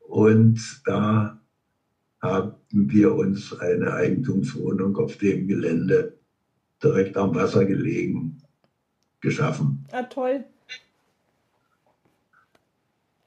[0.00, 1.40] Und da
[2.22, 6.16] haben wir uns eine Eigentumswohnung auf dem Gelände
[6.82, 8.38] direkt am Wasser gelegen
[9.20, 9.84] geschaffen.
[9.92, 10.44] Ah, toll.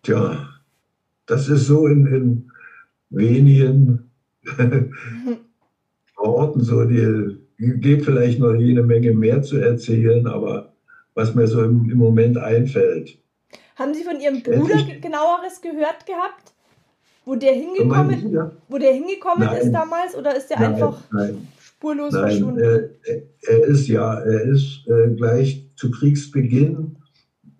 [0.04, 0.50] Tja,
[1.26, 2.52] das ist so in, in
[3.10, 4.10] wenigen
[6.18, 10.74] Worten so, die, die gibt vielleicht noch jede Menge mehr zu erzählen, aber
[11.14, 13.18] was mir so im, im Moment einfällt.
[13.76, 16.54] Haben Sie von Ihrem Bruder Ich- genaueres gehört gehabt?
[17.26, 19.62] Wo der hingekommen, wo der hingekommen Nein.
[19.62, 21.48] ist damals oder ist der Nein, einfach nein.
[21.60, 22.60] spurlos verschwunden?
[22.60, 22.90] äh,
[23.48, 26.98] er ist ja, er ist äh, gleich zu Kriegsbeginn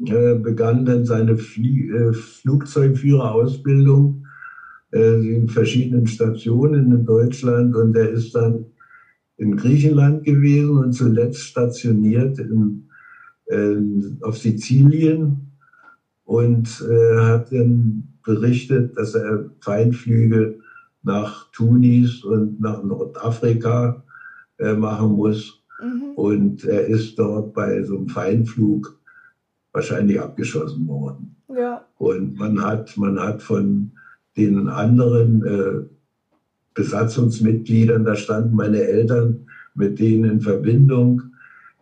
[0.04, 4.26] äh, begann dann seine Flie äh, Flugzeugführerausbildung
[4.92, 8.66] äh, in verschiedenen Stationen in Deutschland und er ist dann
[9.38, 12.90] in Griechenland gewesen und zuletzt stationiert in,
[13.46, 13.78] äh,
[14.22, 15.54] auf Sizilien
[16.26, 20.60] und hat dann berichtet, dass er Feinflüge
[21.04, 24.04] nach Tunis und nach Nordafrika
[24.58, 25.62] äh, machen muss.
[25.82, 26.14] Mhm.
[26.16, 28.98] Und er ist dort bei so einem Feinflug
[29.72, 31.36] wahrscheinlich abgeschossen worden.
[31.56, 31.86] Ja.
[31.98, 33.92] Und man hat, man hat von
[34.38, 35.96] den anderen äh,
[36.74, 41.22] Besatzungsmitgliedern, da standen meine Eltern mit denen in Verbindung,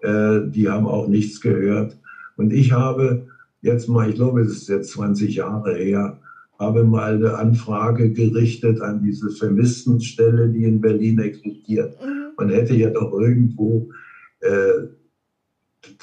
[0.01, 1.97] äh, die haben auch nichts gehört.
[2.35, 3.27] Und ich habe
[3.61, 6.19] jetzt mal, ich glaube, es ist jetzt 20 Jahre her,
[6.63, 11.95] habe mal eine Anfrage gerichtet an diese Vermisstenstelle, die in Berlin existiert.
[12.01, 12.33] Mhm.
[12.37, 13.89] Man hätte ja doch irgendwo
[14.39, 14.87] äh,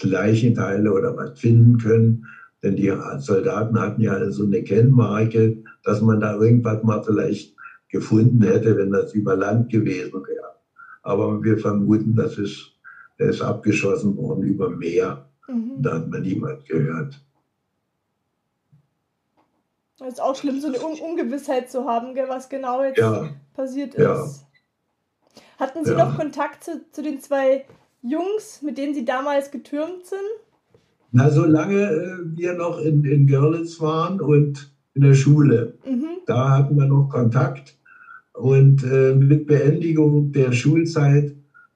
[0.03, 2.27] Leichenteile oder was finden können,
[2.63, 7.57] denn die Soldaten hatten ja so eine Kennmarke, dass man da irgendwas mal vielleicht
[7.89, 10.51] gefunden hätte, wenn das über Land gewesen wäre.
[11.03, 12.73] Aber wir vermuten, das ist,
[13.17, 15.27] er ist abgeschossen worden über Meer.
[15.49, 15.83] Mhm.
[15.83, 17.21] Da hat man niemand gehört.
[20.01, 23.29] Das ist auch schlimm, so eine Un Ungewissheit zu haben, gell, was genau jetzt Ja,
[23.55, 24.25] passiert Ja.
[24.25, 24.47] ist.
[25.59, 25.99] Hatten Sie Ja.
[26.07, 27.67] noch Kontakt zu, zu den zwei
[28.03, 30.21] Jungs, mit denen Sie damals getürmt sind?
[31.13, 36.07] na, solange äh, wir noch in, in Görlitz waren und in der Schule, Mhm.
[36.25, 37.77] da hatten wir noch Kontakt.
[38.33, 41.35] Und äh, mit Beendigung der Schulzeit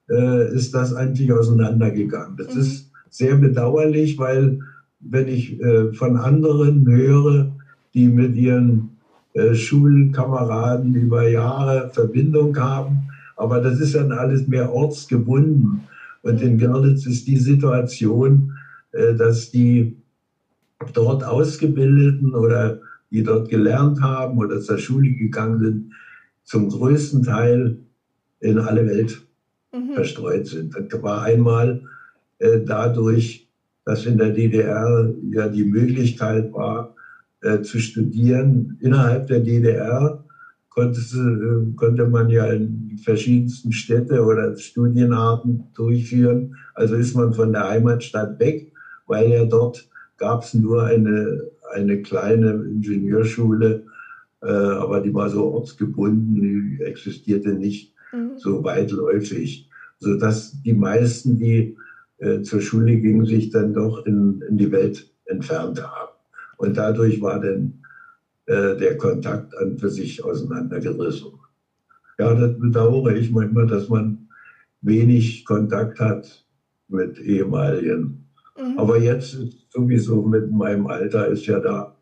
[0.08, 2.36] äh, ist das eigentlich auseinandergegangen.
[2.36, 2.60] Das Mhm.
[2.60, 4.60] ist sehr bedauerlich, weil
[5.00, 7.52] wenn ich äh, von anderen höre,
[7.94, 8.96] die mit ihren
[9.34, 15.80] äh, Schulkameraden über Jahre Verbindung haben, aber das ist dann alles mehr ortsgebunden.
[16.22, 18.52] Und in Görlitz ist die Situation,
[18.92, 19.96] äh, dass die
[20.92, 22.80] dort Ausgebildeten oder
[23.10, 25.90] die dort gelernt haben oder zur Schule gegangen sind,
[26.44, 27.78] zum größten Teil
[28.40, 29.22] in alle Welt
[29.72, 29.94] Mhm.
[29.94, 30.74] verstreut sind.
[30.76, 31.82] Das war einmal
[32.38, 33.48] äh, dadurch,
[33.84, 36.93] dass in der DDR ja die Möglichkeit war,
[37.44, 38.76] äh, zu studieren.
[38.80, 40.24] Innerhalb der DDR
[40.70, 46.56] konnte, es, äh, konnte man ja in verschiedensten Städte oder Studienarten durchführen.
[46.74, 48.72] Also ist man von der Heimatstadt weg,
[49.06, 51.40] weil ja dort gab es nur eine,
[51.72, 53.84] eine kleine Ingenieurschule,
[54.42, 58.38] äh, aber die war so ortsgebunden, die existierte nicht Mhm.
[58.38, 59.68] so weitläufig,
[59.98, 61.76] sodass die meisten, die
[62.18, 66.13] äh, zur Schule gingen, sich dann doch in, in die Welt entfernt haben.
[66.56, 67.72] Und dadurch war dann
[68.46, 71.30] äh, der Kontakt an für sich auseinandergerissen.
[72.18, 74.28] Ja, das bedauere ich manchmal, dass man
[74.80, 76.44] wenig Kontakt hat
[76.88, 78.24] mit ehemaligen.
[78.56, 78.78] Mhm.
[78.78, 79.38] Aber jetzt
[79.70, 81.94] sowieso mit meinem Alter ist ja da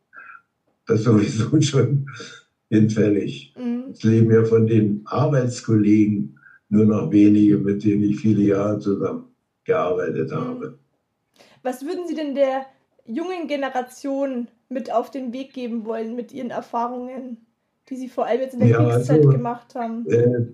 [0.86, 2.06] das sowieso schon
[2.68, 3.54] hinfällig.
[3.56, 3.90] Mhm.
[3.92, 6.34] Es leben ja von den Arbeitskollegen
[6.68, 9.26] nur noch wenige, mit denen ich viele Jahre zusammen
[9.64, 10.74] gearbeitet habe.
[11.62, 12.66] Was würden Sie denn der
[13.06, 17.38] jungen Generation mit auf den Weg geben wollen mit Ihren Erfahrungen,
[17.88, 20.06] die Sie vor allem jetzt in der Ja, Kriegszeit also- gemacht haben?
[20.08, 20.46] Äh,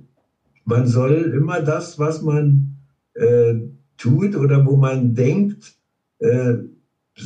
[0.64, 2.76] man soll immer das, was man
[3.14, 3.54] äh,
[3.96, 5.76] tut oder wo man denkt,
[6.20, 6.54] äh,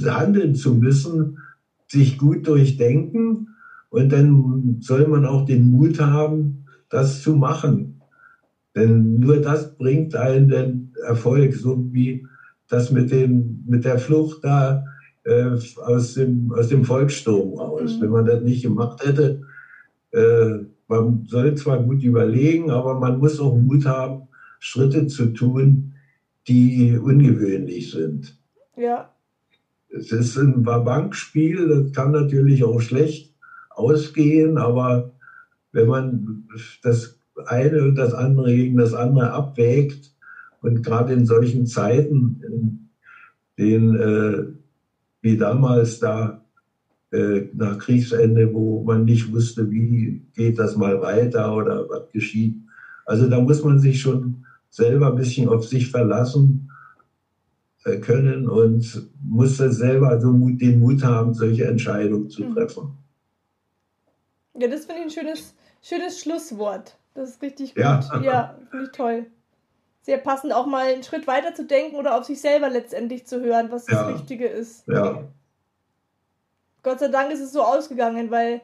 [0.05, 1.39] handeln zu müssen,
[1.87, 3.49] sich gut durchdenken
[3.91, 8.01] und dann soll man auch den Mut haben, das zu machen.
[8.75, 12.27] Denn nur das bringt einen den Erfolg, so wie
[12.69, 14.85] das mit, dem, mit der Flucht da
[15.25, 17.97] äh, aus, dem, aus dem Volkssturm raus.
[17.97, 18.03] Mhm.
[18.03, 19.43] Wenn man das nicht gemacht hätte,
[20.13, 24.29] äh, man soll zwar gut überlegen, aber man muss auch Mut haben,
[24.59, 25.95] Schritte zu tun,
[26.49, 28.37] die ungewöhnlich sind.
[28.77, 29.11] Ja.
[29.89, 33.35] Es ist ein Bankspiel, das kann natürlich auch schlecht
[33.71, 35.13] ausgehen, aber
[35.73, 36.45] wenn man
[36.83, 40.15] das eine und das andere gegen das andere abwägt
[40.61, 42.89] und gerade in solchen Zeiten, in
[43.59, 44.62] denen äh,
[45.23, 46.45] wie damals da
[47.13, 52.57] äh, nach Kriegsende, wo man nicht wusste, wie geht das mal weiter oder was geschieht.
[53.07, 56.71] Also da muss man sich schon selber ein bisschen auf sich verlassen
[57.85, 62.55] äh, können und muss selber so den Mut haben, solche Entscheidungen zu Mhm.
[62.55, 62.93] treffen.
[64.59, 66.97] Ja, das finde ich ein schönes, schönes Schlusswort.
[67.15, 67.83] Das ist richtig gut.
[67.83, 68.01] Ja.
[68.23, 69.27] Ja, finde ich toll.
[70.03, 73.41] Sehr passend, auch mal einen Schritt weiter zu denken oder auf sich selber letztendlich zu
[73.41, 74.07] hören, was das Ja.
[74.09, 74.87] Richtige ist.
[74.89, 75.23] Ja,
[76.83, 78.61] Gott sei Dank ist es so ausgegangen, weil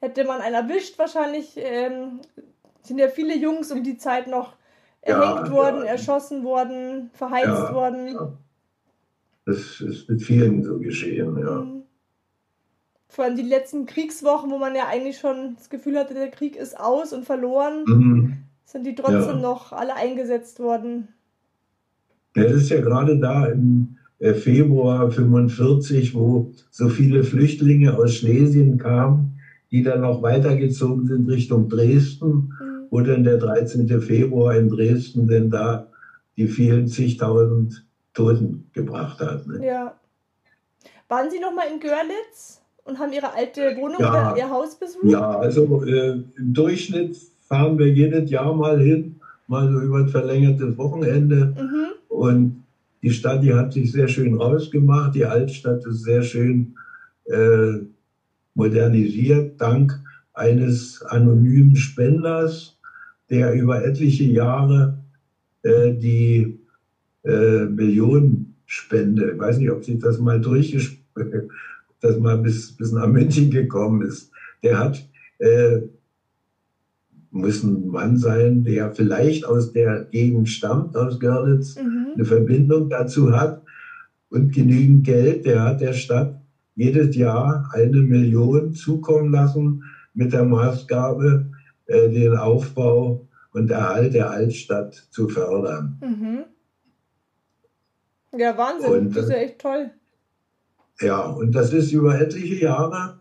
[0.00, 2.20] hätte man einen erwischt, wahrscheinlich ähm,
[2.82, 4.56] sind ja viele Jungs um die Zeit noch
[5.06, 5.84] Ja, erhängt worden, ja.
[5.92, 8.38] erschossen worden, verheizt worden.
[9.46, 11.60] Das ist mit vielen so geschehen, ja.
[11.60, 11.82] Mhm.
[13.08, 16.56] Vor allem die letzten Kriegswochen, wo man ja eigentlich schon das Gefühl hatte, der Krieg
[16.56, 18.43] ist aus und verloren, Mhm.
[18.64, 19.40] Sind die trotzdem Ja.
[19.40, 21.08] noch alle eingesetzt worden.
[22.34, 28.78] Das ist ja gerade da im äh, Februar 45, wo so viele Flüchtlinge aus Schlesien
[28.78, 29.38] kamen,
[29.70, 32.28] die dann noch weitergezogen sind Richtung Dresden,
[32.60, 32.86] Mhm.
[32.90, 34.00] wo dann der 13.
[34.00, 35.86] Februar in Dresden denn da
[36.36, 37.84] die vielen zigtausend
[38.14, 39.46] Toten gebracht hat.
[39.46, 39.64] Ne?
[39.66, 39.94] Ja.
[41.08, 44.10] Waren Sie noch mal in Görlitz und haben Ihre alte Wohnung Ja.
[44.32, 45.04] oder Ihr Haus besucht?
[45.04, 49.16] Ja, also äh, im Durchschnitt fahren wir jedes Jahr mal hin,
[49.46, 51.54] mal so über ein verlängertes Wochenende.
[51.56, 51.86] Mhm.
[52.08, 52.64] Und
[53.02, 55.14] die Stadt, die hat sich sehr schön rausgemacht.
[55.14, 56.74] Die Altstadt ist sehr schön
[57.26, 57.80] äh,
[58.54, 60.00] modernisiert, dank
[60.32, 62.78] eines anonymen Spenders,
[63.30, 64.98] der über etliche Jahre
[65.62, 66.58] äh, die
[67.24, 71.04] äh, Millionenspende, ich weiß nicht, ob sich das mal durchgespielt,
[72.00, 74.30] das mal bis, bis nach München gekommen ist.
[74.62, 75.08] Der hat,
[75.38, 75.80] äh,
[77.34, 82.12] muss ein Mann sein, der vielleicht aus der Gegend stammt, aus Görlitz, Mhm.
[82.14, 83.60] eine Verbindung dazu hat
[84.30, 86.32] und genügend Geld, der hat der Stadt
[86.76, 89.82] jedes Jahr eine Million zukommen lassen
[90.12, 91.46] mit der Maßgabe,
[91.86, 93.20] äh, den Aufbau
[93.52, 95.98] und Erhalt der Altstadt zu fördern.
[96.00, 96.44] Mhm.
[98.36, 98.90] Ja, Wahnsinn.
[98.90, 99.90] Und, das ist ja echt toll.
[101.00, 103.18] Ja, und das ist über etliche Jahre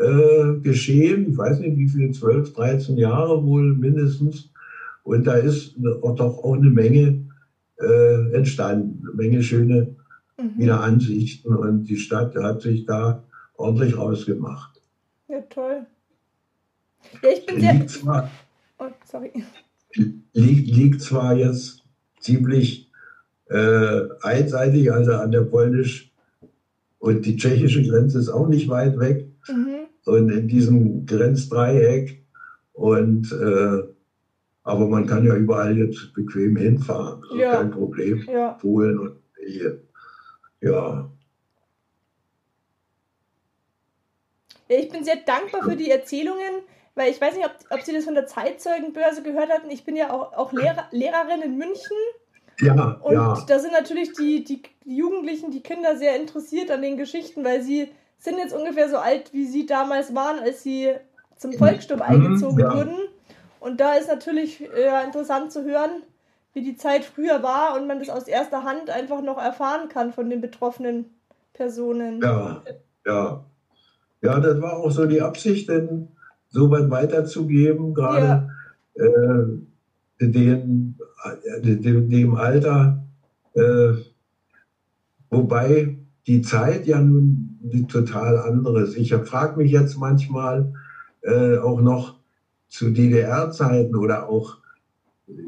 [0.00, 1.30] äh, geschehen.
[1.30, 4.50] Ich weiß nicht, wie viel, 12, 13 Jahre wohl mindestens.
[5.04, 7.24] Und da ist auch doch auch eine Menge
[7.80, 9.96] äh, entstanden, eine Menge schöne
[10.38, 10.58] Mhm.
[10.58, 13.22] wieder Ansichten und die Stadt hat sich da
[13.56, 14.80] ordentlich rausgemacht.
[15.28, 15.84] Ja, toll.
[17.22, 17.72] Ja, ich bin sehr.
[17.74, 18.30] Liegt zwar,
[18.78, 19.30] Oh, sorry.
[20.32, 21.82] liegt, liegt zwar jetzt
[22.20, 22.90] ziemlich
[23.50, 26.10] äh, einseitig, also an der polnisch
[27.00, 29.79] und die tschechische Grenze ist auch nicht weit weg Mhm.
[30.06, 32.24] Und in diesem Grenzdreieck
[32.72, 33.82] und äh,
[34.62, 37.56] aber man kann ja überall jetzt bequem hinfahren, also Ja.
[37.56, 38.26] kein Problem.
[38.30, 38.52] Ja.
[38.52, 39.16] Polen und
[39.46, 39.82] hier.
[40.60, 41.10] Ja,
[44.68, 46.62] ich bin sehr dankbar für die Erzählungen,
[46.94, 49.70] weil ich weiß nicht, ob, ob Sie das von der Zeitzeugenbörse gehört hatten.
[49.70, 51.96] Ich bin ja auch, auch Lehrer, Lehrerin in München
[52.60, 53.42] ja, und ja.
[53.48, 57.88] da sind natürlich die, die Jugendlichen, die Kinder sehr interessiert an den Geschichten, weil sie
[58.20, 60.90] sind jetzt ungefähr so alt, wie sie damals waren, als sie
[61.36, 62.76] zum Volkssturm eingezogen Mhm, ja.
[62.76, 62.96] wurden.
[63.60, 66.02] Und da ist natürlich äh, interessant zu hören,
[66.52, 70.12] wie die Zeit früher war und man das aus erster Hand einfach noch erfahren kann
[70.12, 71.06] von den betroffenen
[71.54, 72.20] Personen.
[72.22, 72.62] Ja,
[73.06, 73.44] ja.
[74.22, 76.08] Ja, das war auch so die Absicht, denn
[76.50, 78.50] so weit weiterzugeben, gerade
[78.94, 80.98] äh, den,
[81.44, 83.02] äh, dem, dem Alter,
[83.54, 83.92] äh,
[85.30, 88.96] wobei die Zeit ja nun die total andere ist.
[88.96, 90.72] Ich frage mich jetzt manchmal
[91.22, 92.16] äh, auch noch
[92.68, 94.58] zu DDR-Zeiten oder auch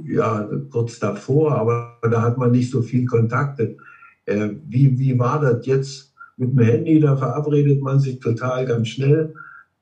[0.04, 3.76] ja, kurz davor, aber da hat man nicht so viel Kontakte.
[4.26, 7.00] Äh, wie, wie war das jetzt mit dem Handy?
[7.00, 9.34] Da verabredet man sich total ganz schnell.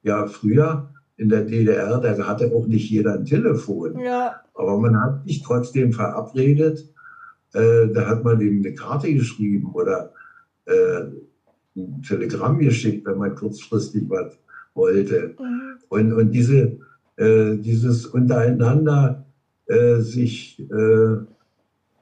[0.02, 3.98] Ja, früher in der DDR, da hatte auch nicht jeder ein Telefon.
[3.98, 6.88] Ja, Aber man hat sich trotzdem verabredet.
[7.52, 10.12] Äh, da hat man eben eine Karte geschrieben oder
[10.64, 11.02] äh,
[11.76, 14.38] ein Telegramm geschickt, wenn man kurzfristig was
[14.74, 15.34] wollte.
[15.38, 15.78] mhm.
[15.88, 16.78] Und, und diese,
[17.16, 19.24] äh, dieses untereinander
[19.66, 21.16] äh, sich äh,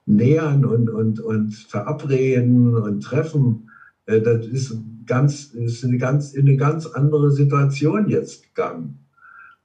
[0.07, 3.71] nähern und, und, und verabreden und treffen,
[4.07, 4.77] äh, das ist,
[5.07, 8.99] ganz, ist eine ganz, in eine ganz andere Situation jetzt gegangen.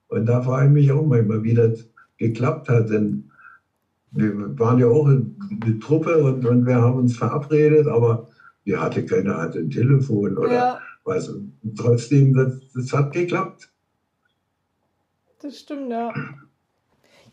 [0.07, 2.89] Und da frage ich mich auch manchmal, wie das geklappt hat.
[2.89, 3.29] Denn
[4.11, 8.27] wir waren ja auch eine Truppe und, und wir haben uns verabredet, aber
[8.63, 11.29] wir hatte keiner hatte ein Telefon oder ja, was.
[11.29, 13.69] Und trotzdem, das, das hat geklappt.
[15.41, 16.13] das stimmt, ja.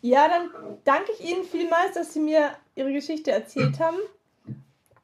[0.01, 0.49] Ja, dann
[0.83, 3.97] danke ich Ihnen vielmals, dass Sie mir Ihre Geschichte erzählt haben.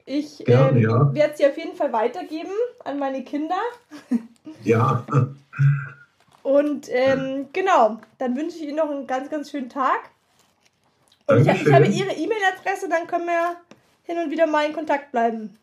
[0.06, 1.14] Ich Gerne, ähm, ja.
[1.14, 2.52] werde sie auf jeden Fall weitergeben
[2.84, 3.60] an meine Kinder.
[4.64, 5.06] Ja,
[6.42, 10.10] Und ähm, genau, dann wünsche ich Ihnen noch einen ganz, ganz schönen Tag.
[11.28, 13.58] Und ich, ich habe Ihre E-Mail-Adresse, dann können wir
[14.04, 15.58] hin und wieder mal in Kontakt bleiben.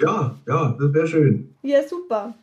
[0.00, 1.54] Ja, ja, das wäre schön.
[1.62, 2.34] Ja, super.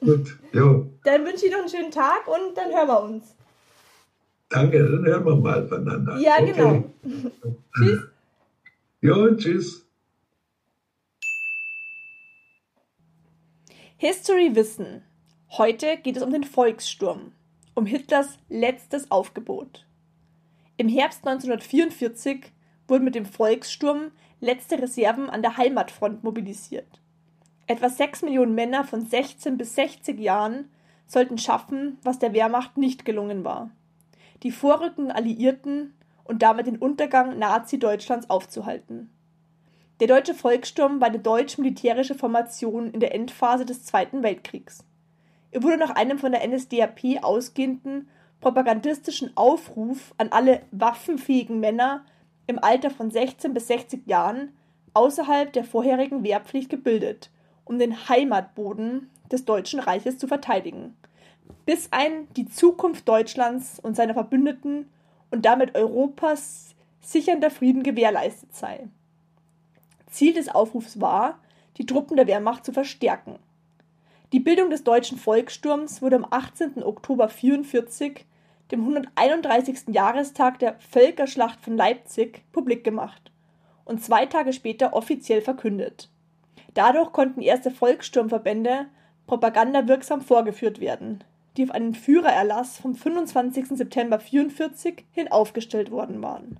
[0.00, 3.34] Gut, jo, Dann wünsche ich noch einen schönen Tag und dann hören wir uns.
[4.50, 6.18] danke, dann hören wir mal voneinander.
[6.18, 6.52] Ja, Okay.
[6.52, 6.84] genau.
[7.76, 8.00] Tschüss.
[9.00, 9.86] Jo, tschüss.
[13.98, 15.02] History Wissen.
[15.52, 17.32] Heute geht es um den Volkssturm,
[17.74, 19.86] um Hitlers letztes Aufgebot.
[20.76, 22.52] Im Herbst 1944
[22.88, 24.10] wurden mit dem Volkssturm
[24.40, 27.00] letzte Reserven an der Heimatfront mobilisiert.
[27.66, 30.70] Etwa sechs Millionen Männer von 16 bis 60 Jahren
[31.06, 33.70] sollten schaffen, was der Wehrmacht nicht gelungen war.
[34.42, 35.94] Die vorrückenden Alliierten
[36.24, 39.10] und damit den Untergang Nazi-Deutschlands aufzuhalten.
[40.00, 44.84] Der deutsche Volkssturm war eine deutsch-militärische Formation in der Endphase des Zweiten Weltkriegs.
[45.50, 48.08] Er wurde nach einem von der NSDAP ausgehenden
[48.40, 52.04] propagandistischen Aufruf an alle waffenfähigen Männer
[52.46, 54.52] im Alter von 16 bis 60 Jahren
[54.94, 57.30] außerhalb der vorherigen Wehrpflicht gebildet,
[57.64, 60.96] um den Heimatboden des Deutschen Reiches zu verteidigen,
[61.64, 64.88] bis ein die Zukunft Deutschlands und seiner Verbündeten
[65.30, 68.88] und damit Europas sichernder Frieden gewährleistet sei.
[70.06, 71.38] Ziel des Aufrufs war,
[71.76, 73.38] die Truppen der Wehrmacht zu verstärken.
[74.32, 76.82] Die Bildung des deutschen Volkssturms wurde am 18.
[76.82, 78.24] Oktober 1944,
[78.70, 79.88] dem 131.
[79.88, 83.30] Jahrestag der Völkerschlacht von Leipzig, publik gemacht
[83.84, 86.10] und zwei Tage später offiziell verkündet.
[86.74, 88.86] Dadurch konnten erste Volkssturmverbände
[89.26, 91.24] propagandawirksam vorgeführt werden,
[91.56, 93.68] die auf einen Führererlass vom 25.
[93.68, 96.58] September 1944 hin aufgestellt worden waren.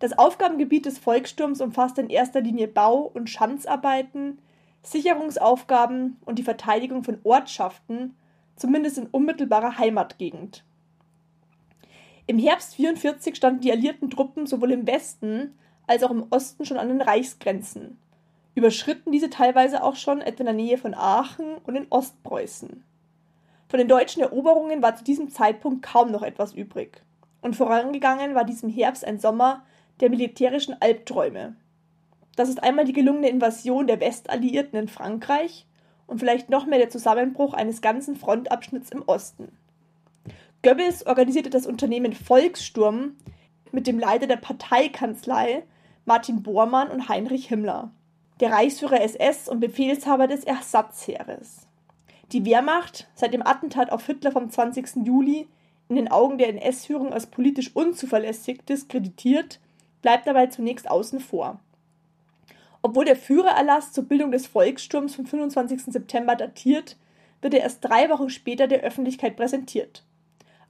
[0.00, 4.38] Das Aufgabengebiet des Volkssturms umfasst in erster Linie Bau- und Schanzarbeiten,
[4.82, 8.16] Sicherungsaufgaben und die Verteidigung von Ortschaften,
[8.56, 10.64] zumindest in unmittelbarer Heimatgegend.
[12.32, 15.54] Im Herbst 1944 standen die alliierten Truppen sowohl im Westen
[15.86, 17.98] als auch im Osten schon an den Reichsgrenzen,
[18.54, 22.84] überschritten diese teilweise auch schon etwa in der Nähe von Aachen und in Ostpreußen.
[23.68, 27.02] Von den deutschen Eroberungen war zu diesem Zeitpunkt kaum noch etwas übrig.
[27.42, 29.62] Und vorangegangen war diesem Herbst ein Sommer
[30.00, 31.54] der militärischen Albträume.
[32.34, 35.66] Das ist einmal die gelungene Invasion der Westalliierten in Frankreich
[36.06, 39.52] und vielleicht noch mehr der Zusammenbruch eines ganzen Frontabschnitts im Osten.
[40.64, 43.16] Goebbels organisierte das Unternehmen Volkssturm
[43.72, 45.64] mit dem Leiter der Parteikanzlei
[46.04, 47.90] Martin Bormann und Heinrich Himmler,
[48.38, 51.66] der Reichsführer SS und Befehlshaber des Ersatzheeres.
[52.30, 55.04] Die Wehrmacht, seit dem Attentat auf Hitler vom 20.
[55.04, 55.48] Juli
[55.88, 59.58] in den Augen der NS-Führung als politisch unzuverlässig diskreditiert,
[60.00, 61.58] bleibt dabei zunächst außen vor.
[62.82, 65.86] Obwohl der Führererlass zur Bildung des Volkssturms vom 25.
[65.86, 66.96] September datiert,
[67.40, 70.04] wird er erst drei Wochen später der Öffentlichkeit präsentiert.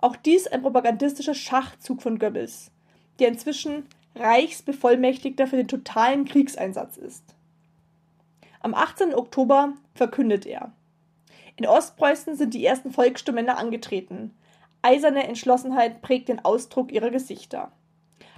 [0.02, 2.72] Auch dies ein propagandistischer Schachzug von Goebbels,
[3.20, 7.22] der inzwischen Reichsbevollmächtigter für den totalen Kriegseinsatz ist.
[8.58, 9.14] Am 18.
[9.14, 10.72] Oktober verkündet er.
[11.54, 14.34] In Ostpreußen sind die ersten Volkssturmmänner angetreten.
[14.82, 17.70] Eiserne Entschlossenheit prägt den Ausdruck ihrer Gesichter.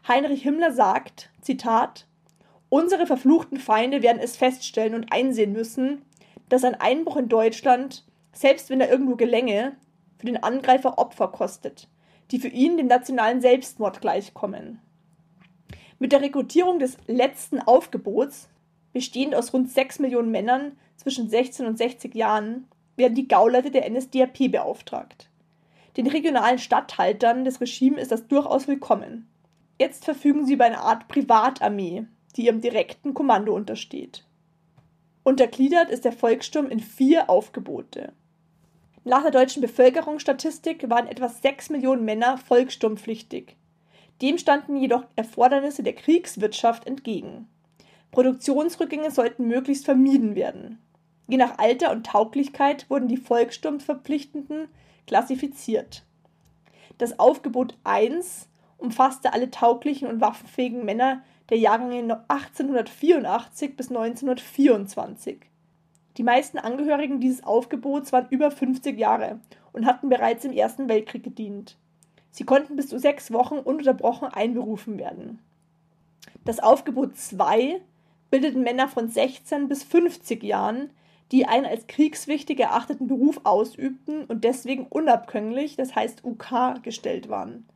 [0.07, 2.07] Heinrich Himmler sagt, Zitat,
[2.69, 6.03] Unsere verfluchten Feinde werden es feststellen und einsehen müssen,
[6.51, 8.05] dass ein Einbruch in Deutschland,
[8.35, 9.77] selbst wenn er irgendwo gelänge,
[10.25, 11.87] für den Angreifer Opfer kostet,
[12.31, 14.81] die für ihn dem nationalen Selbstmord gleichkommen.
[15.99, 18.49] Mit der Rekrutierung des letzten Aufgebots,
[18.95, 23.91] bestehend aus rund 6 Millionen Männern zwischen 16 und 60 Jahren, werden die Gauleute der
[23.91, 25.29] NSDAP beauftragt.
[25.99, 29.29] Den regionalen Statthaltern des Regimes ist das durchaus willkommen.
[29.79, 32.07] Jetzt verfügen sie über eine Art Privatarmee,
[32.37, 34.25] die ihrem direkten Kommando untersteht.
[35.23, 38.15] Untergliedert ist der Volkssturm in vier Aufgebote.
[39.07, 43.55] Nach der deutschen Bevölkerungsstatistik waren etwa 6 Millionen Männer volkssturmpflichtig.
[44.23, 47.47] Dem standen jedoch Erfordernisse der Kriegswirtschaft entgegen.
[48.13, 50.79] Produktionsrückgänge sollten möglichst vermieden werden.
[51.29, 54.69] Je nach Alter und Tauglichkeit wurden die Volkssturmverpflichtenden
[55.07, 56.05] klassifiziert.
[56.97, 58.49] Das Aufgebot 1
[58.79, 65.41] umfasste alle tauglichen und waffenfähigen Männer der Jahrgänge 1884 bis 1924.
[66.17, 69.41] Die meisten Angehörigen dieses Aufgebots waren über 50 Jahre
[69.73, 71.77] und hatten bereits im Ersten Weltkrieg gedient.
[72.31, 75.41] Sie konnten bis zu sechs Wochen ununterbrochen einberufen werden.
[76.45, 77.81] Das Aufgebot 2
[78.31, 80.91] bildeten Männer von 16 bis 50 Jahren,
[81.33, 87.67] die einen als kriegswichtig erachteten Beruf ausübten und deswegen unabkömmlich, das heißt UK, gestellt waren.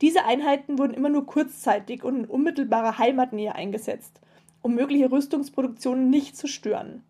[0.00, 4.20] Diese Einheiten wurden immer nur kurzzeitig und in unmittelbarer Heimatnähe eingesetzt,
[4.62, 7.02] um mögliche Rüstungsproduktionen nicht zu stören.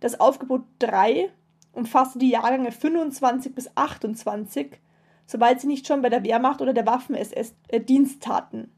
[0.00, 1.30] Das Aufgebot 3
[1.72, 4.78] umfasste die Jahrgänge 25 bis 28,
[5.26, 8.70] sobald sie nicht schon bei der Wehrmacht oder der Waffen-SS äh, Dienst taten.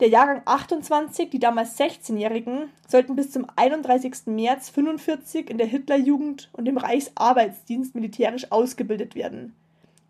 [0.00, 4.26] Der Jahrgang 28, die damals 16-Jährigen, sollten bis zum 31.
[4.26, 9.54] März 45 in der Hitlerjugend und im Reichsarbeitsdienst militärisch ausgebildet werden.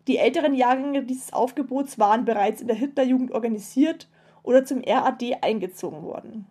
[0.07, 4.07] Die älteren Jahrgänge dieses Aufgebots waren bereits in der Hitlerjugend organisiert
[4.41, 6.47] oder zum RAD eingezogen worden.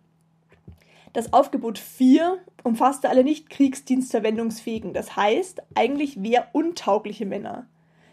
[1.15, 7.67] Das Aufgebot 4 umfasste alle nicht kriegsdienstverwendungsfähigen, das heißt eigentlich wehruntaugliche Männer.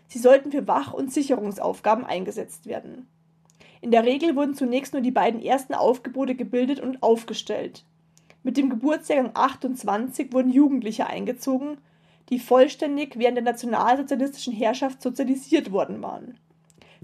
[0.06, 3.08] Sie sollten für Wach- und Sicherungsaufgaben eingesetzt werden.
[3.80, 7.84] In der Regel wurden zunächst nur die beiden ersten Aufgebote gebildet und aufgestellt.
[8.44, 11.78] Mit dem Geburtsjahrgang 28 wurden Jugendliche eingezogen,
[12.28, 16.38] die vollständig während der nationalsozialistischen Herrschaft sozialisiert worden waren.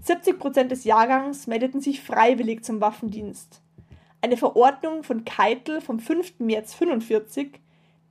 [0.01, 3.63] 70 Prozent des Jahrgangs meldeten sich freiwillig zum Waffendienst.
[4.21, 6.41] Eine Verordnung von Keitel vom 5.
[6.41, 7.61] März 45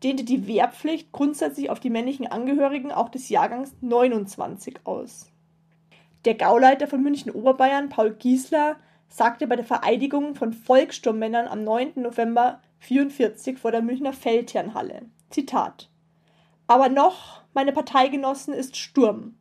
[0.04, 5.30] dehnte die Wehrpflicht grundsätzlich auf die männlichen Angehörigen auch des Jahrgangs 29 aus.
[6.24, 8.78] Der Gauleiter von München Oberbayern, Paul Giesler,
[9.10, 11.94] sagte bei der Vereidigung von Volkssturmmännern am 9.
[11.96, 15.04] November 44 vor der Münchner Feldherrnhalle.
[15.30, 15.90] Zitat.
[16.68, 19.38] Aber noch, meine Parteigenossen, ist Sturm.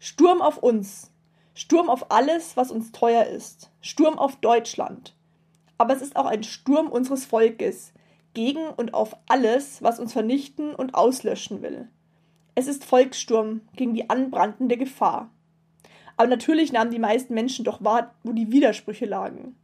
[0.00, 1.12] Sturm auf uns.
[1.54, 3.70] Sturm auf alles, was uns teuer ist.
[3.80, 5.14] Sturm auf Deutschland.
[5.80, 7.94] Aber es ist auch ein Sturm unseres Volkes
[8.34, 11.88] gegen und auf alles, was uns vernichten und auslöschen will.
[12.54, 15.30] Es ist Volkssturm gegen die anbrandende Gefahr.
[16.18, 19.56] Aber natürlich nahmen die meisten Menschen doch wahr, wo die Widersprüche lagen.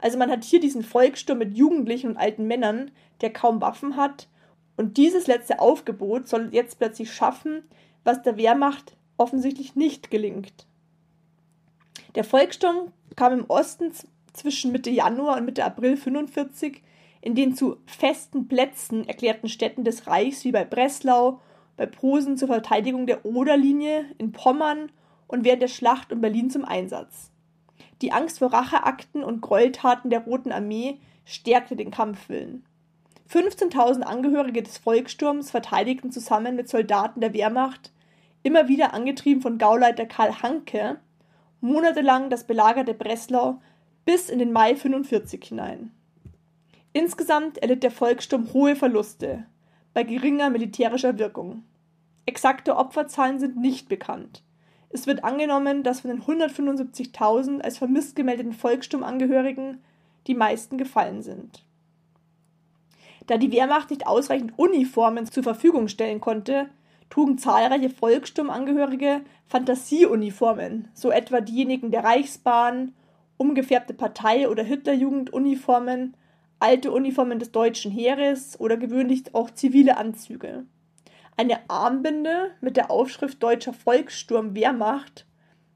[0.00, 2.90] Also man hat hier diesen Volkssturm mit Jugendlichen und alten Männern,
[3.20, 4.28] der kaum Waffen hat,
[4.76, 7.62] und dieses letzte Aufgebot soll jetzt plötzlich schaffen,
[8.02, 10.66] was der Wehrmacht offensichtlich nicht gelingt.
[12.16, 13.92] Der Volkssturm kam im Osten
[14.34, 16.82] zwischen Mitte Januar und Mitte April 45
[17.22, 21.40] in den zu festen Plätzen erklärten Städten des Reichs wie bei Breslau,
[21.78, 24.92] bei Posen zur Verteidigung der Oderlinie, in Pommern
[25.26, 27.30] und während der Schlacht um Berlin zum Einsatz.
[28.02, 32.66] Die Angst vor Racheakten und Gräueltaten der Roten Armee stärkte den Kampfwillen.
[33.32, 37.90] 15.000 Angehörige des Volkssturms verteidigten zusammen mit Soldaten der Wehrmacht,
[38.42, 41.00] immer wieder angetrieben von Gauleiter Karl Hanke,
[41.62, 43.60] monatelang das belagerte Breslau
[44.04, 45.90] bis in den Mai 45 hinein.
[46.92, 49.46] Insgesamt erlitt der Volkssturm hohe Verluste
[49.94, 51.64] bei geringer militärischer Wirkung.
[52.26, 54.42] Exakte Opferzahlen sind nicht bekannt.
[54.90, 59.82] Es wird angenommen, dass von den 175.000 als vermisst gemeldeten Volkssturmangehörigen
[60.26, 61.64] die meisten gefallen sind.
[63.26, 66.68] Da die Wehrmacht nicht ausreichend Uniformen zur Verfügung stellen konnte,
[67.10, 72.94] trugen zahlreiche Volkssturmangehörige Fantasieuniformen, so etwa diejenigen der Reichsbahn,
[73.36, 76.16] umgefärbte Partei- oder Hitlerjugenduniformen,
[76.58, 80.64] alte Uniformen des deutschen Heeres oder gewöhnlich auch zivile Anzüge.
[81.36, 85.26] Eine Armbinde mit der Aufschrift Deutscher Volkssturm Wehrmacht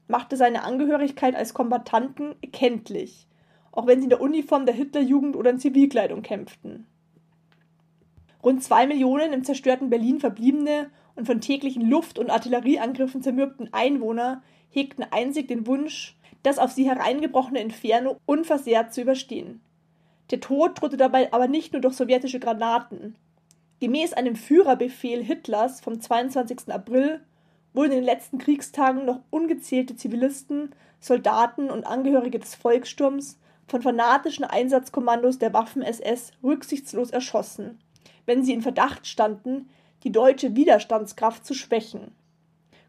[0.07, 3.27] machte seine Angehörigkeit als Kombattanten kenntlich,
[3.71, 6.87] auch wenn sie in der Uniform der Hitlerjugend oder in Zivilkleidung kämpften.
[8.41, 10.89] Rund zwei Millionen im zerstörten Berlin verbliebene
[11.19, 14.41] und von täglichen Luft- und Artillerieangriffen zermürbten Einwohner
[14.71, 19.61] hegten einzig den Wunsch, das auf sie hereingebrochene Inferno unversehrt zu überstehen.
[20.31, 23.15] Der Tod drohte dabei aber nicht nur durch sowjetische Granaten,
[23.79, 26.69] Gemäß einem Führerbefehl Hitlers vom 22.
[26.69, 27.21] April
[27.73, 34.43] wurden in den letzten Kriegstagen noch ungezählte Zivilisten, Soldaten und Angehörige des Volkssturms von fanatischen
[34.43, 37.79] Einsatzkommandos der Waffen-SS rücksichtslos erschossen,
[38.25, 39.69] wenn sie in Verdacht standen,
[40.03, 42.11] die deutsche Widerstandskraft zu schwächen.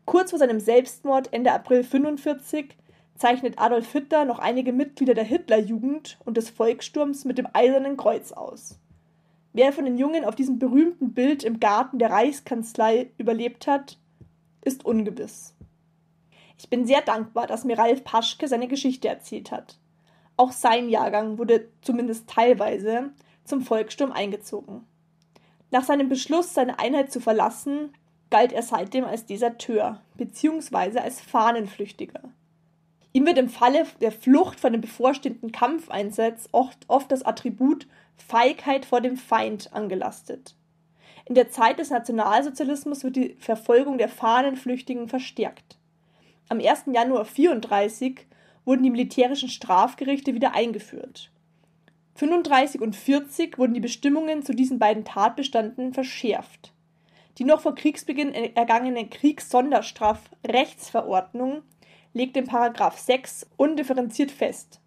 [0.05, 2.77] Kurz vor seinem Selbstmord Ende April 45
[3.17, 8.33] zeichnet Adolf Hitler noch einige Mitglieder der Hitlerjugend und des Volkssturms mit dem Eisernen Kreuz
[8.33, 8.79] aus.
[9.53, 13.99] Wer von den Jungen auf diesem berühmten Bild im Garten der Reichskanzlei überlebt hat,
[14.65, 15.55] ist ungewiss.
[16.57, 19.79] Ich bin sehr dankbar, dass mir Ralf Paschke seine Geschichte erzählt hat.
[20.37, 23.11] Auch sein Jahrgang wurde zumindest teilweise
[23.45, 24.87] zum Volkssturm eingezogen.
[25.71, 27.93] Nach seinem Beschluss, seine Einheit zu verlassen,
[28.31, 30.99] galt er seitdem als Deserteur bzw.
[30.99, 32.21] als Fahnenflüchtiger.
[33.13, 38.85] Ihm wird im Falle der Flucht von dem bevorstehenden Kampfeinsatz oft, oft das Attribut Feigheit
[38.85, 40.55] vor dem Feind angelastet.
[41.25, 45.79] In der Zeit des Nationalsozialismus wird die Verfolgung der Fahnenflüchtigen verstärkt.
[46.49, 46.85] Am 1.
[46.87, 48.27] Januar 1934
[48.65, 51.31] wurden die militärischen Strafgerichte wieder eingeführt.
[52.15, 56.73] 35 und 40 wurden die Bestimmungen zu diesen beiden Tatbestanden verschärft.
[57.39, 61.63] Die noch vor Kriegsbeginn ergangene Kriegssonderstrafrechtsverordnung
[62.13, 64.81] legt in Paragraph 6 undifferenziert fest.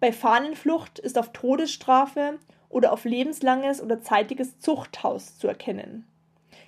[0.00, 2.38] Bei Fahnenflucht ist auf Todesstrafe
[2.68, 6.06] oder auf lebenslanges oder zeitiges Zuchthaus zu erkennen.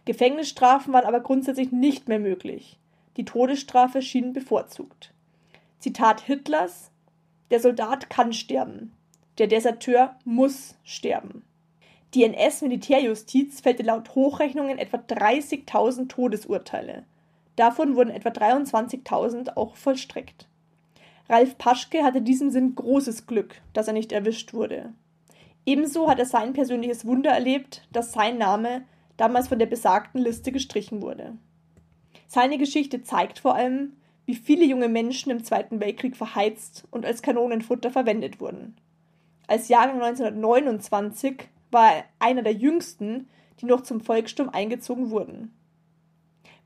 [0.07, 2.79] Gefängnisstrafen waren aber grundsätzlich nicht mehr möglich.
[3.19, 5.13] Die Todesstrafe schien bevorzugt.
[5.81, 6.91] Zitat Hitlers
[7.51, 8.95] Der Soldat kann sterben.
[9.39, 11.45] Der Deserteur muss sterben.
[12.15, 17.05] Die NS-Militärjustiz fällte laut Hochrechnungen etwa 30.000 Todesurteile.
[17.55, 20.49] Davon wurden etwa 23.000 auch vollstreckt.
[21.29, 24.93] Ralf Paschke hatte in diesem Sinn großes Glück, dass er nicht erwischt wurde.
[25.67, 28.83] Ebenso hat er sein persönliches Wunder erlebt, dass sein Name
[29.19, 31.37] damals von der besagten Liste gestrichen wurde.
[32.27, 33.93] Seine Geschichte zeigt vor allem,
[34.25, 38.77] wie viele junge Menschen im Zweiten Weltkrieg verheizt und als Kanonenfutter verwendet wurden.
[39.49, 43.29] Als Jahrgang 1929 war er einer der jüngsten,
[43.61, 45.59] die noch zum Volkssturm eingezogen wurden.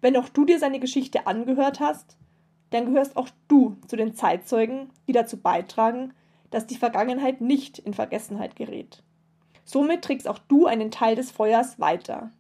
[0.01, 2.19] Wenn auch du dir seine Geschichte angehört hast,
[2.71, 6.13] dann gehörst auch du zu den Zeitzeugen, die dazu beitragen,
[6.51, 9.05] dass die Vergangenheit nicht in Vergessenheit gerät.
[9.65, 12.33] Somit trägst auch du einen Teil des Feuers weiter.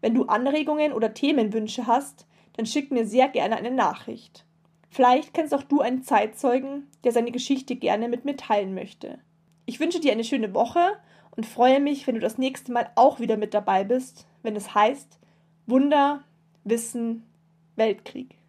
[0.00, 4.46] Wenn du Anregungen oder Themenwünsche hast, dann schick mir sehr gerne eine Nachricht.
[4.90, 9.18] Vielleicht kennst auch du einen Zeitzeugen, der seine Geschichte gerne mit mir teilen möchte.
[9.70, 10.80] Ich wünsche dir eine schöne Woche
[11.36, 14.74] und freue mich, wenn du das nächste Mal auch wieder mit dabei bist, wenn es
[14.74, 15.20] heißt
[15.68, 16.24] Wunder,
[16.64, 17.24] Wissen,
[17.76, 18.39] Weltkrieg.